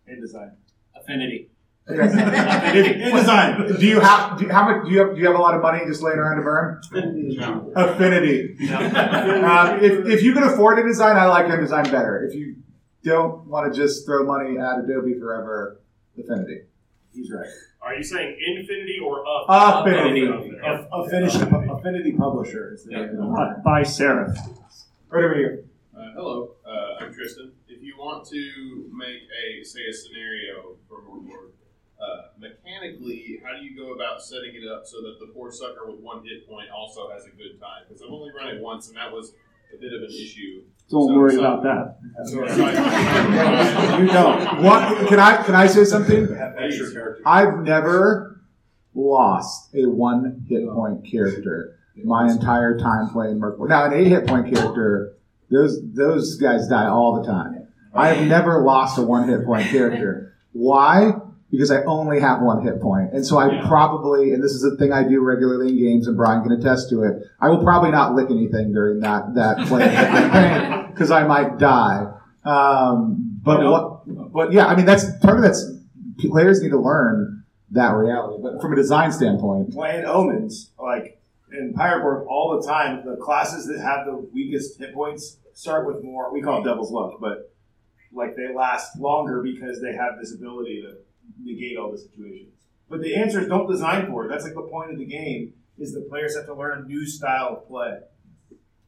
or 0.09 0.15
InDesign. 0.15 0.51
Affinity. 0.95 1.49
Okay. 1.89 2.03
In. 2.03 3.75
Do 3.79 3.87
you 3.87 3.99
have? 3.99 4.37
Do 4.37 4.45
you, 4.45 4.51
how 4.51 4.65
much? 4.69 4.85
Do 4.85 4.91
you 4.91 4.99
have? 4.99 5.15
Do 5.15 5.21
you 5.21 5.27
have 5.27 5.35
a 5.35 5.41
lot 5.41 5.55
of 5.55 5.61
money 5.61 5.79
just 5.87 6.03
laying 6.03 6.19
around 6.19 6.37
to 6.37 6.43
burn? 6.43 6.81
no. 6.93 7.71
Affinity. 7.75 8.55
Um, 8.69 9.83
if, 9.83 10.05
if 10.05 10.23
you 10.23 10.33
can 10.33 10.43
afford 10.43 10.77
InDesign, 10.77 11.15
I 11.15 11.25
like 11.27 11.45
InDesign 11.45 11.91
better. 11.91 12.23
If 12.23 12.35
you 12.35 12.57
don't 13.03 13.47
want 13.47 13.73
to 13.73 13.79
just 13.79 14.05
throw 14.05 14.23
money 14.23 14.57
at 14.59 14.79
Adobe 14.79 15.17
forever, 15.19 15.81
Affinity. 16.17 16.61
He's 17.13 17.31
right. 17.31 17.47
Are 17.81 17.95
you 17.95 18.03
saying 18.03 18.37
infinity 18.55 18.99
or 19.03 19.25
up? 19.25 19.45
Affinity. 19.87 20.27
Up. 20.27 20.89
A, 20.91 20.95
Affinity, 20.95 21.71
Affinity 21.71 22.11
Publisher 22.11 22.73
is 22.73 22.83
the 22.83 22.91
name 22.91 23.03
of 23.03 23.11
the 23.11 23.61
by 23.63 23.81
Serif. 23.81 24.35
Right 25.09 25.23
over 25.23 25.35
here. 25.35 25.63
Uh, 25.97 26.11
hello, 26.13 26.51
uh, 26.67 27.03
I'm 27.03 27.13
Tristan. 27.13 27.53
If 28.21 28.31
you 28.33 28.85
want 28.85 28.91
to 28.91 28.97
make 28.97 29.21
a, 29.31 29.63
say, 29.63 29.81
a 29.89 29.93
scenario 29.93 30.75
for 30.87 31.01
Morkborg, 31.03 31.51
uh, 32.01 32.29
mechanically, 32.37 33.39
how 33.43 33.57
do 33.57 33.63
you 33.63 33.75
go 33.77 33.93
about 33.93 34.21
setting 34.21 34.55
it 34.55 34.67
up 34.69 34.85
so 34.85 35.01
that 35.01 35.17
the 35.19 35.27
poor 35.33 35.51
sucker 35.51 35.85
with 35.89 35.99
one 35.99 36.23
hit 36.25 36.47
point 36.47 36.69
also 36.69 37.09
has 37.11 37.25
a 37.25 37.29
good 37.31 37.59
time? 37.59 37.83
Because 37.87 38.01
I've 38.01 38.11
only 38.11 38.31
run 38.33 38.55
it 38.55 38.61
once, 38.61 38.87
and 38.87 38.97
that 38.97 39.11
was 39.11 39.33
a 39.73 39.77
bit 39.77 39.91
of 39.93 40.01
an 40.03 40.09
issue. 40.09 40.63
Don't 40.89 41.07
So- 41.07 41.13
worry 41.15 41.31
so- 41.35 41.39
about 41.39 41.63
that. 41.63 41.97
so 42.25 42.43
I- 42.45 43.99
You 44.01 44.07
don't. 44.07 44.63
What? 44.63 45.07
Can 45.07 45.19
I? 45.19 45.43
Can 45.43 45.55
I 45.55 45.67
say 45.67 45.83
something? 45.83 46.23
Extra 46.57 46.91
character. 46.91 47.21
I've 47.25 47.59
never 47.59 48.41
lost 48.95 49.73
a 49.75 49.85
one 49.85 50.45
hit 50.49 50.67
point 50.69 51.05
character 51.09 51.75
my 52.03 52.31
entire 52.31 52.77
time 52.77 53.09
playing 53.09 53.39
Morkborg. 53.39 53.69
Now, 53.69 53.85
an 53.85 53.93
eight 53.93 54.07
hit 54.07 54.25
point 54.25 54.53
character, 54.53 55.13
those 55.51 55.79
those 55.93 56.35
guys 56.37 56.67
die 56.67 56.87
all 56.87 57.21
the 57.21 57.27
time. 57.27 57.58
I 57.93 58.13
have 58.13 58.27
never 58.27 58.61
lost 58.61 58.97
a 58.97 59.01
one 59.01 59.27
hit 59.27 59.45
point 59.45 59.67
character. 59.69 60.35
Why? 60.51 61.13
Because 61.51 61.71
I 61.71 61.83
only 61.83 62.19
have 62.19 62.41
one 62.41 62.63
hit 62.63 62.79
point. 62.79 63.13
And 63.13 63.25
so 63.25 63.37
I 63.37 63.65
probably, 63.67 64.33
and 64.33 64.43
this 64.43 64.51
is 64.51 64.63
a 64.63 64.75
thing 64.77 64.91
I 64.91 65.07
do 65.07 65.21
regularly 65.21 65.69
in 65.69 65.79
games, 65.79 66.07
and 66.07 66.15
Brian 66.15 66.43
can 66.43 66.51
attest 66.51 66.89
to 66.91 67.03
it, 67.03 67.23
I 67.39 67.49
will 67.49 67.63
probably 67.63 67.91
not 67.91 68.13
lick 68.13 68.29
anything 68.29 68.71
during 68.71 68.99
that, 68.99 69.33
that 69.35 69.57
play 69.67 70.87
because 70.91 71.09
I 71.11 71.23
might 71.23 71.57
die. 71.57 72.13
Um, 72.45 73.39
but 73.43 73.63
what, 73.63 74.31
but 74.31 74.53
yeah, 74.53 74.67
I 74.67 74.75
mean, 74.75 74.85
that's 74.85 75.05
part 75.17 75.37
of 75.37 75.43
that's, 75.43 75.71
players 76.19 76.61
need 76.61 76.69
to 76.69 76.79
learn 76.79 77.43
that 77.71 77.95
reality. 77.95 78.41
But 78.41 78.61
from 78.61 78.73
a 78.73 78.75
design 78.75 79.11
standpoint, 79.11 79.73
Playing 79.73 80.05
omens, 80.05 80.71
like 80.79 81.19
in 81.51 81.73
Pyroborg, 81.73 82.27
all 82.27 82.59
the 82.59 82.67
time, 82.67 83.05
the 83.05 83.15
classes 83.15 83.67
that 83.67 83.79
have 83.79 84.05
the 84.05 84.15
weakest 84.33 84.79
hit 84.79 84.93
points 84.93 85.37
start 85.53 85.87
with 85.87 86.03
more. 86.03 86.31
We 86.31 86.41
call 86.41 86.61
it 86.61 86.65
Devil's 86.65 86.91
Luck, 86.91 87.19
but 87.19 87.51
like 88.11 88.35
they 88.35 88.53
last 88.53 88.97
longer 88.99 89.41
because 89.41 89.81
they 89.81 89.93
have 89.93 90.19
this 90.19 90.33
ability 90.33 90.81
to 90.81 90.97
negate 91.41 91.77
all 91.77 91.91
the 91.91 91.97
situations. 91.97 92.53
But 92.89 93.01
the 93.01 93.15
answer 93.15 93.39
is 93.39 93.47
don't 93.47 93.69
design 93.69 94.07
for 94.07 94.25
it. 94.25 94.29
That's 94.29 94.43
like 94.43 94.55
the 94.55 94.61
point 94.63 94.91
of 94.91 94.97
the 94.97 95.05
game 95.05 95.53
is 95.77 95.93
the 95.93 96.01
players 96.01 96.35
have 96.35 96.45
to 96.47 96.53
learn 96.53 96.83
a 96.83 96.87
new 96.87 97.05
style 97.05 97.57
of 97.57 97.67
play. 97.67 97.99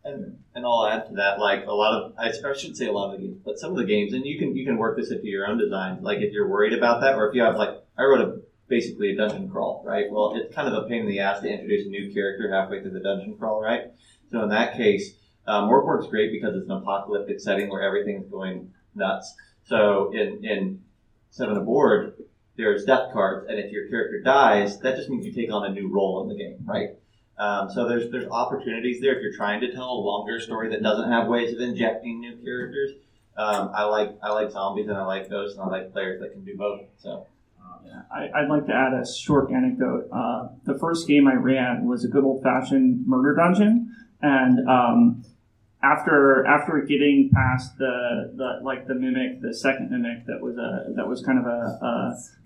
And, 0.04 0.40
and 0.56 0.66
I'll 0.66 0.88
add 0.88 1.08
to 1.10 1.14
that, 1.16 1.40
like 1.40 1.66
a 1.68 1.72
lot 1.72 1.94
of, 1.94 2.14
I, 2.18 2.32
shouldn't 2.32 2.78
say 2.78 2.88
a 2.88 2.92
lot 2.92 3.14
of 3.14 3.20
the 3.22 3.28
games, 3.28 3.40
but 3.46 3.60
some 3.60 3.72
of 3.72 3.78
the 3.78 3.86
games, 3.86 4.14
and 4.14 4.26
you 4.26 4.40
can 4.40 4.56
you 4.56 4.66
can 4.66 4.78
work 4.78 4.98
this 4.98 5.12
into 5.12 5.28
your 5.28 5.46
own 5.46 5.60
design. 5.60 6.02
Like 6.02 6.20
if 6.20 6.34
you're 6.34 6.50
worried 6.50 6.74
about 6.74 7.02
that, 7.02 7.16
or 7.16 7.30
if 7.30 7.36
you 7.36 7.44
have 7.44 7.56
like, 7.56 7.70
I 8.00 8.04
wrote 8.04 8.22
a 8.22 8.42
basically 8.68 9.12
a 9.12 9.16
dungeon 9.16 9.50
crawl, 9.50 9.84
right? 9.86 10.06
Well, 10.10 10.34
it's 10.36 10.56
kind 10.56 10.68
of 10.68 10.74
a 10.74 10.88
pain 10.88 11.02
in 11.02 11.08
the 11.08 11.20
ass 11.20 11.42
to 11.42 11.48
introduce 11.48 11.86
a 11.86 11.90
new 11.90 12.12
character 12.12 12.52
halfway 12.52 12.82
through 12.82 12.92
the 12.92 13.02
dungeon 13.02 13.36
crawl, 13.38 13.62
right? 13.62 13.92
So 14.32 14.42
in 14.42 14.50
that 14.50 14.76
case, 14.76 15.14
um, 15.46 15.70
Morkborg's 15.70 16.08
great 16.08 16.32
because 16.32 16.56
it's 16.56 16.70
an 16.70 16.78
apocalyptic 16.78 17.40
setting 17.40 17.70
where 17.70 17.82
everything's 17.82 18.28
going 18.28 18.72
nuts. 18.96 19.34
So 19.64 20.12
in 20.14 20.44
in 20.44 20.82
seven 21.30 21.58
aboard, 21.58 22.14
there's 22.58 22.86
death 22.86 23.12
cards, 23.14 23.48
and 23.50 23.60
if 23.60 23.72
your 23.72 23.88
character 23.90 24.22
dies, 24.22 24.80
that 24.80 24.96
just 24.96 25.10
means 25.10 25.26
you 25.26 25.34
take 25.34 25.52
on 25.52 25.66
a 25.66 25.70
new 25.70 25.88
role 25.88 26.22
in 26.24 26.30
the 26.30 26.36
game, 26.36 26.58
right? 26.66 26.90
Um, 27.38 27.70
so 27.72 27.88
there's 27.88 28.12
there's 28.12 28.30
opportunities 28.30 29.02
there 29.02 29.16
if 29.16 29.24
you're 29.24 29.36
trying 29.36 29.62
to 29.62 29.72
tell 29.72 29.90
a 29.90 30.02
longer 30.02 30.40
story 30.40 30.70
that 30.70 30.84
doesn't 30.84 31.10
have 31.10 31.28
ways 31.28 31.54
of 31.54 31.60
injecting 31.60 32.20
new 32.20 32.36
characters. 32.38 32.92
Um, 33.38 33.72
I 33.74 33.84
like 33.84 34.18
I 34.22 34.32
like 34.32 34.52
zombies 34.52 34.88
and 34.88 34.98
I 34.98 35.06
like 35.06 35.30
ghosts 35.30 35.58
and 35.58 35.68
I 35.68 35.72
like 35.72 35.92
players 35.94 36.22
that 36.22 36.34
can 36.34 36.44
do 36.44 36.56
both. 36.58 36.82
So 36.98 37.26
I, 38.14 38.30
I'd 38.36 38.50
like 38.50 38.66
to 38.68 38.74
add 38.74 38.94
a 38.94 39.06
short 39.06 39.52
anecdote. 39.52 40.10
Uh, 40.12 40.50
the 40.66 40.78
first 40.78 41.08
game 41.08 41.28
I 41.28 41.34
ran 41.34 41.88
was 41.88 42.04
a 42.04 42.08
good 42.08 42.24
old 42.24 42.44
fashioned 42.44 43.08
murder 43.08 43.36
dungeon, 43.36 43.96
and 44.22 44.68
um, 44.68 45.24
after 45.84 46.46
after 46.46 46.80
getting 46.88 47.32
past 47.34 47.78
the, 47.78 48.32
the 48.36 48.64
like 48.64 48.88
the 48.88 48.94
mimic, 48.94 49.42
the 49.42 49.54
second 49.54 49.90
mimic 49.90 50.26
that 50.28 50.40
was 50.42 50.58
a 50.58 50.94
that 50.96 51.08
was 51.08 51.24
kind 51.24 51.40
of 51.40 51.46
a, 51.46 51.80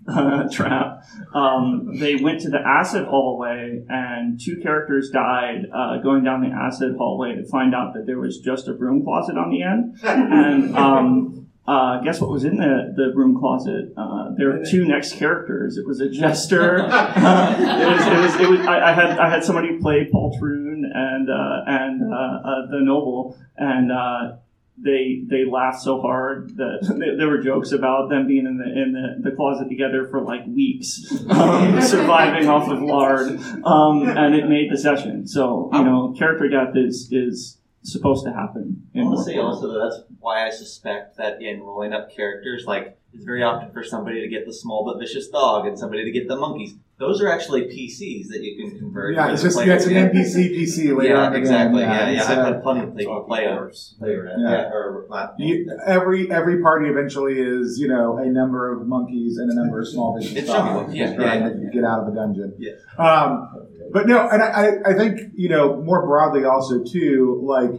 a, 0.08 0.44
a 0.46 0.48
trap. 0.50 1.04
Um, 1.34 1.98
they 1.98 2.16
went 2.16 2.40
to 2.42 2.48
the 2.48 2.60
acid 2.60 3.06
hallway, 3.06 3.84
and 3.88 4.40
two 4.40 4.60
characters 4.62 5.10
died 5.10 5.66
uh, 5.72 5.98
going 5.98 6.24
down 6.24 6.40
the 6.40 6.54
acid 6.54 6.96
hallway 6.96 7.34
to 7.34 7.44
find 7.46 7.74
out 7.74 7.94
that 7.94 8.06
there 8.06 8.18
was 8.18 8.38
just 8.38 8.68
a 8.68 8.72
broom 8.72 9.04
closet 9.04 9.36
on 9.36 9.50
the 9.50 9.62
end, 9.62 9.98
and. 10.02 10.76
Um, 10.76 11.45
uh, 11.66 12.00
guess 12.00 12.20
what 12.20 12.30
was 12.30 12.44
in 12.44 12.58
the, 12.58 12.94
the 12.96 13.12
room 13.14 13.38
closet? 13.38 13.92
Uh, 13.96 14.30
there 14.36 14.50
were 14.50 14.64
two 14.64 14.84
next 14.84 15.14
characters. 15.14 15.76
It 15.76 15.86
was 15.86 16.00
a 16.00 16.08
jester. 16.08 16.88
Uh, 17.26 17.56
it 17.58 17.86
was, 17.86 18.06
it 18.06 18.20
was, 18.20 18.40
it 18.40 18.50
was, 18.50 18.60
I, 18.66 18.90
I 18.90 18.92
had, 18.92 19.18
I 19.18 19.30
had 19.30 19.44
somebody 19.44 19.78
play 19.80 20.08
Paul 20.10 20.36
Troon 20.38 20.90
and 20.94 21.30
uh, 21.30 21.62
and 21.66 22.12
uh, 22.12 22.16
uh, 22.16 22.66
the 22.70 22.80
noble, 22.80 23.36
and 23.56 23.90
uh, 23.90 24.36
they 24.78 25.22
they 25.28 25.44
laughed 25.44 25.82
so 25.82 26.00
hard 26.00 26.56
that 26.56 27.14
there 27.18 27.28
were 27.28 27.38
jokes 27.38 27.72
about 27.72 28.08
them 28.10 28.26
being 28.26 28.46
in 28.46 28.58
the 28.58 28.64
in 28.64 28.92
the, 28.92 29.30
the 29.30 29.36
closet 29.36 29.68
together 29.68 30.06
for 30.08 30.20
like 30.20 30.46
weeks, 30.46 31.10
um, 31.30 31.80
surviving 31.80 32.48
off 32.48 32.68
of 32.68 32.82
lard, 32.82 33.38
um, 33.64 34.08
and 34.08 34.34
it 34.34 34.48
made 34.48 34.70
the 34.70 34.78
session. 34.78 35.26
So 35.26 35.70
you 35.72 35.84
know, 35.84 36.14
character 36.16 36.48
death 36.48 36.76
is 36.76 37.08
is 37.10 37.58
supposed 37.92 38.24
to 38.24 38.32
happen. 38.32 38.88
I 38.94 38.98
in 38.98 39.06
want 39.06 39.18
to 39.18 39.24
say 39.24 39.38
also 39.38 39.68
that 39.72 39.78
that's 39.90 40.02
why 40.18 40.46
I 40.46 40.50
suspect 40.50 41.16
that 41.16 41.40
in 41.40 41.62
rolling 41.62 41.92
up 41.92 42.14
characters, 42.14 42.64
like 42.66 42.98
it's 43.12 43.24
very 43.24 43.42
often 43.42 43.72
for 43.72 43.82
somebody 43.82 44.20
to 44.20 44.28
get 44.28 44.46
the 44.46 44.52
small 44.52 44.84
but 44.84 44.98
vicious 44.98 45.28
dog 45.28 45.66
and 45.66 45.78
somebody 45.78 46.04
to 46.04 46.10
get 46.10 46.28
the 46.28 46.36
monkeys. 46.36 46.74
Those 46.98 47.20
are 47.20 47.28
actually 47.28 47.62
PCs 47.64 48.28
that 48.28 48.42
you 48.42 48.56
can 48.56 48.78
convert. 48.78 49.16
Yeah, 49.16 49.30
it's 49.30 49.42
just 49.42 49.58
yeah, 49.66 49.74
it's 49.74 49.84
an 49.84 49.92
NPC 49.92 50.56
PC 50.56 50.96
later 50.96 51.14
Yeah, 51.14 51.26
on 51.26 51.36
exactly. 51.36 51.82
game. 51.82 51.90
Yeah, 51.90 52.08
yeah. 52.08 52.20
it's, 52.20 52.30
I've 52.30 52.46
had 52.46 52.62
plenty 52.62 52.80
of 52.80 52.96
people 52.96 53.22
play 53.24 53.44
a 53.44 53.54
play. 53.98 54.12
Yeah. 54.14 54.34
Yeah, 54.38 54.70
or 54.72 55.06
not. 55.10 55.34
You, 55.38 55.78
every 55.86 56.30
every 56.32 56.62
party 56.62 56.88
eventually 56.88 57.38
is 57.38 57.78
you 57.78 57.88
know 57.88 58.16
a 58.16 58.24
number 58.24 58.72
of 58.72 58.86
monkeys 58.86 59.36
and 59.36 59.50
a 59.50 59.54
number 59.54 59.80
of 59.80 59.88
small 59.88 60.18
vicious 60.18 60.46
dogs 60.46 60.48
jungle, 60.48 60.94
yeah, 60.94 61.14
trying 61.14 61.42
yeah, 61.42 61.48
to 61.48 61.70
get 61.70 61.84
out 61.84 62.00
of 62.00 62.06
the 62.06 62.12
dungeon. 62.18 62.54
Yeah. 62.58 62.72
Um, 62.96 63.66
but 63.96 64.06
no, 64.06 64.28
and 64.28 64.42
I, 64.42 64.72
I- 64.84 64.92
think 64.92 65.32
you 65.36 65.48
know 65.48 65.82
more 65.82 66.06
broadly 66.06 66.44
also 66.44 66.84
too 66.84 67.40
like 67.42 67.70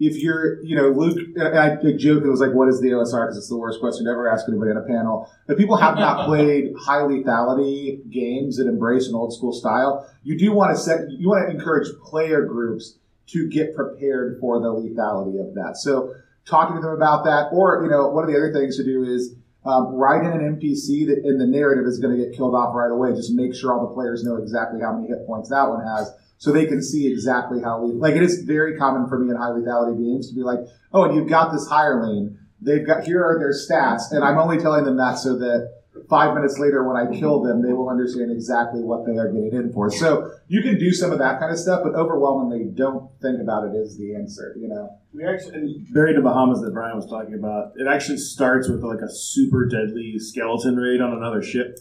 if 0.00 0.20
you're 0.20 0.60
you 0.64 0.74
know 0.74 0.88
Luke 0.88 1.16
and 1.36 1.56
I 1.56 1.74
I 1.74 1.92
joke 1.96 2.24
it 2.24 2.28
was 2.28 2.40
like 2.40 2.52
what 2.52 2.66
is 2.68 2.80
the 2.80 2.88
OSR 2.88 3.26
because 3.26 3.36
it's 3.36 3.48
the 3.48 3.56
worst 3.56 3.78
question 3.78 4.06
to 4.06 4.10
ever 4.10 4.28
ask 4.28 4.48
anybody 4.48 4.72
on 4.72 4.78
a 4.78 4.82
panel. 4.82 5.30
If 5.46 5.56
people 5.58 5.76
have 5.76 5.94
not 5.94 6.26
played 6.30 6.74
high 6.76 7.02
lethality 7.02 8.10
games 8.10 8.56
that 8.56 8.66
embrace 8.66 9.06
an 9.06 9.14
old 9.14 9.32
school 9.32 9.52
style, 9.52 10.10
you 10.24 10.36
do 10.36 10.50
want 10.50 10.74
to 10.74 10.82
set 10.82 11.08
you 11.08 11.28
want 11.28 11.48
to 11.48 11.54
encourage 11.54 11.86
player 12.02 12.44
groups 12.44 12.96
to 13.28 13.48
get 13.48 13.76
prepared 13.76 14.40
for 14.40 14.58
the 14.58 14.72
lethality 14.74 15.38
of 15.40 15.54
that. 15.54 15.76
So 15.76 16.16
talking 16.46 16.74
to 16.74 16.82
them 16.82 16.94
about 16.94 17.24
that, 17.26 17.50
or 17.52 17.84
you 17.84 17.88
know, 17.88 18.08
one 18.08 18.24
of 18.24 18.30
the 18.30 18.36
other 18.36 18.52
things 18.52 18.76
to 18.78 18.82
do 18.82 19.04
is 19.04 19.36
um, 19.64 19.94
write 19.94 20.24
in 20.24 20.32
an 20.32 20.56
NPC 20.56 21.06
that 21.08 21.20
in 21.24 21.38
the 21.38 21.46
narrative 21.46 21.84
is 21.86 21.98
going 21.98 22.16
to 22.16 22.24
get 22.24 22.34
killed 22.34 22.54
off 22.54 22.74
right 22.74 22.90
away. 22.90 23.12
Just 23.14 23.32
make 23.32 23.54
sure 23.54 23.74
all 23.74 23.88
the 23.88 23.94
players 23.94 24.24
know 24.24 24.36
exactly 24.36 24.80
how 24.80 24.94
many 24.94 25.08
hit 25.08 25.26
points 25.26 25.50
that 25.50 25.68
one 25.68 25.84
has, 25.84 26.10
so 26.38 26.50
they 26.50 26.66
can 26.66 26.82
see 26.82 27.10
exactly 27.10 27.60
how. 27.60 27.78
Le- 27.78 28.00
like 28.00 28.14
it 28.14 28.22
is 28.22 28.42
very 28.42 28.78
common 28.78 29.08
for 29.08 29.18
me 29.18 29.30
in 29.30 29.36
high 29.36 29.50
lethality 29.50 29.98
games 29.98 30.28
to 30.28 30.34
be 30.34 30.42
like, 30.42 30.60
oh, 30.92 31.04
and 31.04 31.14
you've 31.14 31.28
got 31.28 31.52
this 31.52 31.68
hireling. 31.68 32.38
They've 32.62 32.86
got 32.86 33.04
here 33.04 33.22
are 33.22 33.38
their 33.38 33.52
stats, 33.52 34.12
and 34.12 34.24
I'm 34.24 34.38
only 34.38 34.58
telling 34.58 34.84
them 34.84 34.96
that 34.96 35.18
so 35.18 35.38
that 35.38 35.79
five 36.08 36.34
minutes 36.34 36.58
later 36.58 36.84
when 36.84 36.96
I 36.96 37.18
kill 37.18 37.42
them, 37.42 37.62
they 37.62 37.72
will 37.72 37.88
understand 37.88 38.30
exactly 38.30 38.80
what 38.80 39.06
they 39.06 39.16
are 39.16 39.28
getting 39.28 39.52
in 39.52 39.72
for. 39.72 39.90
So 39.90 40.30
you 40.48 40.62
can 40.62 40.78
do 40.78 40.92
some 40.92 41.12
of 41.12 41.18
that 41.18 41.40
kind 41.40 41.52
of 41.52 41.58
stuff, 41.58 41.82
but 41.84 41.94
overwhelmingly, 41.94 42.70
don't 42.74 43.10
think 43.20 43.40
about 43.40 43.68
it 43.68 43.76
as 43.76 43.96
the 43.96 44.14
answer. 44.14 44.54
You 44.58 44.68
know. 44.68 44.96
We 45.12 45.26
actually, 45.26 45.54
and 45.54 45.92
Buried 45.92 46.16
in 46.16 46.22
Bahamas 46.22 46.60
that 46.60 46.72
Brian 46.72 46.96
was 46.96 47.08
talking 47.08 47.34
about, 47.34 47.72
it 47.76 47.86
actually 47.88 48.18
starts 48.18 48.68
with 48.68 48.82
like 48.84 49.00
a 49.00 49.10
super 49.10 49.66
deadly 49.66 50.18
skeleton 50.18 50.76
raid 50.76 51.00
on 51.00 51.12
another 51.12 51.42
ship. 51.42 51.80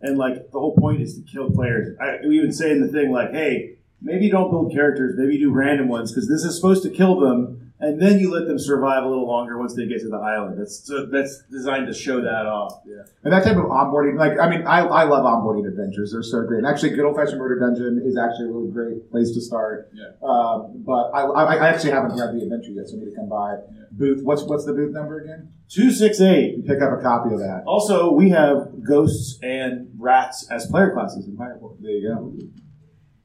And 0.00 0.16
like 0.16 0.50
the 0.50 0.58
whole 0.58 0.74
point 0.76 1.02
is 1.02 1.14
to 1.16 1.22
kill 1.30 1.50
players. 1.50 1.94
I, 2.00 2.26
we 2.26 2.38
even 2.38 2.52
say 2.52 2.70
in 2.70 2.80
the 2.80 2.88
thing, 2.88 3.12
like, 3.12 3.32
hey, 3.32 3.76
maybe 4.00 4.30
don't 4.30 4.50
build 4.50 4.72
characters, 4.72 5.14
maybe 5.18 5.38
do 5.38 5.52
random 5.52 5.88
ones, 5.88 6.10
because 6.10 6.26
this 6.26 6.42
is 6.42 6.56
supposed 6.56 6.82
to 6.84 6.90
kill 6.90 7.20
them, 7.20 7.59
and 7.80 8.00
then 8.00 8.18
you 8.20 8.30
let 8.30 8.46
them 8.46 8.58
survive 8.58 9.04
a 9.04 9.08
little 9.08 9.26
longer 9.26 9.58
once 9.58 9.74
they 9.74 9.86
get 9.86 10.00
to 10.00 10.08
the 10.08 10.18
island. 10.18 10.60
That's 10.60 10.90
that's 11.10 11.42
designed 11.50 11.86
to 11.86 11.94
show 11.94 12.20
that 12.20 12.46
off. 12.46 12.82
Yeah. 12.84 13.02
And 13.24 13.32
that 13.32 13.44
type 13.44 13.56
of 13.56 13.64
onboarding, 13.64 14.18
like, 14.18 14.38
I 14.38 14.48
mean, 14.50 14.66
I, 14.66 14.80
I 14.80 15.04
love 15.04 15.24
onboarding 15.24 15.66
adventures. 15.66 16.12
They're 16.12 16.22
so 16.22 16.42
great. 16.42 16.58
And 16.58 16.66
actually, 16.66 16.90
Good 16.90 17.04
Old 17.04 17.16
Fashioned 17.16 17.38
Murder 17.38 17.58
Dungeon 17.58 18.02
is 18.04 18.18
actually 18.18 18.48
a 18.48 18.52
really 18.52 18.70
great 18.70 19.10
place 19.10 19.32
to 19.32 19.40
start. 19.40 19.90
Yeah. 19.94 20.12
Um, 20.22 20.82
but 20.84 21.10
I, 21.14 21.22
I, 21.22 21.54
I 21.54 21.68
actually 21.68 21.92
haven't 21.92 22.18
read 22.18 22.34
the 22.34 22.42
adventure 22.42 22.70
yet, 22.70 22.88
so 22.88 22.96
I 22.96 23.00
need 23.00 23.10
to 23.10 23.16
come 23.16 23.28
by. 23.28 23.52
Yeah. 23.52 23.84
Booth, 23.92 24.22
what's 24.22 24.42
what's 24.44 24.66
the 24.66 24.72
booth 24.72 24.92
number 24.92 25.20
again? 25.20 25.52
268. 25.70 26.66
Pick 26.66 26.82
up 26.82 26.98
a 26.98 27.02
copy 27.02 27.32
of 27.32 27.40
that. 27.40 27.62
Also, 27.66 28.12
we 28.12 28.30
have 28.30 28.82
ghosts 28.86 29.38
and 29.42 29.88
rats 29.98 30.46
as 30.50 30.66
player 30.66 30.92
classes 30.92 31.26
in 31.26 31.36
Fireboard. 31.36 31.78
There 31.80 31.90
you 31.90 32.08
go. 32.08 32.32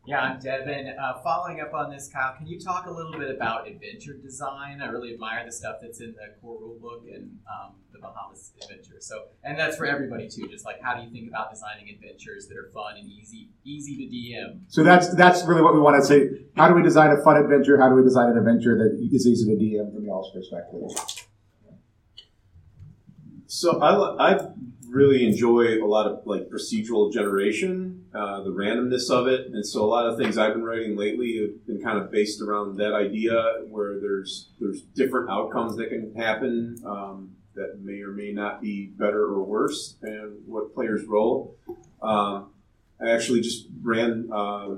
Yeah, 0.08 0.20
I'm 0.20 0.40
Devin. 0.40 0.94
Uh, 1.02 1.20
following 1.24 1.62
up 1.62 1.74
on 1.74 1.90
this, 1.90 2.08
Kyle, 2.14 2.36
can 2.38 2.46
you 2.46 2.60
talk 2.60 2.86
a 2.86 2.92
little 2.92 3.14
bit 3.14 3.32
about 3.32 3.68
adventure 3.68 4.14
design? 4.14 4.80
I 4.80 4.86
really 4.86 5.14
admire 5.14 5.44
the 5.44 5.52
stuff 5.52 5.78
that's 5.82 6.00
in 6.00 6.14
the 6.14 6.40
core 6.40 6.60
rulebook 6.60 7.12
and 7.12 7.40
um, 7.50 7.74
the 7.92 7.98
Bahamas 7.98 8.52
adventure. 8.62 8.98
So, 9.00 9.30
and 9.44 9.58
that's 9.58 9.78
for 9.78 9.88
everybody 9.88 10.30
too. 10.30 10.48
Just 10.48 10.64
like, 10.64 10.80
how 10.80 10.96
do 10.96 11.04
you 11.04 11.10
think 11.10 11.28
about 11.28 11.52
designing 11.52 11.90
adventures 11.90 12.48
that 12.48 12.58
are 12.58 12.70
fun 12.72 12.98
and 13.00 13.10
easy, 13.10 13.50
easy 13.64 13.98
to 13.98 14.16
DM? 14.16 14.60
So 14.68 14.84
that's 14.84 15.14
that's 15.16 15.44
really 15.44 15.64
what 15.64 15.74
we 15.74 15.80
want 15.80 16.00
to 16.00 16.06
say. 16.06 16.30
How 16.56 16.68
do 16.68 16.76
we 16.76 16.84
design 16.84 17.10
a 17.10 17.24
fun 17.24 17.38
adventure? 17.38 17.80
How 17.80 17.90
do 17.90 17.96
we 17.96 18.04
design 18.04 18.30
an 18.30 18.38
adventure 18.38 18.78
that 18.78 19.00
is 19.12 19.26
easy 19.26 19.46
to 19.46 19.60
DM 19.60 19.92
from 19.92 20.06
y'all's 20.06 20.32
perspective? 20.32 21.25
So 23.56 23.80
I, 23.80 24.34
I 24.34 24.48
really 24.90 25.26
enjoy 25.26 25.82
a 25.82 25.88
lot 25.88 26.08
of 26.08 26.28
like 26.28 26.50
procedural 26.50 27.12
generation, 27.12 28.04
uh, 28.14 28.44
the 28.44 28.50
randomness 28.50 29.10
of 29.10 29.28
it, 29.28 29.48
and 29.48 29.66
so 29.66 29.82
a 29.82 29.88
lot 29.88 30.06
of 30.08 30.18
things 30.18 30.38
I've 30.38 30.52
been 30.52 30.66
writing 30.66 30.98
lately 30.98 31.38
have 31.38 31.66
been 31.66 31.82
kind 31.82 31.98
of 31.98 32.12
based 32.12 32.42
around 32.42 32.76
that 32.80 32.94
idea, 32.94 33.64
where 33.70 33.98
there's 34.02 34.50
there's 34.60 34.82
different 34.82 35.30
outcomes 35.30 35.78
that 35.78 35.88
can 35.88 36.14
happen 36.16 36.76
um, 36.86 37.32
that 37.54 37.80
may 37.82 38.02
or 38.02 38.12
may 38.12 38.34
not 38.34 38.62
be 38.62 38.88
better 38.88 39.24
or 39.24 39.42
worse 39.44 39.96
than 40.02 40.42
what 40.46 40.76
players 40.76 41.06
roll. 41.06 41.56
Um, 42.02 42.52
I 43.02 43.12
actually 43.12 43.40
just 43.40 43.68
ran 43.82 44.30
uh, 44.34 44.76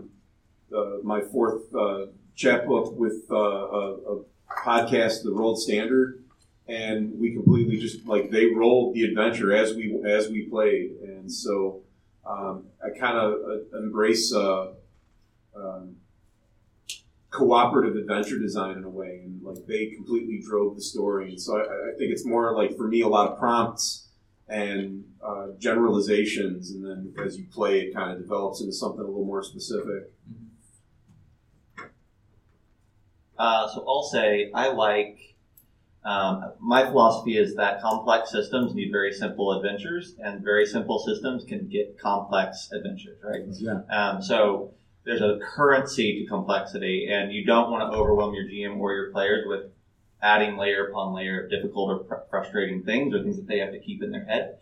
my 1.04 1.22
fourth 1.22 1.64
uh, 1.74 2.12
chapbook 2.36 2.94
with 2.96 3.24
uh, 3.32 3.36
a, 3.36 4.18
a 4.18 4.24
podcast, 4.52 5.24
The 5.24 5.34
World 5.34 5.60
Standard, 5.60 6.24
and 6.68 7.18
we 7.20 7.34
completely 7.34 7.78
just 7.78 8.06
like 8.06 8.30
they 8.30 8.48
rolled 8.48 8.94
the 8.94 9.04
adventure 9.04 9.56
as 9.56 9.74
we 9.74 10.02
as 10.06 10.30
we 10.30 10.44
played, 10.44 10.92
and 11.02 11.32
so 11.32 11.82
um, 12.26 12.66
I 12.84 12.98
kind 12.98 13.18
of 13.18 13.34
uh, 13.34 13.78
embrace 13.78 14.34
uh, 14.34 14.74
um, 15.56 15.96
cooperative 17.30 17.96
adventure 17.96 18.38
design 18.38 18.78
in 18.78 18.84
a 18.84 18.90
way, 18.90 19.22
and 19.24 19.42
like 19.44 19.66
they 19.66 19.88
completely 19.88 20.42
drove 20.46 20.76
the 20.76 20.82
story, 20.82 21.30
and 21.30 21.42
so 21.42 21.58
I, 21.58 21.62
I 21.62 21.98
think 21.98 22.12
it's 22.12 22.26
more 22.26 22.56
like 22.56 22.76
for 22.76 22.88
me 22.88 23.02
a 23.02 23.08
lot 23.08 23.32
of 23.32 23.40
prompts 23.40 24.08
and 24.50 25.04
uh, 25.22 25.48
generalizations, 25.58 26.72
and 26.72 26.86
then 26.86 27.14
as 27.26 27.38
you 27.38 27.46
play, 27.46 27.80
it 27.82 27.96
kind 27.96 28.12
of 28.12 28.20
develops 28.20 28.62
into 28.62 28.74
something 28.74 29.02
a 29.02 29.08
little 29.08 29.26
more 29.26 29.44
specific. 29.44 30.12
Uh, 33.38 33.68
so 33.70 33.86
I'll 33.88 34.04
say 34.04 34.52
I 34.54 34.70
like. 34.70 35.37
Um, 36.08 36.54
my 36.62 36.86
philosophy 36.86 37.38
is 37.38 37.56
that 37.56 37.82
complex 37.82 38.32
systems 38.32 38.74
need 38.74 38.94
very 38.94 39.12
simple 39.12 39.52
adventures, 39.52 40.16
and 40.24 40.42
very 40.42 40.66
simple 40.66 41.00
systems 41.00 41.44
can 41.44 41.68
get 41.68 42.00
complex 42.00 42.70
adventures, 42.72 43.20
right? 43.22 43.42
Yeah. 43.60 43.82
Um, 43.90 44.22
so 44.22 44.72
there's 45.04 45.20
a 45.20 45.38
currency 45.44 46.22
to 46.22 46.30
complexity, 46.30 47.10
and 47.12 47.34
you 47.34 47.46
don't 47.46 47.70
want 47.70 47.92
to 47.92 47.98
overwhelm 47.98 48.34
your 48.34 48.46
GM 48.46 48.80
or 48.80 48.94
your 48.94 49.12
players 49.12 49.44
with 49.46 49.66
adding 50.22 50.56
layer 50.56 50.88
upon 50.88 51.14
layer 51.14 51.44
of 51.44 51.50
difficult 51.50 51.90
or 51.90 52.06
fr- 52.08 52.30
frustrating 52.30 52.84
things 52.84 53.14
or 53.14 53.22
things 53.22 53.36
that 53.36 53.48
they 53.48 53.60
have 53.60 53.74
to 53.74 53.80
keep 53.80 54.02
in 54.02 54.12
their 54.12 54.24
head. 54.24 54.60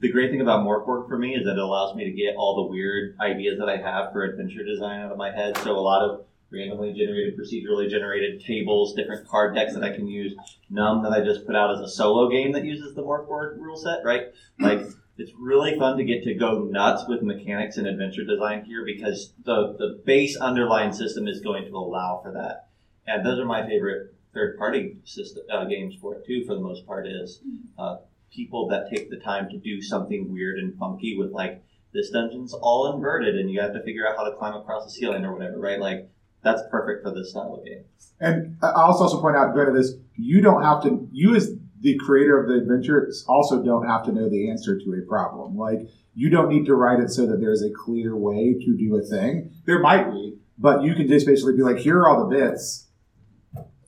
The 0.00 0.12
great 0.12 0.30
thing 0.30 0.42
about 0.42 0.66
Morkborg 0.66 1.08
for 1.08 1.18
me 1.18 1.34
is 1.34 1.46
that 1.46 1.52
it 1.52 1.58
allows 1.58 1.96
me 1.96 2.04
to 2.04 2.10
get 2.10 2.36
all 2.36 2.56
the 2.56 2.70
weird 2.70 3.16
ideas 3.20 3.58
that 3.58 3.70
I 3.70 3.78
have 3.78 4.12
for 4.12 4.22
adventure 4.22 4.64
design 4.64 5.00
out 5.00 5.12
of 5.12 5.16
my 5.16 5.30
head. 5.30 5.56
So 5.56 5.70
a 5.70 5.80
lot 5.80 6.02
of 6.02 6.26
randomly 6.50 6.92
generated, 6.92 7.38
procedurally 7.38 7.90
generated 7.90 8.42
tables, 8.44 8.94
different 8.94 9.28
card 9.28 9.54
decks 9.54 9.74
that 9.74 9.84
I 9.84 9.94
can 9.94 10.06
use. 10.06 10.34
Num 10.70 11.02
that 11.02 11.12
I 11.12 11.20
just 11.20 11.46
put 11.46 11.54
out 11.54 11.74
as 11.74 11.80
a 11.80 11.88
solo 11.88 12.30
game 12.30 12.52
that 12.52 12.64
uses 12.64 12.94
the 12.94 13.02
Morkborg 13.02 13.58
rule 13.58 13.76
set, 13.76 14.04
right? 14.04 14.28
Like 14.58 14.80
it's 15.18 15.32
really 15.38 15.78
fun 15.78 15.98
to 15.98 16.04
get 16.04 16.24
to 16.24 16.34
go 16.34 16.60
nuts 16.60 17.04
with 17.08 17.22
mechanics 17.22 17.76
and 17.76 17.86
adventure 17.86 18.24
design 18.24 18.64
here 18.64 18.84
because 18.84 19.32
the 19.44 19.74
the 19.78 20.00
base 20.04 20.36
underlying 20.36 20.92
system 20.92 21.28
is 21.28 21.40
going 21.40 21.64
to 21.66 21.76
allow 21.76 22.20
for 22.22 22.32
that. 22.32 22.68
And 23.06 23.24
those 23.24 23.38
are 23.38 23.44
my 23.44 23.66
favorite 23.66 24.14
third 24.32 24.58
party 24.58 24.98
system 25.04 25.42
uh, 25.52 25.64
games 25.64 25.96
for 26.00 26.14
it 26.14 26.26
too. 26.26 26.44
For 26.46 26.54
the 26.54 26.60
most 26.60 26.86
part, 26.86 27.06
is 27.06 27.40
uh, 27.78 27.96
people 28.32 28.68
that 28.68 28.90
take 28.90 29.10
the 29.10 29.16
time 29.16 29.48
to 29.50 29.58
do 29.58 29.82
something 29.82 30.32
weird 30.32 30.58
and 30.58 30.78
funky 30.78 31.16
with 31.16 31.32
like 31.32 31.62
this 31.92 32.10
dungeon's 32.10 32.52
all 32.52 32.92
inverted 32.94 33.36
and 33.36 33.50
you 33.50 33.60
have 33.60 33.72
to 33.72 33.82
figure 33.82 34.06
out 34.06 34.16
how 34.16 34.28
to 34.28 34.36
climb 34.36 34.54
across 34.54 34.84
the 34.84 34.90
ceiling 34.90 35.24
or 35.24 35.32
whatever, 35.32 35.58
right? 35.58 35.80
Like 35.80 36.08
that's 36.42 36.62
perfect 36.70 37.02
for 37.02 37.12
this 37.12 37.30
style 37.30 37.56
of 37.56 37.64
game. 37.64 37.84
And 38.20 38.56
I'll 38.62 38.92
also 38.92 39.20
point 39.20 39.36
out, 39.36 39.52
granted, 39.52 39.76
this 39.76 39.94
you 40.14 40.40
don't 40.40 40.62
have 40.62 40.82
to. 40.84 41.08
You 41.12 41.34
as 41.34 41.50
the 41.80 41.96
creator 41.98 42.40
of 42.40 42.48
the 42.48 42.54
adventure 42.54 43.10
also 43.28 43.62
don't 43.62 43.86
have 43.86 44.04
to 44.04 44.12
know 44.12 44.28
the 44.28 44.50
answer 44.50 44.78
to 44.78 44.92
a 44.94 45.06
problem. 45.08 45.56
Like 45.56 45.80
you 46.14 46.30
don't 46.30 46.48
need 46.48 46.66
to 46.66 46.74
write 46.74 47.00
it 47.00 47.10
so 47.10 47.26
that 47.26 47.40
there's 47.40 47.62
a 47.62 47.70
clear 47.70 48.16
way 48.16 48.54
to 48.54 48.76
do 48.76 48.96
a 48.96 49.02
thing. 49.02 49.52
There 49.66 49.78
might 49.78 50.10
be, 50.10 50.38
but 50.58 50.82
you 50.82 50.94
can 50.94 51.06
just 51.06 51.26
basically 51.26 51.56
be 51.56 51.62
like, 51.62 51.78
here 51.78 51.98
are 52.00 52.08
all 52.08 52.28
the 52.28 52.36
bits. 52.36 52.86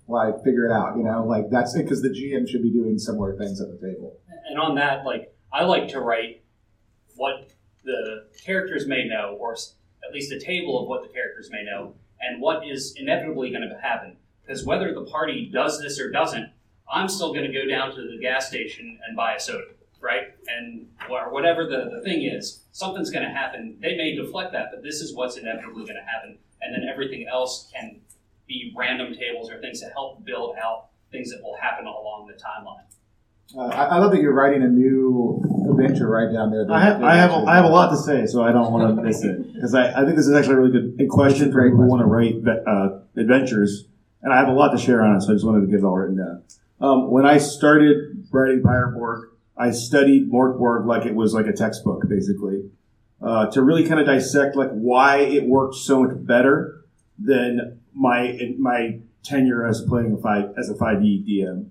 Like 0.07 0.42
figure 0.42 0.66
it 0.66 0.72
out, 0.72 0.96
you 0.96 1.05
know. 1.05 1.24
Like 1.24 1.51
that's 1.51 1.74
it 1.74 1.84
because 1.84 2.03
the 2.03 2.09
GM 2.09 2.48
should 2.48 2.62
be 2.62 2.70
doing 2.70 2.98
similar 2.98 3.36
things 3.36 3.61
at 3.61 3.68
the 3.68 3.78
table. 3.86 4.18
And 4.48 4.59
on 4.59 4.74
that, 4.76 5.05
like 5.05 5.34
I 5.53 5.64
like 5.64 5.88
to 5.88 6.01
write 6.01 6.42
what 7.16 7.51
the 7.84 8.26
characters 8.44 8.86
may 8.86 9.07
know, 9.07 9.36
or 9.38 9.55
at 9.55 10.12
least 10.12 10.32
a 10.32 10.40
table 10.40 10.80
of 10.80 10.88
what 10.88 11.03
the 11.03 11.09
characters 11.09 11.48
may 11.51 11.64
know, 11.64 11.94
and 12.21 12.41
what 12.41 12.66
is 12.66 12.95
inevitably 12.97 13.51
going 13.51 13.68
to 13.68 13.81
happen. 13.81 14.16
Because 14.43 14.64
whether 14.64 14.93
the 14.93 15.05
party 15.05 15.49
does 15.53 15.81
this 15.81 16.01
or 16.01 16.11
doesn't, 16.11 16.51
I'm 16.93 17.09
still 17.09 17.33
going 17.33 17.51
to 17.51 17.53
go 17.53 17.68
down 17.68 17.95
to 17.95 18.03
the 18.03 18.18
gas 18.21 18.49
station 18.49 18.99
and 19.07 19.16
buy 19.16 19.35
a 19.35 19.41
soda, 19.41 19.64
right? 20.01 20.35
And 20.49 20.89
or 21.09 21.33
whatever 21.33 21.64
the, 21.64 21.91
the 21.95 22.03
thing 22.03 22.23
is, 22.23 22.64
something's 22.73 23.11
going 23.11 23.25
to 23.25 23.33
happen. 23.33 23.77
They 23.81 23.97
may 23.97 24.14
deflect 24.14 24.53
that, 24.53 24.68
but 24.73 24.83
this 24.83 25.01
is 25.01 25.14
what's 25.14 25.37
inevitably 25.37 25.85
going 25.85 25.97
to 25.97 26.11
happen. 26.11 26.39
And 26.61 26.75
then 26.75 26.89
everything 26.91 27.27
else 27.29 27.71
can 27.73 28.01
be 28.47 28.75
random 28.77 29.14
tables 29.14 29.51
or 29.51 29.61
things 29.61 29.81
to 29.81 29.87
help 29.87 30.25
build 30.25 30.57
out 30.62 30.89
things 31.12 31.31
that 31.31 31.43
will 31.43 31.57
happen 31.57 31.87
along 31.87 32.27
the 32.27 32.35
timeline. 32.35 32.85
Uh, 33.57 33.62
I, 33.62 33.84
I 33.84 33.98
love 33.98 34.12
that 34.12 34.20
you're 34.20 34.32
writing 34.32 34.62
a 34.62 34.68
new 34.68 35.42
adventure 35.68 36.09
right 36.09 36.32
down 36.32 36.51
there. 36.51 36.66
I 36.70 36.80
have, 36.80 37.03
I 37.03 37.16
have, 37.16 37.32
I 37.32 37.57
have 37.57 37.64
a 37.64 37.68
lot 37.68 37.90
to 37.90 37.96
say, 37.96 38.26
so 38.26 38.42
I 38.42 38.53
don't 38.53 38.72
want 38.72 38.96
to 38.96 39.03
miss 39.07 39.22
it 39.24 39.55
because 39.55 39.74
I, 39.74 39.90
I 39.90 40.05
think 40.05 40.16
this 40.16 40.26
is 40.26 40.34
actually 40.34 40.55
a 40.55 40.59
really 40.59 40.96
good 40.96 41.09
question 41.09 41.51
for 41.51 41.62
people 41.62 41.82
who 41.82 41.88
want 41.88 42.01
to 42.01 42.07
write 42.07 42.36
uh, 42.66 43.01
adventures, 43.16 43.86
and 44.22 44.32
I 44.32 44.38
have 44.38 44.48
a 44.48 44.53
lot 44.53 44.70
to 44.72 44.78
share 44.78 45.03
on 45.03 45.16
it, 45.16 45.22
so 45.22 45.30
I 45.30 45.34
just 45.34 45.44
wanted 45.44 45.62
to 45.62 45.66
get 45.66 45.80
it 45.80 45.84
all 45.84 45.96
written 45.96 46.16
down. 46.16 46.42
Um, 46.80 47.11
when 47.11 47.26
I 47.26 47.38
started 47.38 48.26
writing 48.30 48.62
Pirate 48.62 48.92
Borg, 48.92 49.30
I 49.57 49.72
studied 49.72 50.30
Mörk 50.32 50.57
Borg 50.57 50.86
like 50.86 51.05
it 51.05 51.14
was 51.14 51.34
like 51.34 51.46
a 51.46 51.53
textbook, 51.53 52.09
basically, 52.09 52.70
uh, 53.20 53.51
to 53.51 53.62
really 53.62 53.86
kind 53.86 54.01
of 54.01 54.07
dissect 54.07 54.57
like 54.57 54.70
why 54.70 55.18
it 55.18 55.44
worked 55.44 55.74
so 55.74 56.05
much 56.05 56.16
better 56.24 56.84
than 57.18 57.80
my 57.94 58.55
my 58.59 59.01
tenure 59.22 59.66
as 59.66 59.82
playing 59.82 60.12
a 60.12 60.16
five 60.16 60.55
as 60.57 60.70
a 60.70 60.74
five 60.74 61.03
E 61.03 61.22
DM. 61.28 61.66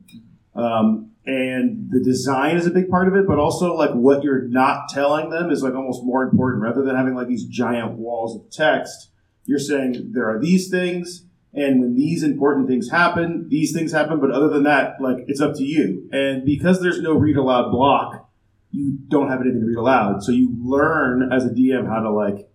Um, 0.55 1.08
and 1.29 1.91
the 1.91 1.99
design 2.03 2.57
is 2.57 2.65
a 2.65 2.71
big 2.71 2.89
part 2.89 3.07
of 3.07 3.15
it, 3.15 3.27
but 3.27 3.37
also 3.37 3.75
like 3.75 3.91
what 3.91 4.23
you're 4.23 4.47
not 4.47 4.89
telling 4.89 5.29
them 5.29 5.51
is 5.51 5.61
like 5.61 5.75
almost 5.75 6.03
more 6.03 6.23
important. 6.23 6.63
Rather 6.63 6.81
than 6.83 6.95
having 6.95 7.13
like 7.13 7.27
these 7.27 7.45
giant 7.45 7.91
walls 7.99 8.35
of 8.35 8.49
text, 8.49 9.11
you're 9.45 9.59
saying 9.59 10.09
there 10.13 10.27
are 10.27 10.39
these 10.39 10.71
things, 10.71 11.25
and 11.53 11.81
when 11.81 11.95
these 11.95 12.23
important 12.23 12.67
things 12.67 12.89
happen, 12.89 13.47
these 13.47 13.71
things 13.73 13.91
happen. 13.91 14.19
But 14.19 14.31
other 14.31 14.49
than 14.49 14.63
that, 14.63 14.99
like 14.99 15.17
it's 15.27 15.39
up 15.39 15.53
to 15.57 15.63
you. 15.63 16.09
And 16.11 16.43
because 16.45 16.81
there's 16.81 16.99
no 16.99 17.13
read 17.13 17.37
aloud 17.37 17.69
block, 17.69 18.27
you 18.71 18.97
don't 19.07 19.29
have 19.29 19.41
anything 19.41 19.61
to 19.61 19.67
read 19.67 19.77
aloud. 19.77 20.23
So 20.23 20.31
you 20.31 20.51
learn 20.59 21.31
as 21.31 21.45
a 21.45 21.49
DM 21.49 21.87
how 21.87 21.99
to 22.01 22.09
like 22.09 22.49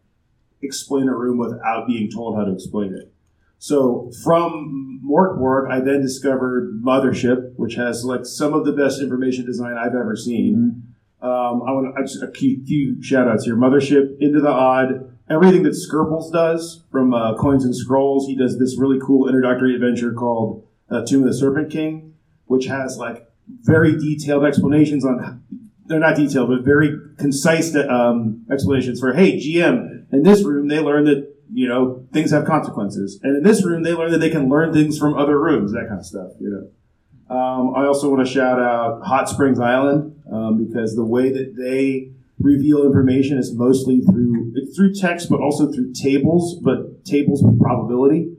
explain 0.62 1.08
a 1.08 1.14
room 1.14 1.38
without 1.38 1.86
being 1.86 2.10
told 2.10 2.36
how 2.36 2.44
to 2.44 2.52
explain 2.52 2.92
it. 2.92 3.13
So 3.64 4.10
from 4.22 5.00
Mörk 5.02 5.38
Borg, 5.38 5.70
I 5.70 5.80
then 5.80 6.02
discovered 6.02 6.82
Mothership, 6.84 7.54
which 7.56 7.76
has 7.76 8.04
like 8.04 8.26
some 8.26 8.52
of 8.52 8.66
the 8.66 8.72
best 8.72 9.00
information 9.00 9.46
design 9.46 9.78
I've 9.78 9.94
ever 9.94 10.14
seen. 10.16 10.94
Um, 11.22 11.62
I 11.62 11.72
want 11.72 11.96
to 11.96 12.02
just 12.02 12.22
a 12.22 12.30
few, 12.30 12.62
few 12.66 13.02
shout 13.02 13.26
outs 13.26 13.46
here. 13.46 13.56
Mothership, 13.56 14.18
Into 14.20 14.42
the 14.42 14.50
Odd, 14.50 15.16
everything 15.30 15.62
that 15.62 15.70
Skerples 15.70 16.30
does 16.30 16.82
from 16.92 17.14
uh, 17.14 17.38
Coins 17.38 17.64
and 17.64 17.74
Scrolls. 17.74 18.26
He 18.26 18.36
does 18.36 18.58
this 18.58 18.78
really 18.78 18.98
cool 19.00 19.28
introductory 19.28 19.74
adventure 19.74 20.12
called 20.12 20.68
uh, 20.90 21.02
Tomb 21.06 21.22
of 21.22 21.28
the 21.28 21.34
Serpent 21.34 21.72
King, 21.72 22.16
which 22.44 22.66
has 22.66 22.98
like 22.98 23.26
very 23.62 23.92
detailed 23.96 24.44
explanations 24.44 25.06
on. 25.06 25.42
They're 25.86 25.98
not 25.98 26.16
detailed, 26.16 26.50
but 26.50 26.66
very 26.66 26.98
concise 27.16 27.74
um, 27.74 28.44
explanations 28.52 29.00
for. 29.00 29.14
Hey, 29.14 29.38
GM, 29.38 30.12
in 30.12 30.22
this 30.22 30.42
room 30.42 30.68
they 30.68 30.80
learned 30.80 31.06
that 31.06 31.33
you 31.52 31.68
know, 31.68 32.06
things 32.12 32.30
have 32.30 32.44
consequences. 32.44 33.20
And 33.22 33.36
in 33.36 33.42
this 33.42 33.64
room, 33.64 33.82
they 33.82 33.92
learn 33.92 34.10
that 34.12 34.18
they 34.18 34.30
can 34.30 34.48
learn 34.48 34.72
things 34.72 34.98
from 34.98 35.14
other 35.14 35.40
rooms, 35.40 35.72
that 35.72 35.86
kind 35.88 36.00
of 36.00 36.06
stuff, 36.06 36.32
you 36.40 36.50
know. 36.50 36.70
Um, 37.34 37.74
I 37.74 37.86
also 37.86 38.10
want 38.10 38.26
to 38.26 38.32
shout 38.32 38.60
out 38.60 39.02
Hot 39.02 39.28
Springs 39.28 39.58
Island 39.58 40.20
um, 40.30 40.64
because 40.64 40.94
the 40.94 41.04
way 41.04 41.32
that 41.32 41.56
they 41.56 42.12
reveal 42.38 42.84
information 42.84 43.38
is 43.38 43.54
mostly 43.54 44.00
through 44.00 44.52
through 44.76 44.94
text, 44.94 45.30
but 45.30 45.40
also 45.40 45.72
through 45.72 45.92
tables, 45.92 46.58
but 46.62 47.04
tables 47.04 47.42
with 47.42 47.58
probability. 47.60 48.30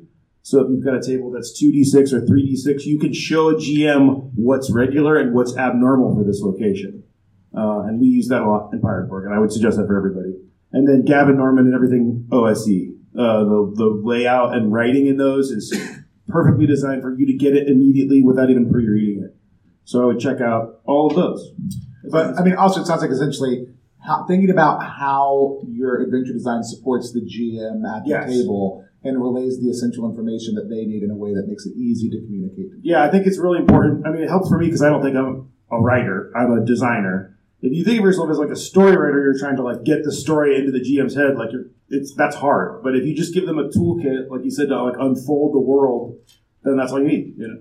So 0.43 0.61
if 0.61 0.69
you've 0.69 0.85
got 0.85 0.95
a 0.95 1.01
table 1.01 1.31
that's 1.31 1.59
2d6 1.59 2.13
or 2.13 2.21
3d6, 2.21 2.85
you 2.85 2.99
can 2.99 3.13
show 3.13 3.49
a 3.49 3.55
GM 3.55 4.29
what's 4.35 4.71
regular 4.71 5.17
and 5.17 5.33
what's 5.33 5.57
abnormal 5.57 6.15
for 6.15 6.23
this 6.23 6.39
location. 6.41 7.03
Uh, 7.57 7.81
and 7.87 7.99
we 7.99 8.07
use 8.07 8.27
that 8.27 8.41
a 8.41 8.47
lot 8.47 8.71
in 8.73 8.81
Pirate 8.81 9.07
Borg, 9.07 9.25
and 9.25 9.33
I 9.33 9.39
would 9.39 9.51
suggest 9.51 9.77
that 9.77 9.87
for 9.87 9.97
everybody. 9.97 10.35
And 10.71 10.87
then 10.87 11.05
Gavin 11.05 11.37
Norman 11.37 11.65
and 11.65 11.73
everything 11.73 12.27
OSE. 12.31 12.94
Uh, 13.17 13.43
the, 13.43 13.73
the 13.75 14.01
layout 14.03 14.55
and 14.55 14.73
writing 14.73 15.07
in 15.07 15.17
those 15.17 15.49
is 15.51 15.73
perfectly 16.27 16.65
designed 16.65 17.01
for 17.01 17.13
you 17.15 17.25
to 17.25 17.33
get 17.33 17.55
it 17.55 17.67
immediately 17.67 18.21
without 18.21 18.49
even 18.49 18.69
pre-reading 18.69 19.23
it. 19.23 19.35
So 19.85 20.01
I 20.01 20.05
would 20.05 20.19
check 20.19 20.41
out 20.41 20.81
all 20.85 21.07
of 21.07 21.15
those. 21.15 21.51
But 22.11 22.37
I 22.39 22.43
mean, 22.43 22.55
also 22.55 22.81
it 22.81 22.85
sounds 22.85 23.01
like 23.01 23.11
essentially 23.11 23.67
how, 24.05 24.25
thinking 24.27 24.49
about 24.49 24.83
how 24.83 25.61
your 25.67 26.01
adventure 26.01 26.33
design 26.33 26.63
supports 26.63 27.13
the 27.13 27.21
GM 27.21 27.83
at 27.87 28.03
the 28.03 28.09
Yes. 28.09 28.29
table 28.29 28.83
and 29.03 29.21
relays 29.21 29.59
the 29.61 29.69
essential 29.69 30.09
information 30.09 30.55
that 30.55 30.67
they 30.69 30.83
need 30.85 31.03
in 31.03 31.11
a 31.11 31.15
way 31.15 31.33
that 31.33 31.47
makes 31.47 31.65
it 31.65 31.73
easy 31.77 32.09
to 32.09 32.17
communicate. 32.25 32.67
Yeah, 32.81 33.03
I 33.03 33.09
think 33.11 33.27
it's 33.27 33.37
really 33.37 33.59
important. 33.59 34.05
I 34.05 34.11
mean, 34.11 34.23
it 34.23 34.29
helps 34.29 34.49
for 34.49 34.57
me 34.57 34.65
because 34.65 34.81
I 34.81 34.89
don't 34.89 35.01
think 35.03 35.15
I'm 35.15 35.49
a 35.71 35.79
writer. 35.79 36.31
I'm 36.35 36.51
a 36.51 36.65
designer. 36.65 37.34
If 37.65 37.73
you 37.73 37.83
think 37.83 37.99
of 37.99 38.05
yourself 38.05 38.29
as 38.29 38.37
like 38.37 38.49
a 38.49 38.55
story 38.55 38.95
writer, 38.95 39.23
you're 39.23 39.39
trying 39.39 39.55
to 39.55 39.63
like 39.63 39.83
get 39.83 40.03
the 40.03 40.11
story 40.11 40.55
into 40.55 40.71
the 40.71 40.79
GM's 40.79 41.15
head. 41.15 41.35
Like 41.35 41.51
you're, 41.51 41.65
it's 41.89 42.13
that's 42.13 42.35
hard. 42.35 42.83
But 42.83 42.95
if 42.95 43.05
you 43.05 43.15
just 43.15 43.33
give 43.33 43.47
them 43.47 43.57
a 43.57 43.69
toolkit, 43.69 44.29
like 44.29 44.43
you 44.43 44.51
said, 44.51 44.69
to 44.69 44.83
like 44.83 44.95
unfold 44.99 45.55
the 45.55 45.59
world, 45.59 46.17
then 46.63 46.77
that's 46.77 46.91
all 46.91 47.01
you 47.01 47.07
need. 47.07 47.33
You 47.37 47.47
know. 47.47 47.59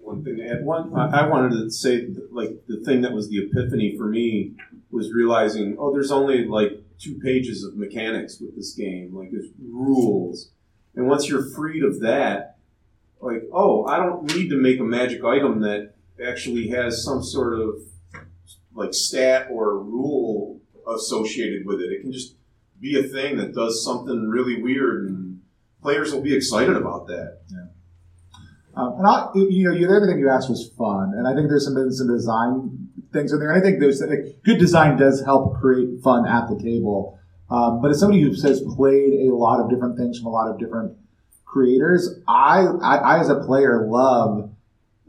One 0.00 0.24
thing 0.24 0.38
to 0.38 0.48
add, 0.48 0.64
one 0.64 0.92
I 0.96 1.20
I 1.20 1.28
wanted 1.28 1.56
to 1.56 1.70
say, 1.70 2.08
like 2.32 2.66
the 2.66 2.80
thing 2.80 3.02
that 3.02 3.12
was 3.12 3.28
the 3.28 3.38
epiphany 3.38 3.94
for 3.96 4.06
me 4.06 4.54
was 4.90 5.12
realizing, 5.12 5.76
oh, 5.78 5.92
there's 5.92 6.10
only 6.10 6.46
like 6.46 6.82
two 6.98 7.18
pages 7.22 7.62
of 7.62 7.76
mechanics 7.76 8.40
with 8.40 8.56
this 8.56 8.72
game, 8.72 9.14
like 9.14 9.30
there's 9.30 9.50
rules, 9.62 10.50
and 10.96 11.06
once 11.06 11.28
you're 11.28 11.48
freed 11.54 11.84
of 11.84 12.00
that, 12.00 12.56
like, 13.20 13.44
oh, 13.52 13.84
I 13.86 13.98
don't 13.98 14.34
need 14.34 14.48
to 14.48 14.56
make 14.56 14.80
a 14.80 14.84
magic 14.84 15.22
item 15.22 15.60
that 15.60 15.94
actually 16.26 16.68
has 16.68 17.04
some 17.04 17.22
sort 17.22 17.60
of 17.60 17.76
like 18.74 18.94
stat 18.94 19.48
or 19.50 19.78
rule 19.78 20.60
associated 20.88 21.66
with 21.66 21.80
it. 21.80 21.92
It 21.92 22.02
can 22.02 22.12
just 22.12 22.36
be 22.80 22.98
a 22.98 23.02
thing 23.02 23.36
that 23.36 23.54
does 23.54 23.84
something 23.84 24.28
really 24.28 24.62
weird, 24.62 25.08
and 25.08 25.40
players 25.82 26.12
will 26.12 26.22
be 26.22 26.34
excited 26.34 26.76
about 26.76 27.06
that. 27.08 27.38
Um, 28.76 28.94
and 28.98 29.06
I, 29.06 29.28
you 29.34 29.68
know, 29.68 29.74
you, 29.74 29.94
everything 29.94 30.18
you 30.18 30.30
asked 30.30 30.48
was 30.48 30.70
fun, 30.78 31.12
and 31.16 31.26
I 31.26 31.34
think 31.34 31.48
there's 31.48 31.64
some 31.64 31.90
some 31.90 32.08
design 32.08 32.88
things 33.12 33.32
in 33.32 33.40
there. 33.40 33.52
I 33.52 33.60
think 33.60 33.80
there's 33.80 34.00
good 34.00 34.58
design 34.58 34.96
does 34.96 35.22
help 35.24 35.60
create 35.60 36.00
fun 36.02 36.26
at 36.26 36.48
the 36.48 36.58
table. 36.62 37.18
Um, 37.50 37.82
but 37.82 37.90
as 37.90 37.98
somebody 37.98 38.22
who 38.22 38.30
has 38.30 38.62
played 38.76 39.28
a 39.28 39.34
lot 39.34 39.60
of 39.60 39.68
different 39.68 39.98
things 39.98 40.18
from 40.18 40.28
a 40.28 40.30
lot 40.30 40.48
of 40.48 40.58
different 40.58 40.96
creators, 41.44 42.20
I, 42.28 42.64
I, 42.80 42.96
I 42.96 43.20
as 43.20 43.28
a 43.28 43.40
player 43.40 43.86
love 43.88 44.50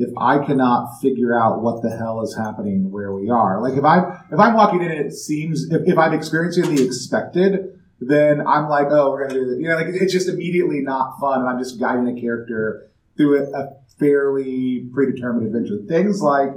if 0.01 0.09
I 0.17 0.43
cannot 0.43 0.99
figure 0.99 1.37
out 1.37 1.61
what 1.61 1.83
the 1.83 1.89
hell 1.89 2.21
is 2.21 2.35
happening 2.35 2.91
where 2.91 3.13
we 3.13 3.29
are. 3.29 3.61
Like 3.61 3.77
if 3.77 3.83
I'm 3.83 4.11
if 4.31 4.39
I'm 4.39 4.55
walking 4.55 4.81
in 4.81 4.91
and 4.91 5.05
it 5.05 5.13
seems 5.13 5.69
if, 5.69 5.87
if 5.87 5.97
I'm 5.97 6.13
experiencing 6.13 6.75
the 6.75 6.83
expected, 6.83 7.79
then 7.99 8.45
I'm 8.45 8.67
like, 8.67 8.87
oh, 8.89 9.11
we're 9.11 9.27
gonna 9.27 9.39
do 9.39 9.45
this. 9.45 9.59
You 9.59 9.67
know, 9.69 9.75
like 9.75 9.87
it's 9.87 10.11
just 10.11 10.27
immediately 10.27 10.81
not 10.81 11.19
fun, 11.19 11.41
and 11.41 11.49
I'm 11.49 11.59
just 11.59 11.79
guiding 11.79 12.07
a 12.17 12.19
character 12.19 12.89
through 13.15 13.45
a, 13.45 13.51
a 13.51 13.73
fairly 13.99 14.89
predetermined 14.91 15.47
adventure. 15.47 15.77
Things 15.87 16.21
like 16.21 16.49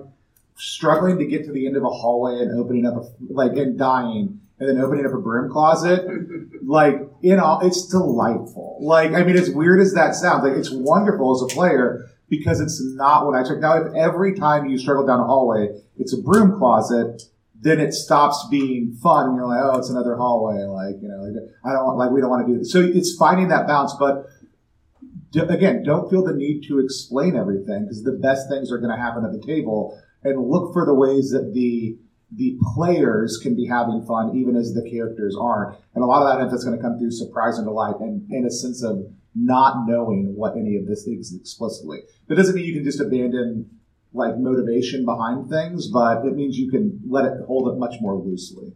struggling 0.56 1.18
to 1.18 1.26
get 1.26 1.44
to 1.44 1.52
the 1.52 1.66
end 1.66 1.76
of 1.76 1.84
a 1.84 1.90
hallway 1.90 2.40
and 2.40 2.58
opening 2.58 2.86
up 2.86 2.94
a 2.94 3.06
like 3.30 3.52
and 3.52 3.78
dying 3.78 4.40
and 4.58 4.68
then 4.68 4.78
opening 4.78 5.04
up 5.04 5.12
a 5.12 5.18
broom 5.18 5.50
closet 5.50 6.06
like 6.64 6.94
in 7.22 7.40
all 7.40 7.58
it's 7.66 7.88
delightful 7.88 8.78
like 8.80 9.10
i 9.14 9.24
mean 9.24 9.36
as 9.36 9.50
weird 9.50 9.80
as 9.80 9.94
that 9.94 10.14
sounds 10.14 10.44
like 10.44 10.56
it's 10.56 10.70
wonderful 10.70 11.34
as 11.34 11.42
a 11.42 11.52
player 11.52 12.08
because 12.38 12.60
it's 12.60 12.80
not 12.96 13.26
what 13.26 13.34
i 13.34 13.42
took 13.42 13.60
now 13.60 13.76
if 13.76 13.94
every 13.94 14.34
time 14.34 14.66
you 14.66 14.78
struggle 14.78 15.06
down 15.06 15.20
a 15.20 15.24
hallway 15.24 15.68
it's 15.96 16.12
a 16.12 16.22
broom 16.22 16.56
closet 16.58 17.22
then 17.60 17.80
it 17.80 17.92
stops 17.92 18.46
being 18.50 18.96
fun 19.02 19.28
and 19.28 19.36
you're 19.36 19.46
like 19.46 19.60
oh 19.62 19.78
it's 19.78 19.90
another 19.90 20.16
hallway 20.16 20.62
like 20.64 20.96
you 21.00 21.08
know 21.08 21.22
like, 21.22 21.34
i 21.64 21.72
don't 21.72 21.84
want 21.84 21.98
like 21.98 22.10
we 22.10 22.20
don't 22.20 22.30
want 22.30 22.46
to 22.46 22.52
do 22.52 22.58
this 22.58 22.72
so 22.72 22.80
it's 22.80 23.16
finding 23.16 23.48
that 23.48 23.66
balance 23.66 23.94
but 23.98 24.26
d- 25.30 25.40
again 25.40 25.82
don't 25.82 26.10
feel 26.10 26.24
the 26.24 26.34
need 26.34 26.62
to 26.66 26.78
explain 26.78 27.36
everything 27.36 27.82
because 27.82 28.02
the 28.02 28.12
best 28.12 28.48
things 28.48 28.70
are 28.70 28.78
going 28.78 28.94
to 28.94 29.00
happen 29.00 29.24
at 29.24 29.32
the 29.32 29.46
table 29.46 29.98
and 30.22 30.40
look 30.50 30.72
for 30.72 30.84
the 30.86 30.94
ways 30.94 31.30
that 31.30 31.52
the 31.54 31.96
the 32.36 32.58
players 32.74 33.38
can 33.42 33.54
be 33.54 33.66
having 33.66 34.04
fun 34.06 34.36
even 34.36 34.56
as 34.56 34.74
the 34.74 34.88
characters 34.90 35.36
aren't. 35.40 35.78
And 35.94 36.02
a 36.02 36.06
lot 36.06 36.22
of 36.22 36.28
that 36.28 36.50
that 36.50 36.56
is 36.56 36.64
going 36.64 36.76
to 36.76 36.82
come 36.82 36.98
through 36.98 37.12
surprise 37.12 37.58
and 37.58 37.66
delight 37.66 37.96
and, 38.00 38.28
and 38.30 38.46
a 38.46 38.50
sense 38.50 38.82
of 38.82 39.06
not 39.34 39.86
knowing 39.86 40.34
what 40.36 40.56
any 40.56 40.76
of 40.76 40.86
this 40.86 41.06
is 41.06 41.34
explicitly. 41.34 42.00
That 42.28 42.36
doesn't 42.36 42.54
mean 42.54 42.64
you 42.64 42.74
can 42.74 42.84
just 42.84 43.00
abandon 43.00 43.70
like 44.12 44.38
motivation 44.38 45.04
behind 45.04 45.50
things, 45.50 45.88
but 45.88 46.24
it 46.24 46.34
means 46.34 46.56
you 46.56 46.70
can 46.70 47.00
let 47.08 47.24
it 47.24 47.44
hold 47.46 47.68
it 47.72 47.78
much 47.78 47.96
more 48.00 48.14
loosely. 48.14 48.72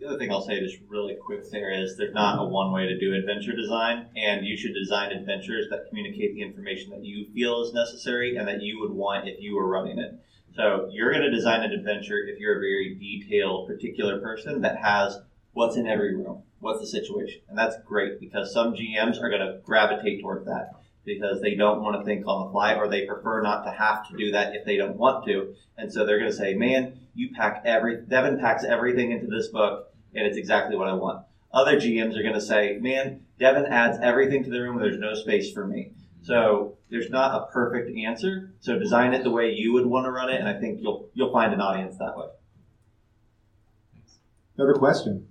The 0.00 0.08
other 0.08 0.18
thing 0.18 0.32
I'll 0.32 0.42
say 0.42 0.58
just 0.58 0.78
really 0.88 1.14
quick 1.14 1.48
there 1.52 1.70
is 1.70 1.96
there's 1.96 2.14
not 2.14 2.42
a 2.42 2.48
one 2.48 2.72
way 2.72 2.86
to 2.86 2.98
do 2.98 3.14
adventure 3.14 3.54
design, 3.54 4.08
and 4.16 4.44
you 4.44 4.56
should 4.56 4.74
design 4.74 5.12
adventures 5.12 5.66
that 5.70 5.86
communicate 5.88 6.34
the 6.34 6.42
information 6.42 6.90
that 6.90 7.04
you 7.04 7.26
feel 7.32 7.62
is 7.62 7.72
necessary 7.72 8.36
and 8.36 8.48
that 8.48 8.62
you 8.62 8.80
would 8.80 8.90
want 8.90 9.28
if 9.28 9.40
you 9.40 9.54
were 9.54 9.68
running 9.68 9.98
it. 9.98 10.18
So 10.56 10.88
you're 10.90 11.12
going 11.12 11.22
to 11.22 11.30
design 11.30 11.62
an 11.62 11.72
adventure 11.72 12.18
if 12.26 12.40
you're 12.40 12.56
a 12.56 12.60
very 12.60 12.96
detailed, 12.98 13.68
particular 13.68 14.18
person 14.20 14.62
that 14.62 14.78
has 14.78 15.18
what's 15.52 15.76
in 15.76 15.86
every 15.86 16.16
room. 16.16 16.42
What's 16.62 16.78
the 16.78 16.86
situation? 16.86 17.40
And 17.48 17.58
that's 17.58 17.74
great 17.84 18.20
because 18.20 18.52
some 18.52 18.74
GMs 18.74 19.20
are 19.20 19.28
going 19.28 19.44
to 19.44 19.58
gravitate 19.64 20.20
towards 20.22 20.46
that 20.46 20.70
because 21.04 21.40
they 21.40 21.56
don't 21.56 21.82
want 21.82 21.98
to 21.98 22.04
think 22.04 22.24
on 22.24 22.46
the 22.46 22.52
fly 22.52 22.74
or 22.74 22.88
they 22.88 23.04
prefer 23.04 23.42
not 23.42 23.64
to 23.64 23.72
have 23.72 24.08
to 24.08 24.16
do 24.16 24.30
that 24.30 24.54
if 24.54 24.64
they 24.64 24.76
don't 24.76 24.96
want 24.96 25.26
to. 25.26 25.56
And 25.76 25.92
so 25.92 26.06
they're 26.06 26.20
going 26.20 26.30
to 26.30 26.36
say, 26.36 26.54
man, 26.54 27.00
you 27.16 27.30
pack 27.34 27.62
every, 27.64 28.02
Devin 28.02 28.38
packs 28.38 28.62
everything 28.62 29.10
into 29.10 29.26
this 29.26 29.48
book 29.48 29.92
and 30.14 30.24
it's 30.24 30.36
exactly 30.36 30.76
what 30.76 30.86
I 30.86 30.92
want. 30.92 31.26
Other 31.52 31.80
GMs 31.80 32.16
are 32.16 32.22
going 32.22 32.34
to 32.34 32.40
say, 32.40 32.78
man, 32.80 33.22
Devin 33.40 33.66
adds 33.66 33.98
everything 34.00 34.44
to 34.44 34.50
the 34.50 34.60
room. 34.60 34.78
There's 34.78 35.00
no 35.00 35.14
space 35.14 35.52
for 35.52 35.66
me. 35.66 35.90
So 36.22 36.78
there's 36.90 37.10
not 37.10 37.34
a 37.34 37.52
perfect 37.52 37.90
answer. 37.96 38.54
So 38.60 38.78
design 38.78 39.14
it 39.14 39.24
the 39.24 39.32
way 39.32 39.50
you 39.50 39.72
would 39.72 39.86
want 39.86 40.06
to 40.06 40.12
run 40.12 40.30
it, 40.30 40.38
and 40.38 40.48
I 40.48 40.58
think 40.60 40.80
you'll 40.80 41.10
you'll 41.14 41.32
find 41.32 41.52
an 41.52 41.60
audience 41.60 41.96
that 41.98 42.16
way. 42.16 42.26
Another 44.56 44.74
question. 44.74 45.26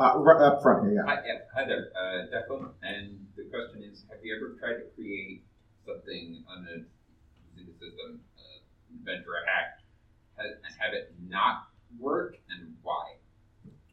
Uh, 0.00 0.16
right 0.16 0.40
up 0.40 0.62
front 0.62 0.88
here, 0.88 0.94
yeah. 0.94 1.02
Hi, 1.04 1.20
yeah, 1.26 1.38
hi 1.54 1.66
there, 1.66 1.92
uh, 1.92 2.24
Declan. 2.32 2.70
And 2.82 3.26
the 3.36 3.44
question 3.50 3.82
is, 3.82 4.06
have 4.08 4.20
you 4.24 4.34
ever 4.34 4.56
tried 4.58 4.80
to 4.80 4.88
create 4.96 5.44
something 5.84 6.42
on 6.48 6.64
a 6.64 6.80
using 7.52 7.70
the 7.70 7.72
system, 7.74 8.20
uh, 8.38 8.96
inventor 8.96 9.32
a 9.36 9.44
hack, 9.46 9.82
and 10.38 10.54
have 10.78 10.94
it 10.94 11.12
not 11.28 11.68
work, 11.98 12.36
and 12.48 12.76
why? 12.82 13.16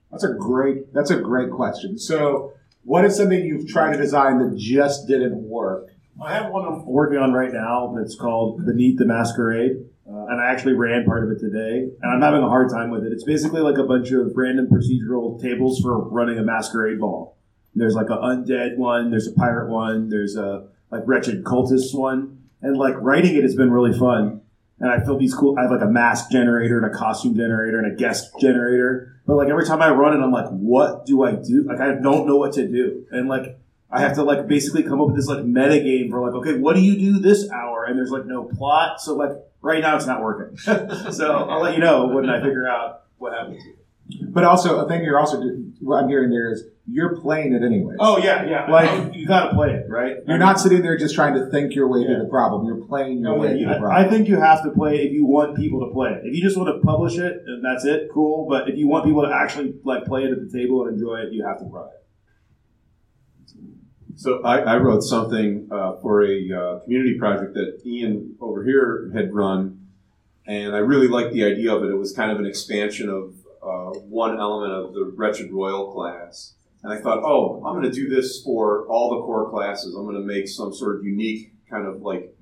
That's 0.10 0.24
a 0.24 0.34
great. 0.34 0.94
That's 0.94 1.12
a 1.12 1.20
great 1.20 1.52
question. 1.52 2.00
So, 2.00 2.54
what 2.86 3.04
is 3.04 3.18
something 3.18 3.44
you've 3.44 3.68
tried 3.68 3.92
to 3.92 3.98
design 3.98 4.38
that 4.38 4.58
just 4.58 5.10
didn't 5.10 5.36
work? 5.36 5.90
I 6.24 6.36
have 6.36 6.54
one 6.54 6.66
I'm 6.66 6.86
working 6.86 7.18
on 7.18 7.34
right 7.34 7.52
now 7.52 7.94
that's 7.98 8.16
called 8.16 8.66
Beneath 8.66 8.98
the 8.98 9.06
Masquerade. 9.06 9.90
Uh, 10.10 10.28
and 10.28 10.40
I 10.40 10.52
actually 10.52 10.74
ran 10.74 11.04
part 11.04 11.26
of 11.26 11.32
it 11.32 11.40
today, 11.40 11.90
and 12.02 12.12
I'm 12.12 12.22
having 12.22 12.42
a 12.42 12.48
hard 12.48 12.70
time 12.70 12.92
with 12.92 13.04
it. 13.04 13.12
It's 13.12 13.26
basically 13.26 13.60
like 13.60 13.78
a 13.78 13.84
bunch 13.84 14.12
of 14.12 14.32
random 14.36 14.68
procedural 14.68 15.42
tables 15.42 15.82
for 15.82 16.08
running 16.10 16.40
a 16.40 16.44
masquerade 16.44 17.00
ball. 17.00 17.38
There's 17.76 17.94
like 17.94 18.10
an 18.10 18.18
undead 18.18 18.78
one, 18.78 19.12
there's 19.12 19.28
a 19.28 19.34
pirate 19.34 19.70
one, 19.70 20.08
there's 20.08 20.38
a 20.38 20.70
like 20.92 21.04
wretched 21.06 21.44
cultist 21.44 21.94
one, 21.94 22.44
and 22.62 22.78
like 22.78 22.96
writing 23.02 23.36
it 23.36 23.44
has 23.44 23.56
been 23.56 23.70
really 23.70 23.98
fun. 23.98 24.42
And 24.80 24.92
I 24.92 25.04
feel 25.04 25.18
these 25.18 25.34
cool. 25.34 25.58
I 25.58 25.64
have 25.64 25.72
like 25.72 25.82
a 25.82 25.92
mask 25.92 26.32
generator 26.32 26.78
and 26.78 26.86
a 26.86 26.98
costume 26.98 27.36
generator 27.36 27.80
and 27.80 27.92
a 27.92 27.96
guest 27.96 28.32
generator. 28.40 29.20
But 29.26 29.36
like 29.36 29.50
every 29.50 29.66
time 29.66 29.82
I 29.82 29.90
run 29.90 30.14
it, 30.14 30.24
I'm 30.24 30.32
like, 30.32 30.50
what 30.50 31.06
do 31.06 31.24
I 31.24 31.34
do? 31.34 31.66
Like 31.68 31.82
I 31.82 32.00
don't 32.02 32.28
know 32.28 32.38
what 32.38 32.54
to 32.54 32.66
do, 32.68 33.06
and 33.12 33.28
like 33.28 33.60
I 33.90 34.02
have 34.02 34.16
to 34.16 34.24
like 34.24 34.48
basically 34.48 34.84
come 34.84 35.00
up 35.00 35.08
with 35.08 35.16
this 35.16 35.28
like 35.28 35.46
meta 35.46 35.80
game 35.80 36.10
for 36.12 36.20
like, 36.22 36.34
okay, 36.36 36.58
what 36.58 36.76
do 36.76 36.82
you 36.82 36.98
do 36.98 37.20
this 37.20 37.50
hour? 37.52 37.86
And 37.86 37.98
there's 37.98 38.12
like 38.12 38.26
no 38.26 38.44
plot, 38.44 39.00
so 39.00 39.16
like 39.16 39.32
right 39.62 39.82
now 39.82 39.96
it's 39.96 40.06
not 40.06 40.22
working. 40.22 40.58
so 41.12 41.48
I'll 41.50 41.62
let 41.62 41.74
you 41.76 41.80
know 41.80 42.08
when 42.08 42.30
I 42.30 42.42
figure 42.42 42.68
out 42.68 43.04
what 43.18 43.34
happens. 43.34 43.64
But 44.30 44.44
also, 44.46 44.86
a 44.86 44.88
thing 44.88 45.04
you're 45.04 45.20
also 45.20 45.42
doing, 45.42 45.74
what 45.82 46.04
I'm 46.04 46.10
hearing 46.10 46.30
there 46.30 46.52
is 46.52 46.64
you're 46.90 47.18
playing 47.18 47.54
it 47.54 47.64
anyway. 47.64 47.96
Oh 48.00 48.18
yeah, 48.18 48.46
yeah. 48.46 48.70
Like 48.72 48.90
oh, 48.90 49.12
you 49.14 49.28
got 49.28 49.50
to 49.50 49.56
play 49.56 49.72
it, 49.72 49.90
right? 49.90 50.18
You're 50.26 50.38
not 50.38 50.60
sitting 50.60 50.82
there 50.82 50.98
just 50.98 51.14
trying 51.14 51.34
to 51.34 51.50
think 51.50 51.76
your 51.76 51.90
way 51.90 52.06
through 52.06 52.20
the 52.20 52.30
problem. 52.30 52.66
You're 52.66 52.86
playing 52.88 53.20
your 53.20 53.36
No, 53.36 53.42
way 53.42 53.50
through 53.50 53.68
the 53.68 53.80
problem. 53.80 53.92
I 53.92 54.10
think 54.10 54.30
you 54.30 54.40
have 54.40 54.64
to 54.64 54.72
play 54.72 54.98
if 54.98 55.12
you 55.12 55.26
want 55.26 55.58
people 55.58 55.86
to 55.86 55.94
play 55.94 56.12
it. 56.12 56.22
If 56.24 56.34
you 56.34 56.42
just 56.42 56.56
want 56.58 56.70
to 56.74 56.80
publish 56.86 57.18
it 57.18 57.44
and 57.46 57.64
that's 57.64 57.84
it, 57.84 58.10
cool. 58.14 58.48
But 58.50 58.70
if 58.70 58.78
you 58.78 58.88
want 58.88 59.06
people 59.06 59.24
to 59.24 59.34
actually 59.34 59.76
like 59.84 60.06
play 60.06 60.24
it 60.24 60.32
at 60.32 60.40
the 60.40 60.58
table 60.58 60.86
and 60.86 60.98
enjoy 60.98 61.18
it, 61.18 61.34
you 61.34 61.46
have 61.46 61.60
to 61.60 61.70
try 61.70 61.84
it. 61.88 62.07
So 64.18 64.42
I, 64.42 64.62
I 64.62 64.78
wrote 64.78 65.04
something 65.04 65.68
uh, 65.72 65.98
for 66.02 66.26
a 66.26 66.52
uh, 66.52 66.80
community 66.80 67.20
project 67.20 67.54
that 67.54 67.82
Ian 67.86 68.36
over 68.42 68.64
here 68.64 69.12
had 69.14 69.32
run, 69.32 69.88
and 70.48 70.76
I 70.76 70.80
really 70.80 71.08
liked 71.08 71.34
the 71.34 71.46
idea 71.46 71.72
of 71.72 71.84
it. 71.84 71.92
It 71.92 71.98
was 71.98 72.14
kind 72.14 72.32
of 72.32 72.40
an 72.40 72.48
expansion 72.48 73.10
of 73.10 73.36
uh, 73.62 74.00
one 74.00 74.40
element 74.40 74.74
of 74.74 74.94
the 74.96 75.14
Wretched 75.16 75.52
Royal 75.52 75.94
class. 75.94 76.56
And 76.82 76.92
I 76.92 76.98
thought, 77.00 77.20
oh, 77.24 77.64
I'm 77.64 77.80
going 77.80 77.92
to 77.92 77.92
do 77.92 78.10
this 78.10 78.42
for 78.42 78.88
all 78.88 79.12
the 79.12 79.22
core 79.22 79.52
classes. 79.52 79.94
I'm 79.94 80.06
going 80.06 80.16
to 80.16 80.26
make 80.26 80.48
some 80.48 80.74
sort 80.74 80.96
of 80.98 81.06
unique 81.06 81.54
kind 81.70 81.86
of 81.86 82.02
like 82.02 82.34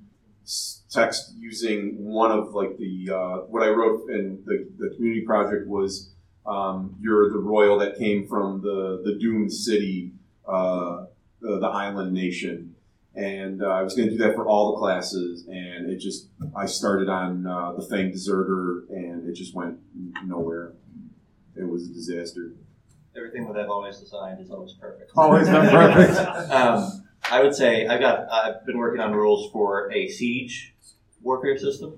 text 0.90 1.34
using 1.36 2.02
one 2.02 2.30
of 2.30 2.54
like 2.54 2.78
the 2.78 3.10
uh, 3.12 3.36
what 3.48 3.62
I 3.62 3.68
wrote 3.68 4.08
in 4.08 4.42
the, 4.46 4.66
the 4.78 4.94
community 4.94 5.26
project 5.26 5.66
was 5.66 6.14
um, 6.46 6.96
you're 7.02 7.30
the 7.30 7.38
royal 7.38 7.78
that 7.80 7.98
came 7.98 8.26
from 8.26 8.62
the 8.62 9.02
the 9.04 9.18
doomed 9.18 9.52
city, 9.52 10.12
uh, 10.48 11.06
the, 11.40 11.58
the 11.58 11.66
island 11.66 12.12
nation, 12.12 12.74
and 13.14 13.62
uh, 13.62 13.66
I 13.66 13.82
was 13.82 13.94
going 13.94 14.08
to 14.08 14.16
do 14.16 14.22
that 14.24 14.34
for 14.34 14.46
all 14.46 14.72
the 14.72 14.78
classes, 14.78 15.46
and 15.46 15.90
it 15.90 15.98
just 15.98 16.28
I 16.54 16.66
started 16.66 17.08
on 17.08 17.46
uh, 17.46 17.72
the 17.72 17.82
Fang 17.82 18.10
Deserter, 18.10 18.84
and 18.90 19.28
it 19.28 19.34
just 19.34 19.54
went 19.54 19.78
nowhere. 20.24 20.72
It 21.56 21.68
was 21.68 21.88
a 21.88 21.92
disaster. 21.92 22.52
Everything 23.16 23.46
that 23.46 23.56
I've 23.58 23.70
always 23.70 23.98
designed 23.98 24.40
is 24.40 24.50
always 24.50 24.74
perfect. 24.74 25.12
Always 25.16 25.48
been 25.48 25.66
perfect. 25.70 26.18
um, 26.50 27.04
I 27.30 27.42
would 27.42 27.54
say 27.54 27.86
I've 27.86 28.00
got 28.00 28.30
I've 28.30 28.66
been 28.66 28.78
working 28.78 29.00
on 29.00 29.12
rules 29.12 29.50
for 29.50 29.90
a 29.92 30.08
siege 30.08 30.74
warfare 31.22 31.58
system, 31.58 31.92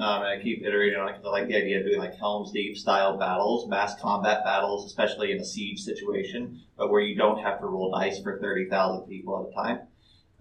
um, 0.00 0.22
and 0.22 0.26
I 0.26 0.40
keep 0.42 0.62
iterating 0.62 0.98
on 0.98 1.08
it 1.08 1.20
I 1.24 1.28
like 1.28 1.48
the 1.48 1.56
idea 1.56 1.80
of 1.80 1.86
doing 1.86 1.98
like 1.98 2.16
Helm's 2.16 2.52
Deep 2.52 2.76
style 2.76 3.16
battles, 3.16 3.68
mass 3.68 3.98
combat 4.00 4.44
battles, 4.44 4.84
especially 4.86 5.32
in 5.32 5.38
a 5.40 5.44
siege 5.44 5.80
situation, 5.80 6.60
but 6.76 6.90
where 6.90 7.00
you 7.00 7.16
don't 7.16 7.42
have 7.42 7.60
to 7.60 7.66
roll 7.66 7.90
dice 7.90 8.20
for 8.20 8.38
thirty 8.38 8.68
thousand 8.68 9.06
people 9.08 9.40
at 9.40 9.50
a 9.50 9.54
time. 9.54 9.86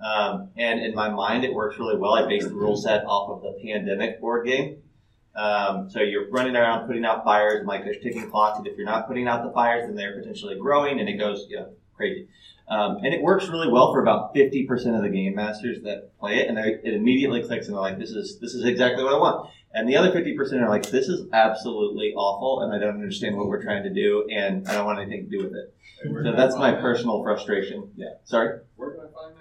Um, 0.03 0.49
and 0.57 0.81
in 0.81 0.93
my 0.93 1.09
mind, 1.09 1.45
it 1.45 1.53
works 1.53 1.79
really 1.79 1.97
well. 1.97 2.13
I 2.13 2.27
based 2.27 2.49
the 2.49 2.55
rule 2.55 2.75
set 2.75 3.05
off 3.05 3.29
of 3.29 3.41
the 3.41 3.57
Pandemic 3.63 4.19
board 4.19 4.45
game. 4.45 4.77
Um, 5.35 5.89
so 5.89 6.01
you're 6.01 6.29
running 6.29 6.55
around 6.55 6.87
putting 6.87 7.05
out 7.05 7.23
fires, 7.23 7.59
and 7.59 7.67
like 7.67 7.83
there's 7.83 8.01
ticking 8.03 8.29
clocks, 8.29 8.57
and 8.57 8.67
if 8.67 8.77
you're 8.77 8.85
not 8.85 9.07
putting 9.07 9.27
out 9.27 9.43
the 9.43 9.51
fires, 9.51 9.87
then 9.87 9.95
they're 9.95 10.19
potentially 10.19 10.57
growing, 10.59 10.99
and 10.99 11.07
it 11.09 11.17
goes, 11.17 11.47
you 11.49 11.57
know, 11.57 11.69
crazy. 11.95 12.27
Um, 12.67 12.97
and 13.03 13.13
it 13.13 13.21
works 13.21 13.47
really 13.49 13.67
well 13.67 13.91
for 13.91 14.01
about 14.01 14.33
50% 14.33 14.95
of 14.95 15.01
the 15.03 15.09
game 15.09 15.35
masters 15.35 15.81
that 15.83 16.17
play 16.19 16.39
it, 16.39 16.47
and 16.47 16.57
they, 16.57 16.79
it 16.83 16.93
immediately 16.93 17.43
clicks, 17.43 17.67
and 17.67 17.75
they're 17.75 17.81
like, 17.81 17.99
"This 17.99 18.11
is 18.11 18.39
this 18.39 18.53
is 18.53 18.63
exactly 18.65 19.03
what 19.03 19.13
I 19.13 19.17
want." 19.17 19.49
And 19.73 19.89
the 19.89 19.97
other 19.97 20.11
50% 20.11 20.61
are 20.61 20.69
like, 20.69 20.89
"This 20.89 21.09
is 21.09 21.27
absolutely 21.33 22.13
awful, 22.15 22.61
and 22.61 22.73
I 22.73 22.79
don't 22.79 22.95
understand 22.95 23.35
what 23.35 23.47
we're 23.47 23.61
trying 23.61 23.83
to 23.83 23.89
do, 23.93 24.27
and 24.31 24.67
I 24.67 24.73
don't 24.73 24.85
want 24.85 24.99
anything 24.99 25.29
to 25.29 25.37
do 25.37 25.43
with 25.43 25.53
it." 25.53 25.73
So 26.23 26.33
that's 26.35 26.55
my 26.55 26.73
personal 26.73 27.21
frustration. 27.23 27.91
Yeah. 27.95 28.07
Sorry. 28.25 28.59
Where 28.75 28.91
can 28.91 28.99
I 28.99 29.03
find 29.03 29.13
that 29.13 29.17
real 29.17 29.31
quick? 29.31 29.32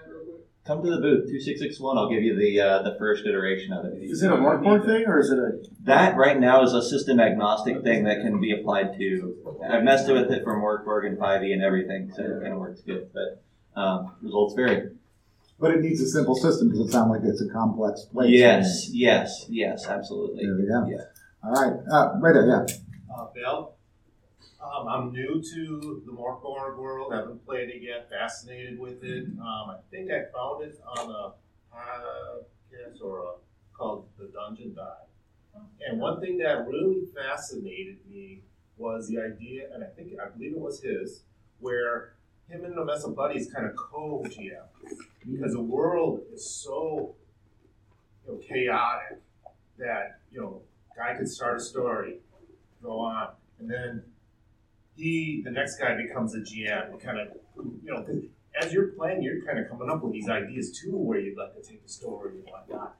Come 0.64 0.80
to 0.84 0.90
the 0.90 1.00
booth, 1.00 1.28
two 1.28 1.40
six 1.40 1.60
six 1.60 1.80
one. 1.80 1.98
I'll 1.98 2.08
give 2.08 2.22
you 2.22 2.38
the 2.38 2.60
uh, 2.60 2.82
the 2.82 2.94
first 2.96 3.26
iteration 3.26 3.72
of 3.72 3.84
it. 3.84 3.94
Is 4.00 4.22
it 4.22 4.30
a 4.30 4.36
Morkborg 4.36 4.86
thing 4.86 5.06
or 5.08 5.18
is 5.18 5.30
it 5.30 5.38
a? 5.38 5.58
That 5.82 6.16
right 6.16 6.38
now 6.38 6.62
is 6.62 6.72
a 6.72 6.82
system 6.82 7.18
agnostic 7.18 7.82
thing 7.82 8.04
that 8.04 8.20
can 8.20 8.40
be 8.40 8.52
applied 8.52 8.96
to. 8.96 9.58
I've 9.68 9.82
messed 9.82 10.06
with 10.08 10.30
it 10.30 10.44
from 10.44 10.62
Morkborg 10.62 11.06
and 11.06 11.18
5e 11.18 11.52
and 11.52 11.62
everything, 11.62 12.12
so 12.14 12.22
it 12.22 12.42
kind 12.42 12.52
of 12.52 12.60
works 12.60 12.80
good. 12.82 13.10
But 13.12 13.42
um, 13.80 14.14
results 14.22 14.54
vary. 14.54 14.90
But 15.58 15.72
it 15.72 15.80
needs 15.80 16.00
a 16.00 16.08
simple 16.08 16.36
system 16.36 16.68
because 16.68 16.88
it 16.88 16.92
sounds 16.92 17.10
like 17.10 17.22
it's 17.24 17.42
a 17.42 17.48
complex 17.48 18.02
place. 18.12 18.30
Yes, 18.30 18.88
yes, 18.92 19.46
yes, 19.48 19.86
absolutely. 19.86 20.44
There 20.44 20.56
we 20.56 20.68
go. 20.68 20.86
Yeah. 20.88 21.04
All 21.44 21.52
right. 21.52 21.72
Uh, 21.90 22.18
right 22.20 22.34
there, 22.34 22.46
yeah. 22.46 22.66
Uh, 23.12 23.26
Bill, 23.34 23.74
um, 24.62 24.88
I'm 24.88 25.12
new 25.12 25.42
to 25.42 26.02
the 26.06 26.12
Morkborg 26.12 26.76
world. 26.76 27.12
I 27.12 27.16
haven't 27.16 27.44
played 27.44 27.68
it 27.68 27.82
yet. 27.82 28.08
Fascinated 28.08 28.78
with 28.78 29.02
it. 29.02 29.24
Um, 29.40 29.70
I 29.70 29.76
think 29.90 30.10
I 30.10 30.24
found 30.32 30.62
it 30.62 30.80
on 30.96 31.10
a 31.10 31.32
podcast 31.74 33.02
or 33.02 33.18
a, 33.18 33.32
called 33.76 34.06
The 34.18 34.26
Dungeon 34.26 34.74
Dive. 34.74 35.64
And 35.86 36.00
one 36.00 36.20
thing 36.20 36.38
that 36.38 36.66
really 36.66 37.02
fascinated 37.14 37.98
me 38.08 38.42
was 38.76 39.08
the 39.08 39.18
idea, 39.18 39.68
and 39.74 39.82
I 39.82 39.88
think 39.88 40.12
I 40.18 40.28
believe 40.28 40.52
it 40.52 40.58
was 40.58 40.80
his, 40.80 41.22
where 41.60 42.14
him 42.48 42.64
and 42.64 42.74
Nomesa 42.74 43.14
buddies 43.14 43.50
kind 43.52 43.66
of 43.66 43.76
co-GM 43.76 44.62
because 45.30 45.52
the 45.52 45.60
world 45.60 46.20
is 46.32 46.48
so 46.48 47.14
you 48.26 48.32
know, 48.32 48.38
chaotic 48.38 49.20
that 49.78 50.20
you 50.32 50.40
know 50.40 50.62
guy 50.96 51.14
could 51.14 51.28
start 51.28 51.58
a 51.58 51.60
story, 51.60 52.18
go 52.82 53.00
on, 53.00 53.28
and 53.58 53.70
then 53.70 54.02
he, 54.96 55.42
the 55.44 55.50
next 55.50 55.78
guy, 55.78 55.96
becomes 55.96 56.34
a 56.34 56.40
GM 56.40 57.00
kind 57.00 57.18
of 57.18 57.28
you 57.56 57.92
know, 57.92 58.06
as 58.60 58.72
you're 58.72 58.88
playing, 58.88 59.22
you're 59.22 59.42
kind 59.42 59.58
of 59.58 59.68
coming 59.68 59.90
up 59.90 60.02
with 60.02 60.12
these 60.12 60.28
ideas 60.28 60.78
too, 60.78 60.96
where 60.96 61.18
you'd 61.18 61.36
like 61.36 61.54
to 61.54 61.62
take 61.62 61.82
the 61.82 61.88
story 61.88 62.32
and 62.36 62.44
whatnot. 62.44 62.96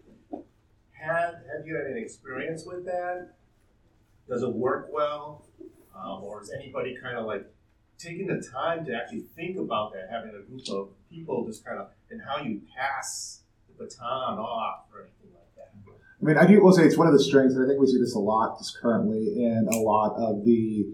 Have 0.93 1.35
Have 1.35 1.67
you 1.67 1.77
had 1.77 1.87
any 1.91 2.01
experience 2.01 2.65
with 2.65 2.85
that? 2.87 3.35
Does 4.29 4.43
it 4.43 4.53
work 4.53 4.89
well, 4.91 5.47
um, 5.95 6.23
or 6.23 6.43
is 6.43 6.51
anybody 6.53 6.97
kind 7.03 7.19
of 7.19 7.27
like 7.27 7.45
taking 7.99 8.27
the 8.27 8.43
time 8.53 8.85
to 8.87 8.95
actually 8.95 9.25
think 9.37 9.59
about 9.59 9.93
that, 9.93 10.09
having 10.11 10.31
a 10.31 10.43
group 10.49 10.63
of 10.71 10.91
people 11.11 11.45
just 11.47 11.65
kind 11.65 11.79
of 11.79 11.89
and 12.11 12.21
how 12.23 12.43
you 12.43 12.61
pass 12.77 13.43
the 13.69 13.85
baton 13.85 14.39
off 14.39 14.85
or 14.93 15.03
anything 15.03 15.31
like 15.35 15.55
that? 15.57 15.73
I 16.21 16.25
mean, 16.25 16.39
I 16.39 16.47
do 16.47 16.63
will 16.63 16.73
say 16.73 16.85
it's 16.85 16.97
one 16.97 17.09
of 17.09 17.13
the 17.13 17.23
strengths, 17.23 17.55
and 17.55 17.65
I 17.65 17.69
think 17.69 17.81
we 17.81 17.87
see 17.87 17.99
this 17.99 18.15
a 18.15 18.21
lot 18.21 18.59
just 18.59 18.79
currently 18.81 19.45
in 19.45 19.69
a 19.71 19.79
lot 19.79 20.15
of 20.17 20.45
the 20.45 20.87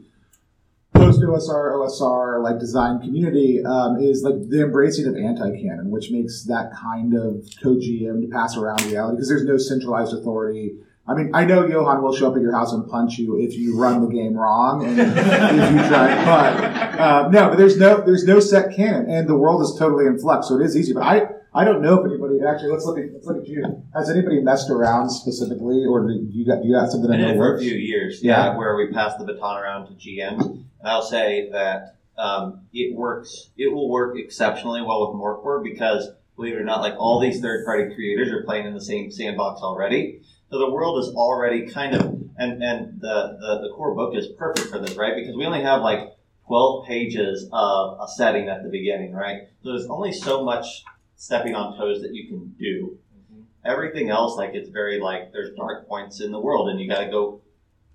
post 1.26 1.48
OSR, 1.48 1.72
OSR 1.74 2.42
like 2.42 2.58
design 2.58 3.00
community 3.00 3.64
um, 3.64 4.00
is 4.00 4.22
like 4.22 4.48
the 4.48 4.62
embracing 4.62 5.06
of 5.06 5.16
anti 5.16 5.50
canon, 5.60 5.90
which 5.90 6.10
makes 6.10 6.44
that 6.44 6.72
kind 6.72 7.14
of 7.14 7.44
co 7.62 7.76
GM 7.76 8.22
to 8.22 8.28
pass 8.30 8.56
around 8.56 8.82
reality 8.82 9.16
because 9.16 9.28
there's 9.28 9.44
no 9.44 9.56
centralized 9.56 10.14
authority. 10.14 10.72
I 11.06 11.14
mean, 11.14 11.30
I 11.32 11.46
know 11.46 11.66
Johan 11.66 12.02
will 12.02 12.14
show 12.14 12.30
up 12.30 12.36
at 12.36 12.42
your 12.42 12.54
house 12.54 12.72
and 12.72 12.86
punch 12.86 13.16
you 13.16 13.40
if 13.40 13.54
you 13.54 13.78
run 13.78 14.02
the 14.02 14.14
game 14.14 14.34
wrong 14.34 14.84
and 14.84 15.00
if 15.00 15.06
you 15.06 15.88
try. 15.88 16.24
But 16.24 17.00
uh, 17.00 17.28
no, 17.30 17.48
but 17.48 17.56
there's 17.56 17.78
no 17.78 18.02
there's 18.02 18.24
no 18.24 18.40
set 18.40 18.76
canon, 18.76 19.10
and 19.10 19.28
the 19.28 19.36
world 19.36 19.62
is 19.62 19.74
totally 19.78 20.06
in 20.06 20.18
flux, 20.18 20.48
so 20.48 20.60
it 20.60 20.64
is 20.64 20.76
easy. 20.76 20.92
But 20.92 21.02
I 21.04 21.26
I 21.54 21.64
don't 21.64 21.80
know 21.82 22.00
if 22.00 22.06
anybody 22.10 22.38
actually. 22.46 22.70
Let's 22.70 22.84
look 22.84 22.98
at 22.98 23.12
let's 23.12 23.26
look 23.26 23.38
at 23.38 23.48
you. 23.48 23.82
Has 23.94 24.10
anybody 24.10 24.40
messed 24.40 24.70
around 24.70 25.10
specifically, 25.10 25.84
or 25.86 26.06
do 26.06 26.26
you 26.30 26.46
got 26.46 26.64
you 26.64 26.72
got 26.72 26.90
something 26.90 27.12
in 27.12 27.20
the 27.20 27.30
it 27.30 27.36
for 27.36 27.56
a 27.56 27.58
few 27.58 27.74
years, 27.74 28.22
Yeah. 28.22 28.56
where 28.56 28.76
we 28.76 28.88
pass 28.92 29.16
the 29.16 29.24
baton 29.24 29.56
around 29.62 29.86
to 29.88 29.94
GMs, 29.94 30.44
and 30.44 30.64
I'll 30.84 31.02
say 31.02 31.48
that 31.52 31.96
um, 32.18 32.62
it 32.72 32.94
works. 32.94 33.50
It 33.56 33.72
will 33.72 33.88
work 33.88 34.18
exceptionally 34.18 34.82
well 34.82 35.06
with 35.08 35.18
Morkborg 35.20 35.64
because, 35.64 36.08
believe 36.36 36.54
it 36.54 36.60
or 36.60 36.64
not, 36.64 36.80
like 36.80 36.94
all 36.98 37.20
these 37.20 37.40
third-party 37.40 37.94
creators 37.94 38.28
are 38.30 38.42
playing 38.44 38.66
in 38.66 38.74
the 38.74 38.80
same 38.80 39.10
sandbox 39.10 39.60
already. 39.62 40.20
So 40.50 40.58
the 40.58 40.70
world 40.70 40.98
is 41.04 41.14
already 41.14 41.66
kind 41.68 41.94
of, 41.94 42.02
and 42.36 42.62
and 42.62 43.00
the 43.00 43.36
the, 43.40 43.68
the 43.68 43.72
core 43.74 43.94
book 43.94 44.14
is 44.16 44.26
perfect 44.38 44.68
for 44.68 44.78
this, 44.78 44.96
right? 44.96 45.14
Because 45.16 45.34
we 45.34 45.46
only 45.46 45.62
have 45.62 45.80
like 45.82 46.12
twelve 46.46 46.86
pages 46.86 47.48
of 47.52 47.98
a 48.00 48.06
setting 48.08 48.48
at 48.48 48.62
the 48.62 48.68
beginning, 48.68 49.12
right? 49.14 49.48
So 49.62 49.70
there's 49.70 49.86
only 49.86 50.12
so 50.12 50.44
much 50.44 50.84
stepping 51.18 51.54
on 51.54 51.76
toes 51.76 52.00
that 52.00 52.14
you 52.14 52.28
can 52.28 52.54
do. 52.58 52.96
Mm-hmm. 53.12 53.42
Everything 53.64 54.08
else 54.08 54.36
like 54.36 54.54
it's 54.54 54.70
very 54.70 54.98
like 55.00 55.32
there's 55.32 55.54
dark 55.54 55.86
points 55.86 56.20
in 56.20 56.30
the 56.32 56.38
world 56.38 56.70
and 56.70 56.80
you 56.80 56.88
got 56.88 57.00
to 57.00 57.10
go 57.10 57.42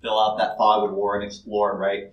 fill 0.02 0.20
out 0.20 0.38
that 0.38 0.56
fog 0.56 0.88
of 0.88 0.94
war 0.94 1.16
and 1.16 1.24
explore 1.24 1.76
right? 1.76 2.12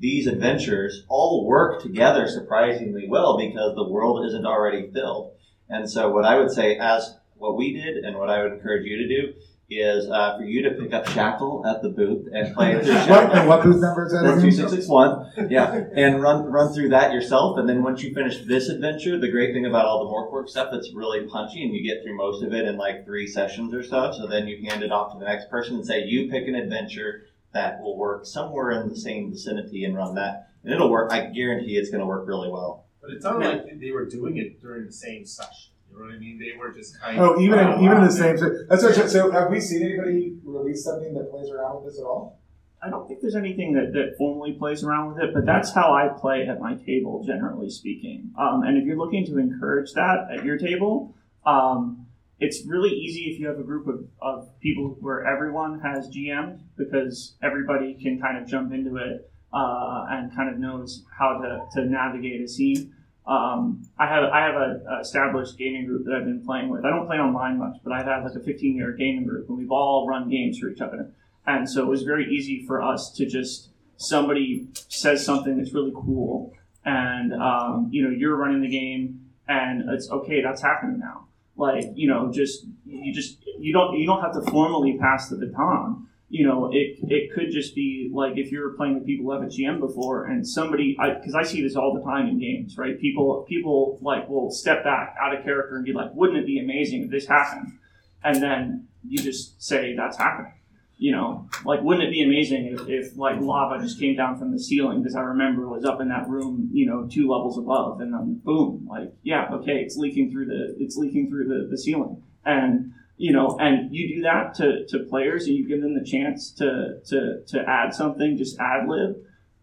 These 0.00 0.26
adventures 0.26 1.04
all 1.08 1.46
work 1.46 1.80
together 1.80 2.26
surprisingly 2.26 3.06
well 3.06 3.36
because 3.36 3.76
the 3.76 3.86
world 3.86 4.26
isn't 4.26 4.46
already 4.46 4.90
filled. 4.90 5.34
And 5.68 5.88
so 5.88 6.10
what 6.10 6.24
i 6.24 6.38
would 6.38 6.50
say 6.50 6.76
as 6.78 7.16
what 7.36 7.56
we 7.56 7.74
did 7.74 7.98
and 8.04 8.16
what 8.16 8.30
i 8.30 8.42
would 8.42 8.52
encourage 8.52 8.86
you 8.86 8.96
to 8.96 9.08
do 9.08 9.34
is 9.68 10.08
uh, 10.08 10.36
for 10.38 10.44
you 10.44 10.62
to 10.62 10.70
pick 10.70 10.92
up 10.92 11.08
shackle 11.08 11.66
at 11.66 11.82
the 11.82 11.88
booth 11.88 12.28
and 12.32 12.54
play 12.54 12.80
through 12.80 12.94
What, 12.94 13.06
shackle 13.06 13.36
and 13.36 13.48
what 13.48 13.62
booth 13.64 13.80
number 13.80 14.06
is 14.06 14.12
that? 14.12 14.22
that's 14.22 14.40
two 14.40 14.52
six 14.52 14.70
six 14.70 14.86
one. 14.86 15.26
Yeah, 15.50 15.84
and 15.94 16.22
run 16.22 16.44
run 16.44 16.72
through 16.72 16.90
that 16.90 17.12
yourself, 17.12 17.58
and 17.58 17.68
then 17.68 17.82
once 17.82 18.02
you 18.02 18.14
finish 18.14 18.44
this 18.44 18.68
adventure, 18.68 19.18
the 19.18 19.30
great 19.30 19.52
thing 19.52 19.66
about 19.66 19.84
all 19.86 20.04
the 20.04 20.10
Morkborg 20.10 20.48
stuff, 20.48 20.68
it's 20.72 20.92
really 20.94 21.26
punchy, 21.26 21.64
and 21.64 21.74
you 21.74 21.82
get 21.82 22.02
through 22.04 22.16
most 22.16 22.44
of 22.44 22.52
it 22.52 22.64
in 22.66 22.76
like 22.76 23.04
three 23.04 23.26
sessions 23.26 23.74
or 23.74 23.82
so. 23.82 24.12
So 24.12 24.26
then 24.28 24.46
you 24.46 24.68
hand 24.68 24.82
it 24.84 24.92
off 24.92 25.12
to 25.12 25.18
the 25.18 25.24
next 25.24 25.50
person 25.50 25.74
and 25.76 25.84
say, 25.86 26.04
"You 26.04 26.30
pick 26.30 26.46
an 26.46 26.54
adventure 26.54 27.26
that 27.52 27.80
will 27.80 27.96
work 27.96 28.24
somewhere 28.26 28.70
in 28.82 28.88
the 28.88 28.96
same 28.96 29.30
vicinity, 29.30 29.84
and 29.84 29.96
run 29.96 30.14
that, 30.14 30.48
and 30.62 30.72
it'll 30.72 30.90
work. 30.90 31.12
I 31.12 31.26
guarantee 31.26 31.76
it's 31.76 31.90
going 31.90 32.00
to 32.00 32.06
work 32.06 32.28
really 32.28 32.50
well." 32.50 32.86
But 33.02 33.10
it 33.10 33.22
sounded 33.22 33.46
like 33.48 33.80
they 33.80 33.90
were 33.90 34.06
doing 34.06 34.36
it 34.36 34.60
during 34.60 34.86
the 34.86 34.92
same 34.92 35.24
session. 35.26 35.72
You 35.96 36.02
know 36.02 36.08
what 36.08 36.16
I 36.16 36.18
mean? 36.18 36.38
They 36.38 36.56
were 36.58 36.72
just 36.72 37.00
kind 37.00 37.18
Oh, 37.18 37.34
of. 37.34 37.40
even 37.40 37.58
in, 37.58 37.66
Oh, 37.66 37.82
even 37.82 37.96
in 37.98 38.04
the 38.04 38.12
same. 38.12 38.36
That's 38.68 38.82
what, 38.82 39.10
so. 39.10 39.30
Have 39.30 39.50
we 39.50 39.60
seen 39.60 39.82
anybody 39.82 40.36
release 40.44 40.84
something 40.84 41.14
that 41.14 41.30
plays 41.30 41.50
around 41.50 41.76
with 41.76 41.92
this 41.92 41.98
at 42.00 42.04
all? 42.04 42.38
I 42.82 42.90
don't 42.90 43.08
think 43.08 43.20
there's 43.22 43.34
anything 43.34 43.72
that, 43.72 43.92
that 43.94 44.16
formally 44.18 44.52
plays 44.52 44.84
around 44.84 45.14
with 45.14 45.24
it, 45.24 45.32
but 45.32 45.46
that's 45.46 45.72
how 45.74 45.94
I 45.94 46.08
play 46.20 46.46
at 46.46 46.60
my 46.60 46.74
table, 46.74 47.24
generally 47.24 47.70
speaking. 47.70 48.30
Um, 48.38 48.62
and 48.64 48.76
if 48.76 48.84
you're 48.84 48.98
looking 48.98 49.24
to 49.26 49.38
encourage 49.38 49.92
that 49.94 50.28
at 50.30 50.44
your 50.44 50.58
table, 50.58 51.14
um, 51.46 52.06
it's 52.38 52.64
really 52.66 52.90
easy 52.90 53.30
if 53.32 53.40
you 53.40 53.46
have 53.48 53.58
a 53.58 53.62
group 53.62 53.88
of, 53.88 54.04
of 54.20 54.60
people 54.60 54.96
where 55.00 55.26
everyone 55.26 55.80
has 55.80 56.08
GM 56.10 56.58
because 56.76 57.34
everybody 57.42 57.94
can 57.94 58.20
kind 58.20 58.36
of 58.36 58.46
jump 58.46 58.72
into 58.74 58.96
it 58.98 59.30
uh, 59.54 60.04
and 60.10 60.34
kind 60.36 60.50
of 60.52 60.58
knows 60.58 61.02
how 61.18 61.38
to, 61.40 61.66
to 61.72 61.86
navigate 61.88 62.42
a 62.42 62.46
scene. 62.48 62.92
Um, 63.26 63.82
I 63.98 64.06
have 64.06 64.24
I 64.24 64.40
have 64.46 64.54
a, 64.54 64.82
a 64.88 65.00
established 65.00 65.58
gaming 65.58 65.86
group 65.86 66.04
that 66.04 66.14
I've 66.14 66.24
been 66.24 66.44
playing 66.44 66.68
with. 66.68 66.84
I 66.84 66.90
don't 66.90 67.06
play 67.06 67.16
online 67.16 67.58
much, 67.58 67.76
but 67.82 67.92
I've 67.92 68.06
had 68.06 68.22
like 68.22 68.34
a 68.34 68.40
15 68.40 68.76
year 68.76 68.92
gaming 68.92 69.26
group, 69.26 69.48
and 69.48 69.58
we've 69.58 69.72
all 69.72 70.06
run 70.08 70.30
games 70.30 70.58
for 70.58 70.68
each 70.68 70.80
other. 70.80 71.10
And 71.46 71.68
so 71.68 71.82
it 71.82 71.88
was 71.88 72.02
very 72.02 72.32
easy 72.32 72.64
for 72.66 72.80
us 72.82 73.12
to 73.12 73.26
just 73.26 73.70
somebody 73.96 74.68
says 74.88 75.24
something 75.24 75.58
that's 75.58 75.72
really 75.72 75.92
cool, 75.94 76.52
and 76.84 77.34
um, 77.34 77.88
you 77.90 78.02
know 78.02 78.10
you're 78.10 78.36
running 78.36 78.62
the 78.62 78.68
game, 78.68 79.26
and 79.48 79.90
it's 79.90 80.08
okay. 80.10 80.40
That's 80.40 80.62
happening 80.62 81.00
now. 81.00 81.26
Like 81.56 81.84
you 81.94 82.08
know, 82.08 82.30
just 82.30 82.64
you 82.84 83.12
just 83.12 83.38
you 83.58 83.72
don't 83.72 83.98
you 83.98 84.06
don't 84.06 84.20
have 84.20 84.34
to 84.34 84.50
formally 84.52 84.98
pass 84.98 85.28
the 85.28 85.36
baton. 85.36 86.06
You 86.28 86.46
know, 86.46 86.70
it 86.72 86.98
it 87.02 87.32
could 87.32 87.52
just 87.52 87.74
be 87.74 88.10
like 88.12 88.36
if 88.36 88.50
you're 88.50 88.70
playing 88.70 88.94
with 88.94 89.06
people 89.06 89.26
who 89.26 89.32
have 89.32 89.42
a 89.42 89.46
GM 89.46 89.78
before, 89.78 90.24
and 90.24 90.46
somebody 90.46 90.96
because 90.98 91.34
I, 91.34 91.44
see 91.44 91.62
this 91.62 91.76
all 91.76 91.94
the 91.94 92.02
time 92.02 92.26
in 92.26 92.40
games, 92.40 92.76
right? 92.76 93.00
People 93.00 93.44
people 93.48 93.98
like 94.02 94.28
will 94.28 94.50
step 94.50 94.82
back 94.82 95.14
out 95.20 95.36
of 95.36 95.44
character 95.44 95.76
and 95.76 95.84
be 95.84 95.92
like, 95.92 96.12
"Wouldn't 96.14 96.38
it 96.38 96.46
be 96.46 96.58
amazing 96.58 97.04
if 97.04 97.10
this 97.10 97.26
happened?" 97.26 97.78
And 98.24 98.42
then 98.42 98.88
you 99.06 99.18
just 99.18 99.62
say, 99.62 99.94
"That's 99.94 100.16
happening." 100.16 100.52
you 100.98 101.12
know, 101.12 101.48
like 101.64 101.82
wouldn't 101.82 102.06
it 102.08 102.10
be 102.10 102.22
amazing 102.22 102.66
if, 102.66 102.88
if 102.88 103.16
like 103.18 103.38
lava 103.40 103.82
just 103.82 104.00
came 104.00 104.16
down 104.16 104.38
from 104.38 104.50
the 104.50 104.58
ceiling? 104.58 105.02
Because 105.02 105.14
I 105.14 105.20
remember 105.20 105.64
it 105.64 105.68
was 105.68 105.84
up 105.84 106.00
in 106.00 106.08
that 106.08 106.28
room, 106.28 106.70
you 106.72 106.86
know, 106.86 107.06
two 107.06 107.28
levels 107.30 107.58
above, 107.58 108.00
and 108.00 108.12
then 108.12 108.40
boom, 108.42 108.88
like 108.90 109.12
yeah, 109.22 109.48
okay, 109.52 109.76
it's 109.76 109.96
leaking 109.96 110.30
through 110.30 110.46
the 110.46 110.74
it's 110.78 110.96
leaking 110.96 111.28
through 111.28 111.48
the, 111.48 111.68
the 111.70 111.76
ceiling, 111.76 112.22
and 112.44 112.92
you 113.16 113.32
know, 113.32 113.56
and 113.58 113.94
you 113.94 114.16
do 114.16 114.22
that 114.22 114.54
to, 114.56 114.86
to 114.88 115.04
players, 115.08 115.46
and 115.46 115.56
you 115.56 115.66
give 115.66 115.80
them 115.80 115.94
the 115.94 116.04
chance 116.04 116.50
to 116.52 117.00
to 117.06 117.42
to 117.46 117.64
add 117.66 117.94
something, 117.94 118.36
just 118.36 118.58
ad 118.58 118.88
lib, 118.88 119.16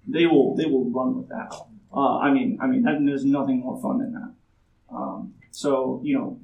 they 0.08 0.26
will 0.26 0.56
they 0.56 0.66
will 0.66 0.90
run 0.90 1.16
with 1.18 1.30
that. 1.30 1.54
Uh, 1.96 2.18
I 2.18 2.32
mean, 2.32 2.58
I 2.62 2.68
mean, 2.68 2.82
that, 2.84 3.00
there's 3.06 3.26
nothing 3.26 3.60
more 3.60 3.80
fun 3.82 4.00
than 4.00 4.14
that. 4.14 4.34
Um, 4.96 5.34
so 5.52 6.02
you 6.04 6.18
know, 6.18 6.40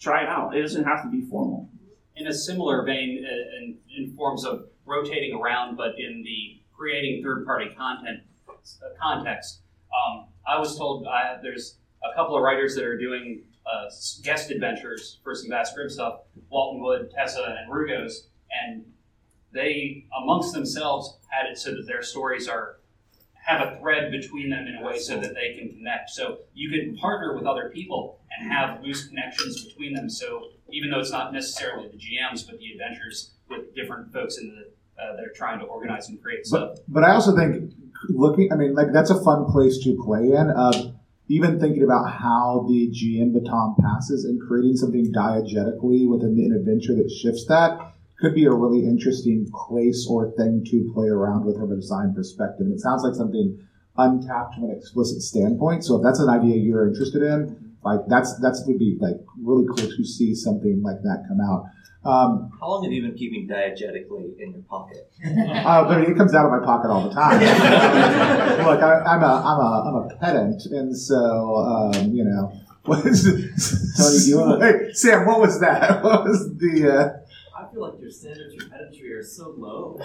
try 0.00 0.22
it 0.22 0.28
out. 0.28 0.56
It 0.56 0.62
doesn't 0.62 0.84
have 0.84 1.02
to 1.04 1.08
be 1.08 1.22
formal. 1.22 1.70
in 2.18 2.26
a 2.26 2.34
similar 2.34 2.84
vein 2.84 3.24
uh, 3.24 3.58
in, 3.58 3.78
in 3.96 4.14
forms 4.16 4.44
of 4.44 4.66
rotating 4.84 5.34
around, 5.34 5.76
but 5.76 5.92
in 5.98 6.22
the 6.24 6.60
creating 6.76 7.22
third-party 7.22 7.74
content 7.76 8.20
uh, 8.48 8.88
context. 9.00 9.60
Um, 9.92 10.26
I 10.46 10.58
was 10.58 10.76
told 10.76 11.06
uh, 11.06 11.40
there's 11.42 11.78
a 12.02 12.14
couple 12.16 12.36
of 12.36 12.42
writers 12.42 12.74
that 12.74 12.84
are 12.84 12.98
doing 12.98 13.42
uh, 13.70 13.90
guest 14.22 14.50
adventures 14.50 15.18
for 15.22 15.34
some 15.34 15.50
Vast 15.50 15.74
Grimm 15.74 15.90
stuff, 15.90 16.20
Walton 16.48 16.82
Wood, 16.82 17.10
Tessa, 17.14 17.56
and 17.60 17.72
Rugos, 17.72 18.28
and 18.62 18.84
they 19.52 20.06
amongst 20.22 20.52
themselves 20.52 21.18
had 21.28 21.46
it 21.50 21.58
so 21.58 21.72
that 21.72 21.86
their 21.86 22.02
stories 22.02 22.48
are 22.48 22.78
have 23.34 23.66
a 23.66 23.78
thread 23.78 24.10
between 24.10 24.50
them 24.50 24.66
in 24.66 24.76
a 24.76 24.84
way 24.84 24.98
so 24.98 25.18
that 25.18 25.34
they 25.34 25.54
can 25.58 25.70
connect. 25.70 26.10
So 26.10 26.40
you 26.52 26.70
can 26.70 26.96
partner 26.98 27.34
with 27.34 27.46
other 27.46 27.70
people 27.70 28.20
and 28.30 28.52
have 28.52 28.82
loose 28.82 29.06
connections 29.06 29.64
between 29.64 29.94
them. 29.94 30.10
So 30.10 30.50
even 30.70 30.90
though 30.90 31.00
it's 31.00 31.10
not 31.10 31.32
necessarily 31.32 31.88
the 31.88 31.96
GMs, 31.96 32.46
but 32.46 32.58
the 32.58 32.72
adventures 32.72 33.32
with 33.48 33.74
different 33.74 34.12
folks 34.12 34.36
in 34.36 34.48
the 34.48 35.02
uh, 35.02 35.16
that 35.16 35.24
are 35.24 35.32
trying 35.34 35.60
to 35.60 35.64
organize 35.64 36.08
and 36.08 36.20
create 36.22 36.46
stuff. 36.46 36.74
But 36.74 36.84
but 36.88 37.04
I 37.04 37.12
also 37.12 37.34
think 37.34 37.72
looking. 38.08 38.52
I 38.52 38.56
mean, 38.56 38.74
like 38.74 38.92
that's 38.92 39.10
a 39.10 39.22
fun 39.22 39.46
place 39.50 39.78
to 39.84 39.96
play 40.04 40.32
in. 40.32 40.50
Uh, 40.50 40.92
even 41.28 41.60
thinking 41.60 41.82
about 41.82 42.10
how 42.10 42.64
the 42.68 42.90
GM 42.90 43.32
baton 43.32 43.76
passes 43.80 44.24
and 44.24 44.40
creating 44.40 44.76
something 44.76 45.12
diegetically 45.12 46.08
within 46.08 46.38
an 46.38 46.56
adventure 46.58 46.94
that 46.96 47.10
shifts 47.10 47.44
that 47.48 47.78
could 48.18 48.34
be 48.34 48.46
a 48.46 48.52
really 48.52 48.84
interesting 48.84 49.46
place 49.52 50.06
or 50.08 50.32
thing 50.32 50.64
to 50.66 50.90
play 50.92 51.06
around 51.06 51.44
with 51.44 51.56
from 51.56 51.70
a 51.70 51.76
design 51.76 52.12
perspective. 52.14 52.66
And 52.66 52.74
it 52.74 52.80
sounds 52.80 53.02
like 53.02 53.14
something 53.14 53.58
untapped 53.96 54.54
from 54.54 54.64
an 54.64 54.76
explicit 54.76 55.22
standpoint. 55.22 55.84
So 55.84 55.96
if 55.96 56.02
that's 56.02 56.18
an 56.18 56.28
idea 56.28 56.56
you're 56.56 56.88
interested 56.88 57.22
in, 57.22 57.67
like 57.84 58.00
that's 58.08 58.38
that's 58.40 58.64
would 58.66 58.78
be 58.78 58.96
like 59.00 59.16
really 59.42 59.66
cool 59.66 59.76
to 59.88 60.04
see 60.04 60.34
something 60.34 60.82
like 60.82 61.00
that 61.02 61.24
come 61.28 61.40
out. 61.40 61.64
Um, 62.04 62.50
How 62.60 62.68
long 62.70 62.84
have 62.84 62.92
you 62.92 63.02
been 63.02 63.16
keeping 63.16 63.48
diegetically 63.48 64.38
in 64.38 64.52
your 64.52 64.62
pocket? 64.62 65.10
uh, 65.26 65.84
but 65.88 66.02
it 66.02 66.16
comes 66.16 66.32
out 66.34 66.46
of 66.46 66.52
my 66.52 66.64
pocket 66.64 66.88
all 66.90 67.08
the 67.08 67.14
time. 67.14 67.40
Look, 68.66 68.82
I, 68.82 69.00
I'm 69.02 69.22
a 69.22 69.26
I'm 69.26 69.58
a 69.60 69.82
I'm 69.88 69.94
a 70.10 70.16
pedant, 70.16 70.64
and 70.66 70.96
so 70.96 71.56
um, 71.56 72.12
you 72.14 72.24
know. 72.24 72.52
What 72.88 73.04
is 73.04 73.22
Tony, 73.98 74.18
do 74.24 74.30
you 74.30 74.38
wanna- 74.38 74.64
Hey, 74.64 74.92
Sam, 74.94 75.26
what 75.26 75.40
was 75.40 75.60
that? 75.60 76.02
What 76.02 76.24
was 76.24 76.56
the? 76.56 76.88
Uh, 76.90 77.60
I 77.60 77.70
feel 77.70 77.82
like 77.82 78.00
your 78.00 78.10
standards 78.10 78.54
for 78.54 78.70
pedantry 78.70 79.12
are 79.12 79.22
so 79.22 79.52
low. 79.58 80.00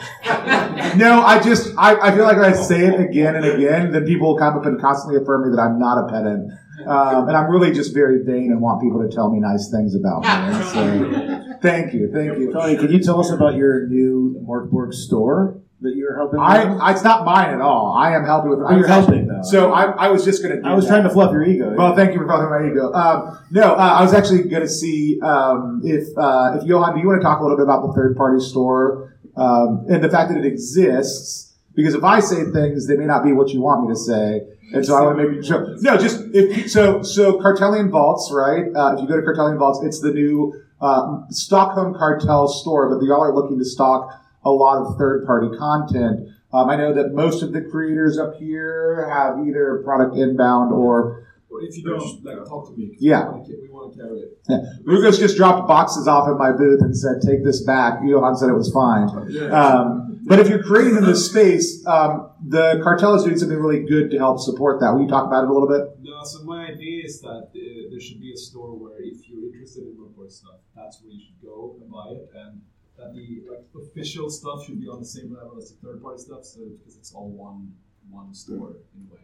no, 0.98 1.22
I 1.22 1.40
just 1.42 1.72
I, 1.78 1.96
I 1.96 2.12
feel 2.14 2.26
like 2.26 2.36
if 2.36 2.44
I 2.44 2.52
say 2.52 2.88
it 2.88 3.00
again 3.00 3.36
and 3.38 3.46
again, 3.46 3.92
then 3.94 4.04
people 4.06 4.28
will 4.34 4.38
come 4.38 4.58
up 4.58 4.66
and 4.66 4.82
constantly 4.82 5.22
affirm 5.22 5.50
me 5.50 5.56
that 5.56 5.62
I'm 5.62 5.80
not 5.80 5.98
a 6.04 6.12
pedant, 6.12 6.52
um, 6.88 7.28
and 7.28 7.38
I'm 7.38 7.50
really 7.50 7.72
just 7.72 7.94
very 7.94 8.24
vain 8.24 8.52
and 8.52 8.62
want 8.62 8.82
people 8.82 9.02
to 9.02 9.14
tell 9.14 9.32
me 9.32 9.40
nice 9.40 9.70
things 9.70 9.96
about 9.96 10.22
me. 10.22 10.64
So, 10.74 11.60
thank 11.62 11.94
you, 11.94 12.10
thank 12.14 12.38
you. 12.40 12.52
Tony, 12.52 12.78
can 12.78 12.92
you 12.92 13.00
tell 13.00 13.20
us 13.20 13.32
about 13.32 13.56
your 13.56 13.88
new 13.88 14.44
Morkborg 14.48 14.94
store 14.94 15.62
that 15.82 15.96
you're 15.96 16.16
helping? 16.16 16.40
with? 16.40 16.48
I, 16.48 16.64
I 16.64 16.92
it's 16.92 17.04
not 17.04 17.26
mine 17.26 17.50
at 17.50 17.62
all. 17.62 17.94
I 17.94 18.16
am 18.16 18.26
helping 18.26 18.50
with. 18.50 18.60
Oh, 18.60 18.76
you're 18.76 18.88
helping, 18.88 19.28
though. 19.28 19.42
So 19.44 19.74
I, 19.74 19.92
I 19.92 20.08
was 20.10 20.26
just 20.26 20.42
going 20.42 20.62
to. 20.62 20.68
I 20.68 20.74
was 20.74 20.88
trying 20.88 21.04
to 21.04 21.10
fluff 21.10 21.32
your 21.32 21.44
ego. 21.44 21.76
Well, 21.76 21.96
thank 21.96 22.14
you 22.14 22.20
for 22.20 22.26
fluffing 22.26 22.50
my 22.50 22.72
ego. 22.72 22.92
Um, 22.94 23.40
no, 23.52 23.74
uh, 23.74 23.76
I 23.76 24.02
was 24.02 24.14
actually 24.14 24.44
going 24.44 24.64
to 24.64 24.70
see 24.70 25.20
um, 25.22 25.82
if 25.84 26.08
uh, 26.18 26.58
if 26.60 26.68
Johan, 26.68 26.96
do 26.96 27.02
you 27.02 27.08
want 27.08 27.22
to 27.22 27.24
talk 27.24 27.40
a 27.40 27.44
little 27.44 27.58
bit 27.58 27.64
about 27.64 27.86
the 27.86 27.94
third 27.94 28.16
party 28.16 28.44
store 28.44 29.18
um, 29.36 29.86
and 29.90 30.04
the 30.04 30.10
fact 30.10 30.32
that 30.32 30.38
it 30.38 30.46
exists? 30.46 31.56
Because 31.76 31.96
if 31.96 32.04
I 32.04 32.20
say 32.20 32.46
things, 32.52 32.88
they 32.88 32.96
may 32.96 33.06
not 33.06 33.24
be 33.24 33.34
what 33.34 33.50
you 33.50 33.60
want 33.62 33.88
me 33.88 33.94
to 33.94 34.00
say, 34.00 34.42
And 34.72 34.86
so 34.86 34.96
I 34.96 35.02
want 35.02 35.20
to 35.20 35.30
make 35.30 35.44
sure. 35.44 35.76
No, 35.82 35.98
just 35.98 36.22
if 36.34 36.72
so. 36.72 37.04
So 37.04 37.40
Cartelian 37.42 37.92
Vaults, 37.92 38.32
right? 38.32 38.66
Uh, 38.76 38.96
if 38.96 39.02
you 39.02 39.08
go 39.08 39.16
to 39.16 39.22
Cartelian 39.22 39.58
Vaults, 39.58 39.84
it's 39.84 40.00
the 40.00 40.12
new 40.12 40.54
uh, 40.82 41.22
Stockholm 41.30 41.94
Cartel 41.94 42.48
store, 42.48 42.90
but 42.90 43.04
y'all 43.06 43.22
are 43.22 43.34
looking 43.34 43.60
to 43.60 43.66
stock 43.66 44.10
a 44.46 44.50
lot 44.52 44.82
of 44.86 44.98
third-party 44.98 45.58
content. 45.58 46.30
Um, 46.52 46.70
I 46.70 46.76
know 46.76 46.94
that 46.94 47.14
most 47.14 47.42
of 47.42 47.54
the 47.54 47.62
creators 47.62 48.18
up 48.18 48.36
here 48.36 49.10
have 49.10 49.46
either 49.48 49.82
product 49.84 50.16
inbound 50.16 50.74
or 50.74 51.26
if 51.62 51.78
you 51.78 51.84
don't, 51.84 52.24
like, 52.26 52.38
talk 52.48 52.68
to 52.70 52.76
me. 52.76 52.96
Yeah. 53.00 53.26
We 53.26 53.32
want 53.32 53.46
to, 53.46 53.58
we 53.62 53.70
want 53.70 53.94
to 53.94 54.00
carry 54.00 54.20
it. 54.20 54.40
yeah. 54.50 54.58
Rugos 54.84 55.20
just 55.20 55.38
dropped 55.38 55.68
boxes 55.68 56.08
off 56.08 56.28
at 56.28 56.38
my 56.38 56.52
booth 56.52 56.82
and 56.82 56.98
said, 56.98 57.22
"Take 57.22 57.44
this 57.44 57.64
back." 57.64 58.00
Johan 58.04 58.36
said 58.36 58.50
it 58.50 58.54
was 58.54 58.72
fine. 58.72 59.08
Yeah. 59.30 59.50
Um, 59.50 60.13
but 60.26 60.40
if 60.40 60.48
you're 60.50 60.64
creating 60.64 60.98
in 60.98 61.06
this 61.06 61.30
space, 61.30 61.86
um, 61.86 62.32
the 62.46 62.80
cartel 62.84 63.16
is 63.16 63.24
doing 63.24 63.38
something 63.38 63.58
really 63.58 63.84
good 63.84 64.10
to 64.12 64.18
help 64.18 64.40
support 64.40 64.80
that. 64.80 64.94
Will 64.94 65.04
you 65.04 65.08
talk 65.08 65.28
about 65.28 65.44
it 65.44 65.50
a 65.50 65.54
little 65.54 65.68
bit? 65.68 66.00
No, 66.02 66.24
so 66.24 66.44
my 66.44 66.68
idea 66.68 67.04
is 67.04 67.22
that 67.22 67.52
uh, 67.54 67.90
there 67.92 68.00
should 68.00 68.22
be 68.22 68.32
a 68.32 68.38
store 68.38 68.72
where 68.78 69.02
if 69.02 69.28
you're 69.28 69.46
interested 69.54 69.84
in 69.84 69.96
report 70.00 70.32
stuff, 70.32 70.60
that's 70.76 71.02
where 71.02 71.12
you 71.12 71.20
should 71.20 71.42
go 71.42 71.76
and 71.82 71.92
buy 71.92 72.10
it, 72.12 72.30
and 72.36 72.62
that 72.98 73.14
the 73.14 73.44
like 73.50 73.66
official 73.76 74.30
stuff 74.30 74.66
should 74.66 74.80
be 74.80 74.88
on 74.88 75.00
the 75.00 75.06
same 75.06 75.34
level 75.34 75.58
as 75.58 75.72
the 75.72 75.88
third 75.88 76.02
party 76.02 76.22
stuff, 76.22 76.44
so 76.46 76.62
because 76.78 76.96
it's 76.96 77.14
all 77.14 77.30
one 77.30 77.74
one 78.10 78.34
store 78.34 78.78
in 78.96 79.08
a 79.10 79.14
way. 79.14 79.22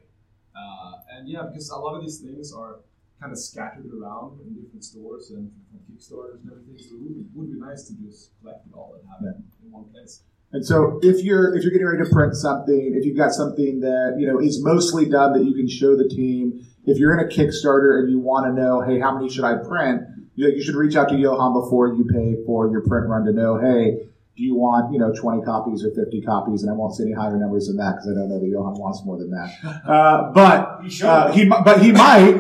Uh, 0.56 0.94
and 1.16 1.30
yeah, 1.30 1.44
because 1.44 1.70
a 1.70 1.76
lot 1.78 1.96
of 1.96 2.02
these 2.02 2.20
things 2.20 2.52
are 2.54 2.80
kind 3.22 3.32
of 3.32 3.38
scattered 3.38 3.92
around 3.94 4.40
in 4.42 4.56
different 4.56 4.84
stores 4.84 5.32
and 5.32 5.52
from 5.70 5.80
Kickstarters 5.88 6.42
and 6.42 6.52
everything, 6.52 6.78
so 6.80 6.96
it 6.96 7.02
would 7.02 7.16
be, 7.16 7.26
would 7.34 7.52
be 7.52 7.60
nice 7.60 7.84
to 7.84 7.94
just 7.96 8.32
collect 8.40 8.66
it 8.66 8.74
all 8.74 8.96
and 8.96 9.08
have 9.10 9.22
it 9.24 9.38
in 9.64 9.72
one 9.72 9.86
place. 9.92 10.24
And 10.52 10.66
so, 10.66 11.00
if 11.04 11.24
you're 11.24 11.56
if 11.56 11.64
you're 11.64 11.72
getting 11.72 11.88
ready 11.88 12.04
to 12.04 12.10
print 12.10 12.36
something, 12.36 12.94
if 12.98 13.06
you've 13.06 13.18
got 13.18 13.32
something 13.32 13.82
that 13.82 14.16
you 14.18 14.26
know 14.26 14.40
is 14.40 14.64
mostly 14.64 15.06
done 15.06 15.34
that 15.34 15.44
you 15.44 15.54
can 15.54 15.70
show 15.70 15.96
the 15.96 16.10
team, 16.10 16.66
if 16.86 16.98
you're 16.98 17.14
in 17.14 17.24
a 17.24 17.30
Kickstarter 17.30 18.00
and 18.00 18.10
you 18.10 18.20
want 18.20 18.48
to 18.48 18.54
know, 18.54 18.82
hey, 18.82 19.00
how 19.00 19.16
many 19.16 19.30
should 19.30 19.44
I 19.44 19.56
print? 19.56 20.02
You, 20.36 20.50
you 20.50 20.64
should 20.64 20.76
reach 20.76 20.96
out 20.96 21.10
to 21.10 21.16
Johan 21.16 21.54
before 21.54 21.94
you 21.94 22.06
pay 22.06 22.44
for 22.46 22.72
your 22.72 22.82
print 22.82 23.08
run 23.08 23.26
to 23.26 23.32
know, 23.32 23.60
hey, 23.60 24.10
do 24.36 24.44
you 24.44 24.56
want 24.56 24.92
you 24.94 25.00
know 25.00 25.14
20 25.14 25.44
copies 25.44 25.84
or 25.84 25.92
50 25.94 26.22
copies? 26.22 26.64
And 26.64 26.72
I 26.72 26.74
won't 26.74 26.96
say 26.96 27.04
any 27.04 27.14
higher 27.14 27.38
numbers 27.38 27.68
than 27.68 27.78
that 27.78 27.98
because 27.98 28.10
I 28.10 28.14
don't 28.16 28.30
know 28.30 28.40
that 28.40 28.48
Johan 28.48 28.80
wants 28.80 29.04
more 29.06 29.18
than 29.18 29.30
that. 29.32 29.54
Uh, 29.90 30.32
but 30.34 30.82
uh, 31.04 31.32
he 31.32 31.46
but 31.46 31.82
he 31.82 31.92
might 31.92 32.36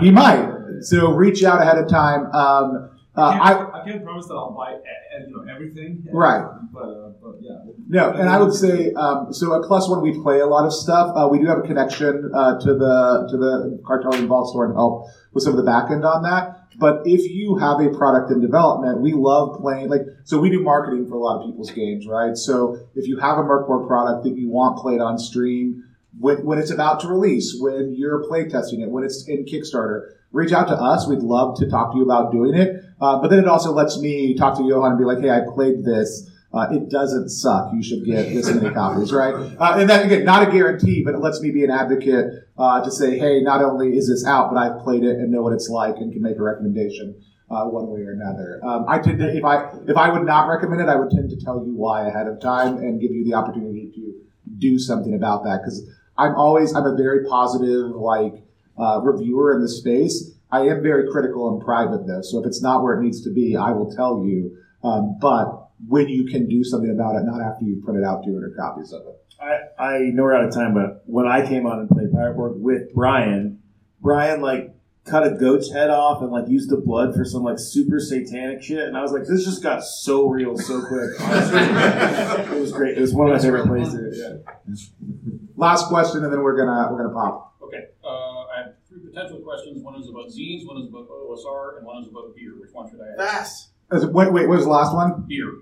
he 0.00 0.10
might. 0.10 0.48
So 0.80 1.12
reach 1.12 1.42
out 1.44 1.60
ahead 1.60 1.78
of 1.78 1.88
time. 1.88 2.26
Um, 2.32 2.90
uh, 3.16 3.20
I, 3.20 3.36
I 3.36 3.54
can't, 3.54 3.74
I, 3.74 3.84
can't 3.84 4.04
promise 4.04 4.26
that 4.26 4.34
I'll 4.34 4.50
buy 4.50 4.72
you 4.72 5.32
know 5.32 5.52
everything, 5.52 6.04
Right. 6.12 6.44
But 6.72 6.80
uh, 6.80 7.12
but 7.22 7.36
yeah. 7.40 7.58
No, 7.86 8.10
and 8.10 8.28
I 8.28 8.40
would 8.40 8.52
say 8.52 8.92
um, 8.94 9.32
so. 9.32 9.54
At 9.54 9.62
Plus 9.68 9.88
One, 9.88 10.02
we 10.02 10.20
play 10.20 10.40
a 10.40 10.46
lot 10.46 10.66
of 10.66 10.72
stuff. 10.72 11.12
Uh, 11.16 11.28
we 11.28 11.38
do 11.38 11.46
have 11.46 11.58
a 11.58 11.62
connection 11.62 12.32
uh, 12.34 12.58
to 12.58 12.74
the 12.74 13.28
to 13.30 13.36
the 13.36 13.82
Cartelian 13.86 14.26
Vaults 14.26 14.50
store 14.50 14.66
and 14.66 14.74
help 14.74 15.08
with 15.32 15.44
some 15.44 15.52
of 15.52 15.58
the 15.58 15.62
back 15.64 15.90
end 15.90 16.04
on 16.04 16.22
that. 16.24 16.64
But 16.76 17.02
if 17.04 17.30
you 17.30 17.56
have 17.58 17.80
a 17.80 17.96
product 17.96 18.32
in 18.32 18.40
development, 18.40 19.00
we 19.00 19.12
love 19.12 19.60
playing. 19.60 19.88
Like, 19.88 20.02
so 20.24 20.40
we 20.40 20.50
do 20.50 20.60
marketing 20.60 21.06
for 21.08 21.14
a 21.14 21.20
lot 21.20 21.40
of 21.40 21.46
people's 21.46 21.70
games, 21.70 22.06
right? 22.08 22.36
So 22.36 22.78
if 22.96 23.06
you 23.06 23.18
have 23.18 23.38
a 23.38 23.42
Morkborg 23.42 23.86
product 23.86 24.24
that 24.24 24.36
you 24.36 24.50
want 24.50 24.78
played 24.78 25.00
on 25.00 25.18
stream, 25.18 25.84
when, 26.18 26.44
when 26.44 26.58
it's 26.58 26.70
about 26.70 27.00
to 27.00 27.08
release, 27.08 27.56
when 27.58 27.94
you're 27.96 28.24
playtesting 28.24 28.80
it, 28.80 28.90
when 28.90 29.04
it's 29.04 29.28
in 29.28 29.44
Kickstarter, 29.44 30.14
reach 30.32 30.52
out 30.52 30.68
to 30.68 30.74
us. 30.74 31.06
We'd 31.08 31.20
love 31.20 31.58
to 31.58 31.68
talk 31.68 31.92
to 31.92 31.98
you 31.98 32.04
about 32.04 32.32
doing 32.32 32.54
it. 32.54 32.73
Uh, 33.04 33.20
but 33.20 33.28
then 33.28 33.38
it 33.38 33.46
also 33.46 33.70
lets 33.70 33.98
me 33.98 34.34
talk 34.34 34.56
to 34.56 34.64
Johan 34.64 34.92
and 34.92 34.98
be 34.98 35.04
like, 35.04 35.20
hey, 35.20 35.28
I 35.28 35.40
played 35.54 35.84
this. 35.84 36.30
Uh, 36.54 36.68
it 36.70 36.88
doesn't 36.88 37.28
suck. 37.28 37.70
You 37.74 37.82
should 37.82 38.04
get 38.04 38.32
this 38.32 38.48
many 38.54 38.72
copies, 38.72 39.12
right? 39.12 39.34
Uh, 39.34 39.76
and 39.78 39.90
that 39.90 40.06
again, 40.06 40.24
not 40.24 40.48
a 40.48 40.50
guarantee, 40.50 41.02
but 41.04 41.12
it 41.12 41.18
lets 41.18 41.40
me 41.42 41.50
be 41.50 41.64
an 41.64 41.70
advocate 41.70 42.26
uh, 42.56 42.82
to 42.82 42.90
say, 42.90 43.18
hey, 43.18 43.42
not 43.42 43.60
only 43.60 43.96
is 43.98 44.08
this 44.08 44.24
out, 44.24 44.50
but 44.50 44.58
I've 44.58 44.82
played 44.82 45.02
it 45.02 45.16
and 45.18 45.30
know 45.30 45.42
what 45.42 45.52
it's 45.52 45.68
like 45.68 45.96
and 45.96 46.12
can 46.12 46.22
make 46.22 46.38
a 46.38 46.42
recommendation 46.42 47.20
uh, 47.50 47.64
one 47.64 47.88
way 47.88 48.00
or 48.00 48.12
another. 48.12 48.60
Um, 48.64 48.86
I 48.88 49.00
tend 49.00 49.18
to, 49.18 49.36
if 49.36 49.44
I 49.44 49.68
if 49.86 49.96
I 49.96 50.08
would 50.10 50.24
not 50.24 50.48
recommend 50.48 50.80
it, 50.80 50.88
I 50.88 50.96
would 50.96 51.10
tend 51.10 51.28
to 51.30 51.36
tell 51.44 51.64
you 51.66 51.74
why 51.74 52.06
ahead 52.06 52.26
of 52.26 52.40
time 52.40 52.78
and 52.78 53.00
give 53.00 53.10
you 53.10 53.24
the 53.24 53.34
opportunity 53.34 53.90
to 53.94 54.14
do 54.58 54.78
something 54.78 55.14
about 55.14 55.44
that 55.44 55.60
because 55.62 55.86
I'm 56.16 56.34
always 56.36 56.74
I'm 56.74 56.86
a 56.86 56.96
very 56.96 57.26
positive 57.26 57.90
like 57.90 58.44
uh, 58.78 59.00
reviewer 59.02 59.52
in 59.54 59.60
the 59.60 59.68
space. 59.68 60.33
I 60.54 60.60
am 60.68 60.84
very 60.84 61.10
critical 61.10 61.52
in 61.52 61.64
private 61.64 62.06
though, 62.06 62.22
so 62.22 62.38
if 62.38 62.46
it's 62.46 62.62
not 62.62 62.84
where 62.84 62.94
it 62.94 63.02
needs 63.02 63.22
to 63.22 63.30
be, 63.30 63.56
I 63.56 63.72
will 63.72 63.92
tell 63.92 64.24
you. 64.24 64.56
Um, 64.84 65.18
but 65.20 65.70
when 65.88 66.08
you 66.08 66.26
can 66.26 66.46
do 66.46 66.62
something 66.62 66.90
about 66.90 67.16
it, 67.16 67.24
not 67.24 67.40
after 67.40 67.64
you've 67.64 67.84
printed 67.84 68.04
out 68.04 68.24
200 68.24 68.56
copies 68.56 68.92
of 68.92 69.02
it. 69.02 69.20
I, 69.40 69.82
I 69.82 69.98
know 70.12 70.22
we're 70.22 70.36
out 70.36 70.44
of 70.44 70.54
time, 70.54 70.72
but 70.72 71.02
when 71.06 71.26
I 71.26 71.44
came 71.44 71.66
on 71.66 71.80
and 71.80 71.88
played 71.88 72.12
Pirate 72.12 72.36
Borg 72.36 72.52
with 72.60 72.94
Brian, 72.94 73.62
Brian 74.00 74.40
like 74.42 74.72
cut 75.04 75.26
a 75.26 75.32
goat's 75.32 75.72
head 75.72 75.90
off 75.90 76.22
and 76.22 76.30
like 76.30 76.48
used 76.48 76.70
the 76.70 76.76
blood 76.76 77.16
for 77.16 77.24
some 77.24 77.42
like 77.42 77.58
super 77.58 77.98
satanic 77.98 78.62
shit, 78.62 78.86
and 78.86 78.96
I 78.96 79.02
was 79.02 79.10
like, 79.10 79.24
this 79.26 79.44
just 79.44 79.60
got 79.60 79.82
so 79.82 80.28
real 80.28 80.56
so 80.56 80.80
quick. 80.86 81.10
It 82.54 82.60
was 82.60 82.70
great. 82.70 82.96
It 82.96 83.00
was 83.00 83.12
one 83.12 83.28
of 83.28 83.34
my 83.34 83.42
favorite 83.42 83.66
plays. 83.66 83.92
Yeah. 84.16 84.36
Last 85.56 85.88
question, 85.88 86.22
and 86.22 86.32
then 86.32 86.42
we're 86.42 86.56
gonna 86.56 86.92
we're 86.92 87.02
gonna 87.02 87.14
pop. 87.14 87.56
Okay, 87.62 87.86
uh, 88.04 88.08
I 88.08 88.56
have 88.58 88.74
three 88.88 89.00
potential 89.14 89.40
questions. 89.40 89.82
One 89.82 90.00
is 90.00 90.08
about 90.08 90.26
zines, 90.28 90.66
one 90.66 90.82
is 90.82 90.88
about 90.88 91.08
OSR, 91.08 91.78
and 91.78 91.86
one 91.86 92.02
is 92.02 92.08
about 92.08 92.34
beer. 92.34 92.52
Which 92.58 92.72
one 92.72 92.90
should 92.90 93.00
I 93.00 93.22
ask? 93.22 93.70
Fast. 93.90 94.12
Wait, 94.12 94.32
wait, 94.32 94.48
what 94.48 94.56
was 94.56 94.64
the 94.64 94.70
last 94.70 94.94
one? 94.94 95.24
Beer. 95.28 95.52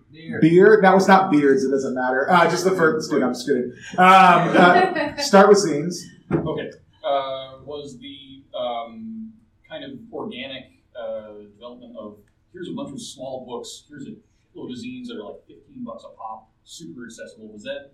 Beer? 0.41 0.81
No, 0.81 0.97
it's 0.97 1.09
not 1.09 1.31
beards. 1.31 1.65
It 1.65 1.71
doesn't 1.71 1.95
matter. 1.95 2.31
Uh, 2.31 2.49
just 2.49 2.65
the 2.65 2.71
first 2.71 3.11
dude. 3.11 3.23
I'm 3.23 3.35
just 3.35 3.47
kidding. 3.47 3.73
Um, 3.99 4.57
uh, 4.57 5.17
start 5.19 5.49
with 5.49 5.59
zines. 5.59 5.97
Okay. 6.33 6.71
Uh, 7.05 7.59
was 7.65 7.99
the 7.99 8.43
um, 8.57 9.33
kind 9.69 9.85
of 9.85 9.99
organic 10.13 10.71
uh, 10.99 11.43
development 11.53 11.97
of 11.99 12.19
here's 12.53 12.69
a 12.69 12.73
bunch 12.73 12.93
of 12.93 13.03
small 13.03 13.45
books, 13.45 13.85
here's 13.89 14.07
a 14.07 14.15
load 14.55 14.71
of 14.71 14.79
zines 14.79 15.09
that 15.09 15.17
are 15.17 15.33
like 15.33 15.47
15 15.49 15.85
bucks 15.85 16.05
a 16.05 16.17
pop, 16.17 16.49
super 16.65 17.05
accessible. 17.05 17.53
Was 17.53 17.65
that 17.65 17.93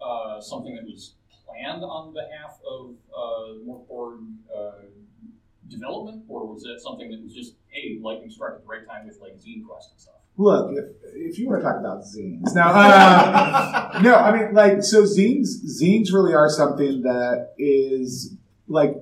uh, 0.00 0.40
something 0.40 0.74
that 0.74 0.84
was 0.84 1.14
planned 1.50 1.82
on 1.84 2.12
behalf 2.12 2.58
of 2.68 2.94
uh, 3.14 3.58
Morkborg 3.66 4.26
uh, 4.54 4.86
development, 5.68 6.24
or 6.28 6.46
was 6.46 6.62
that 6.62 6.80
something 6.80 7.10
that 7.10 7.22
was 7.22 7.34
just, 7.34 7.54
hey, 7.68 7.98
lightning 8.00 8.30
struck 8.30 8.54
at 8.54 8.62
the 8.62 8.66
right 8.66 8.86
time 8.86 9.06
with 9.06 9.18
like 9.20 9.34
Zine 9.34 9.64
Quest 9.66 9.90
and 9.92 10.00
stuff? 10.00 10.14
Look, 10.36 10.72
if, 10.72 10.84
if 11.14 11.38
you 11.38 11.48
want 11.48 11.60
to 11.60 11.64
talk 11.66 11.78
about 11.78 12.02
zines, 12.02 12.54
now, 12.54 12.70
uh, 12.70 14.00
no, 14.02 14.14
I 14.14 14.36
mean, 14.36 14.54
like, 14.54 14.82
so 14.82 15.02
zines, 15.02 15.48
zines 15.80 16.12
really 16.12 16.34
are 16.34 16.48
something 16.48 17.02
that 17.02 17.54
is 17.58 18.36
like 18.68 18.94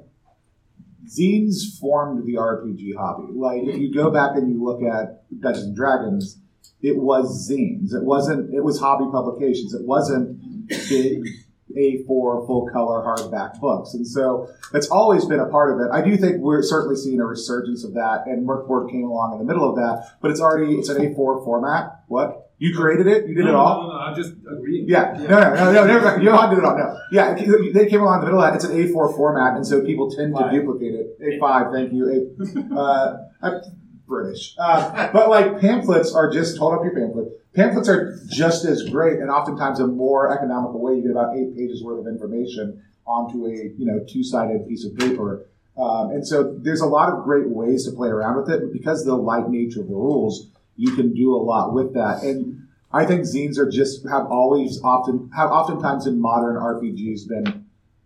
zines 1.07 1.79
formed 1.79 2.27
the 2.27 2.35
RPG 2.35 2.97
hobby. 2.97 3.33
Like, 3.33 3.63
if 3.63 3.79
you 3.79 3.95
go 3.95 4.11
back 4.11 4.33
and 4.35 4.51
you 4.51 4.63
look 4.63 4.83
at 4.83 5.23
Dungeons 5.41 5.67
and 5.67 5.77
Dragons, 5.77 6.41
it 6.83 6.97
was 6.97 7.51
zines. 7.51 7.95
It 7.95 8.05
wasn't. 8.05 8.55
It 8.55 8.63
was 8.63 8.81
hobby 8.81 9.11
publications. 9.11 9.75
It 9.75 9.85
wasn't 9.85 10.69
big 10.69 11.25
A4 11.77 12.47
full 12.47 12.69
color 12.73 13.03
hardback 13.03 13.61
books. 13.61 13.95
And 13.95 14.07
so 14.07 14.49
that's 14.73 14.89
always 14.89 15.25
been 15.25 15.41
a 15.41 15.47
part 15.47 15.75
of 15.75 15.81
it. 15.81 15.91
I 15.93 16.03
do 16.03 16.17
think 16.17 16.39
we're 16.39 16.63
certainly 16.63 16.97
seeing 16.97 17.21
a 17.21 17.27
resurgence 17.27 17.85
of 17.85 17.95
that, 17.95 18.27
and 18.27 18.47
Morkborg 18.47 18.91
came 18.91 19.05
along 19.05 19.33
in 19.33 19.39
the 19.39 19.45
middle 19.45 19.69
of 19.69 19.77
that. 19.77 20.19
But 20.21 20.31
it's 20.31 20.41
already 20.41 20.75
it's 20.75 20.89
an 20.89 20.97
A4 20.97 21.45
format. 21.45 22.05
What 22.09 22.53
you 22.59 22.77
created 22.77 23.07
it? 23.07 23.29
You 23.29 23.35
did 23.35 23.45
no, 23.45 23.51
it 23.51 23.55
all? 23.55 23.83
No, 23.83 23.89
no, 23.89 23.95
no, 23.95 24.01
I'm 24.01 24.17
just 24.17 24.33
agreeing. 24.33 24.89
Yeah, 24.89 25.13
no, 25.17 25.29
no, 25.29 25.55
no, 25.55 25.73
no, 25.73 25.87
never. 25.87 26.21
Johan 26.21 26.51
did 26.51 26.59
it 26.59 26.65
all. 26.65 26.77
No, 26.77 26.99
yeah, 27.13 27.35
they 27.35 27.87
came 27.87 28.01
along 28.01 28.15
in 28.15 28.21
the 28.21 28.27
middle 28.27 28.43
of 28.43 28.51
that. 28.51 28.57
It's 28.57 28.65
an 28.65 28.77
A4 28.77 29.17
format, 29.17 29.57
and 29.57 29.67
so 29.67 29.85
people 29.85 30.11
tend 30.11 30.35
to 30.37 30.51
duplicate 30.51 30.95
it. 30.95 31.41
A5, 31.41 31.73
thank 31.73 31.93
you. 31.93 32.35
A, 32.75 32.75
uh, 32.75 33.19
I'm 33.43 33.61
British, 34.09 34.55
uh, 34.59 35.13
but 35.13 35.29
like 35.29 35.61
pamphlets 35.61 36.15
are 36.15 36.31
just 36.31 36.59
hold 36.59 36.75
up 36.75 36.83
your 36.83 36.95
pamphlet. 36.95 37.29
Pamphlets 37.55 37.89
are 37.89 38.19
just 38.29 38.65
as 38.65 38.89
great, 38.89 39.19
and 39.19 39.31
oftentimes 39.31 39.81
a 39.81 39.87
more 39.87 40.33
economical 40.37 40.81
way. 40.81 40.95
You 40.95 41.03
get 41.03 41.11
about 41.11 41.37
eight 41.37 41.55
pages 41.55 41.83
worth 41.83 42.01
of 42.01 42.07
information 42.07 42.83
onto 43.07 43.47
a 43.47 43.51
you 43.51 43.87
know 43.87 44.01
two 44.09 44.25
sided 44.25 44.67
piece 44.69 44.85
of 44.85 44.97
paper. 44.97 45.47
Um, 45.77 46.11
and 46.11 46.27
so 46.27 46.57
there's 46.59 46.81
a 46.81 46.87
lot 46.87 47.13
of 47.13 47.23
great 47.23 47.49
ways 47.49 47.85
to 47.85 47.93
play 47.93 48.09
around 48.09 48.37
with 48.37 48.51
it, 48.51 48.61
but 48.61 48.73
because 48.73 49.03
of 49.03 49.07
the 49.07 49.17
light 49.17 49.49
nature 49.49 49.81
of 49.81 49.89
the 49.89 49.95
rules, 49.95 50.49
you 50.77 50.97
can 50.97 51.15
do 51.15 51.37
a 51.37 51.39
lot 51.39 51.73
with 51.73 51.95
that. 51.95 52.23
And 52.25 52.67
I 52.93 53.05
think 53.05 53.23
zines 53.23 53.59
are 53.59 53.71
just 53.71 54.09
have 54.09 54.27
always 54.27 54.81
often 54.83 55.31
have 55.37 55.51
oftentimes 55.51 56.07
in 56.07 56.21
modern 56.21 56.57
RPGs 56.57 57.29
been 57.29 57.58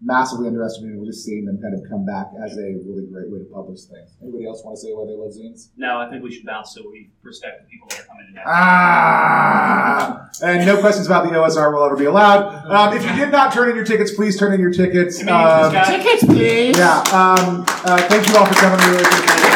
massively 0.04 0.48
underestimated. 0.48 0.98
We're 0.98 1.06
just 1.06 1.24
seeing 1.24 1.44
them 1.44 1.60
kind 1.62 1.74
of 1.74 1.88
come 1.88 2.04
back 2.04 2.26
as 2.44 2.56
a 2.58 2.74
really 2.84 3.06
great 3.10 3.30
way 3.30 3.38
to 3.38 3.44
publish 3.52 3.84
things. 3.84 4.10
Anybody 4.20 4.46
else 4.46 4.62
want 4.64 4.76
to 4.76 4.80
say 4.82 4.90
why 4.92 5.06
they 5.06 5.14
love 5.14 5.30
zines? 5.32 5.68
No, 5.76 5.98
I 5.98 6.10
think 6.10 6.22
we 6.22 6.32
should 6.34 6.44
bounce 6.44 6.74
so 6.74 6.82
we 6.90 7.10
respect 7.22 7.62
the 7.62 7.68
people 7.68 7.88
that 7.88 8.00
are 8.00 8.06
coming 8.06 8.26
in. 8.30 8.38
Ah! 8.44 10.28
And 10.42 10.66
no 10.66 10.80
questions 10.80 11.06
about 11.06 11.24
the 11.24 11.30
OSR 11.30 11.72
will 11.72 11.84
ever 11.84 11.96
be 11.96 12.06
allowed. 12.06 12.66
Um, 12.66 12.96
if 12.96 13.04
you 13.04 13.14
did 13.14 13.30
not 13.30 13.52
turn 13.52 13.70
in 13.70 13.76
your 13.76 13.84
tickets, 13.84 14.12
please 14.14 14.38
turn 14.38 14.52
in 14.52 14.60
your 14.60 14.72
tickets. 14.72 15.20
Um, 15.26 15.72
Tickets, 15.72 16.24
please. 16.24 16.76
Yeah. 16.76 16.98
Um, 17.12 17.64
uh, 17.68 17.98
thank 18.08 18.28
you 18.28 18.36
all 18.36 18.46
for 18.46 18.54
coming. 18.54 18.78
We 18.80 18.92
really 18.92 19.04
appreciate 19.04 19.46
it. 19.46 19.51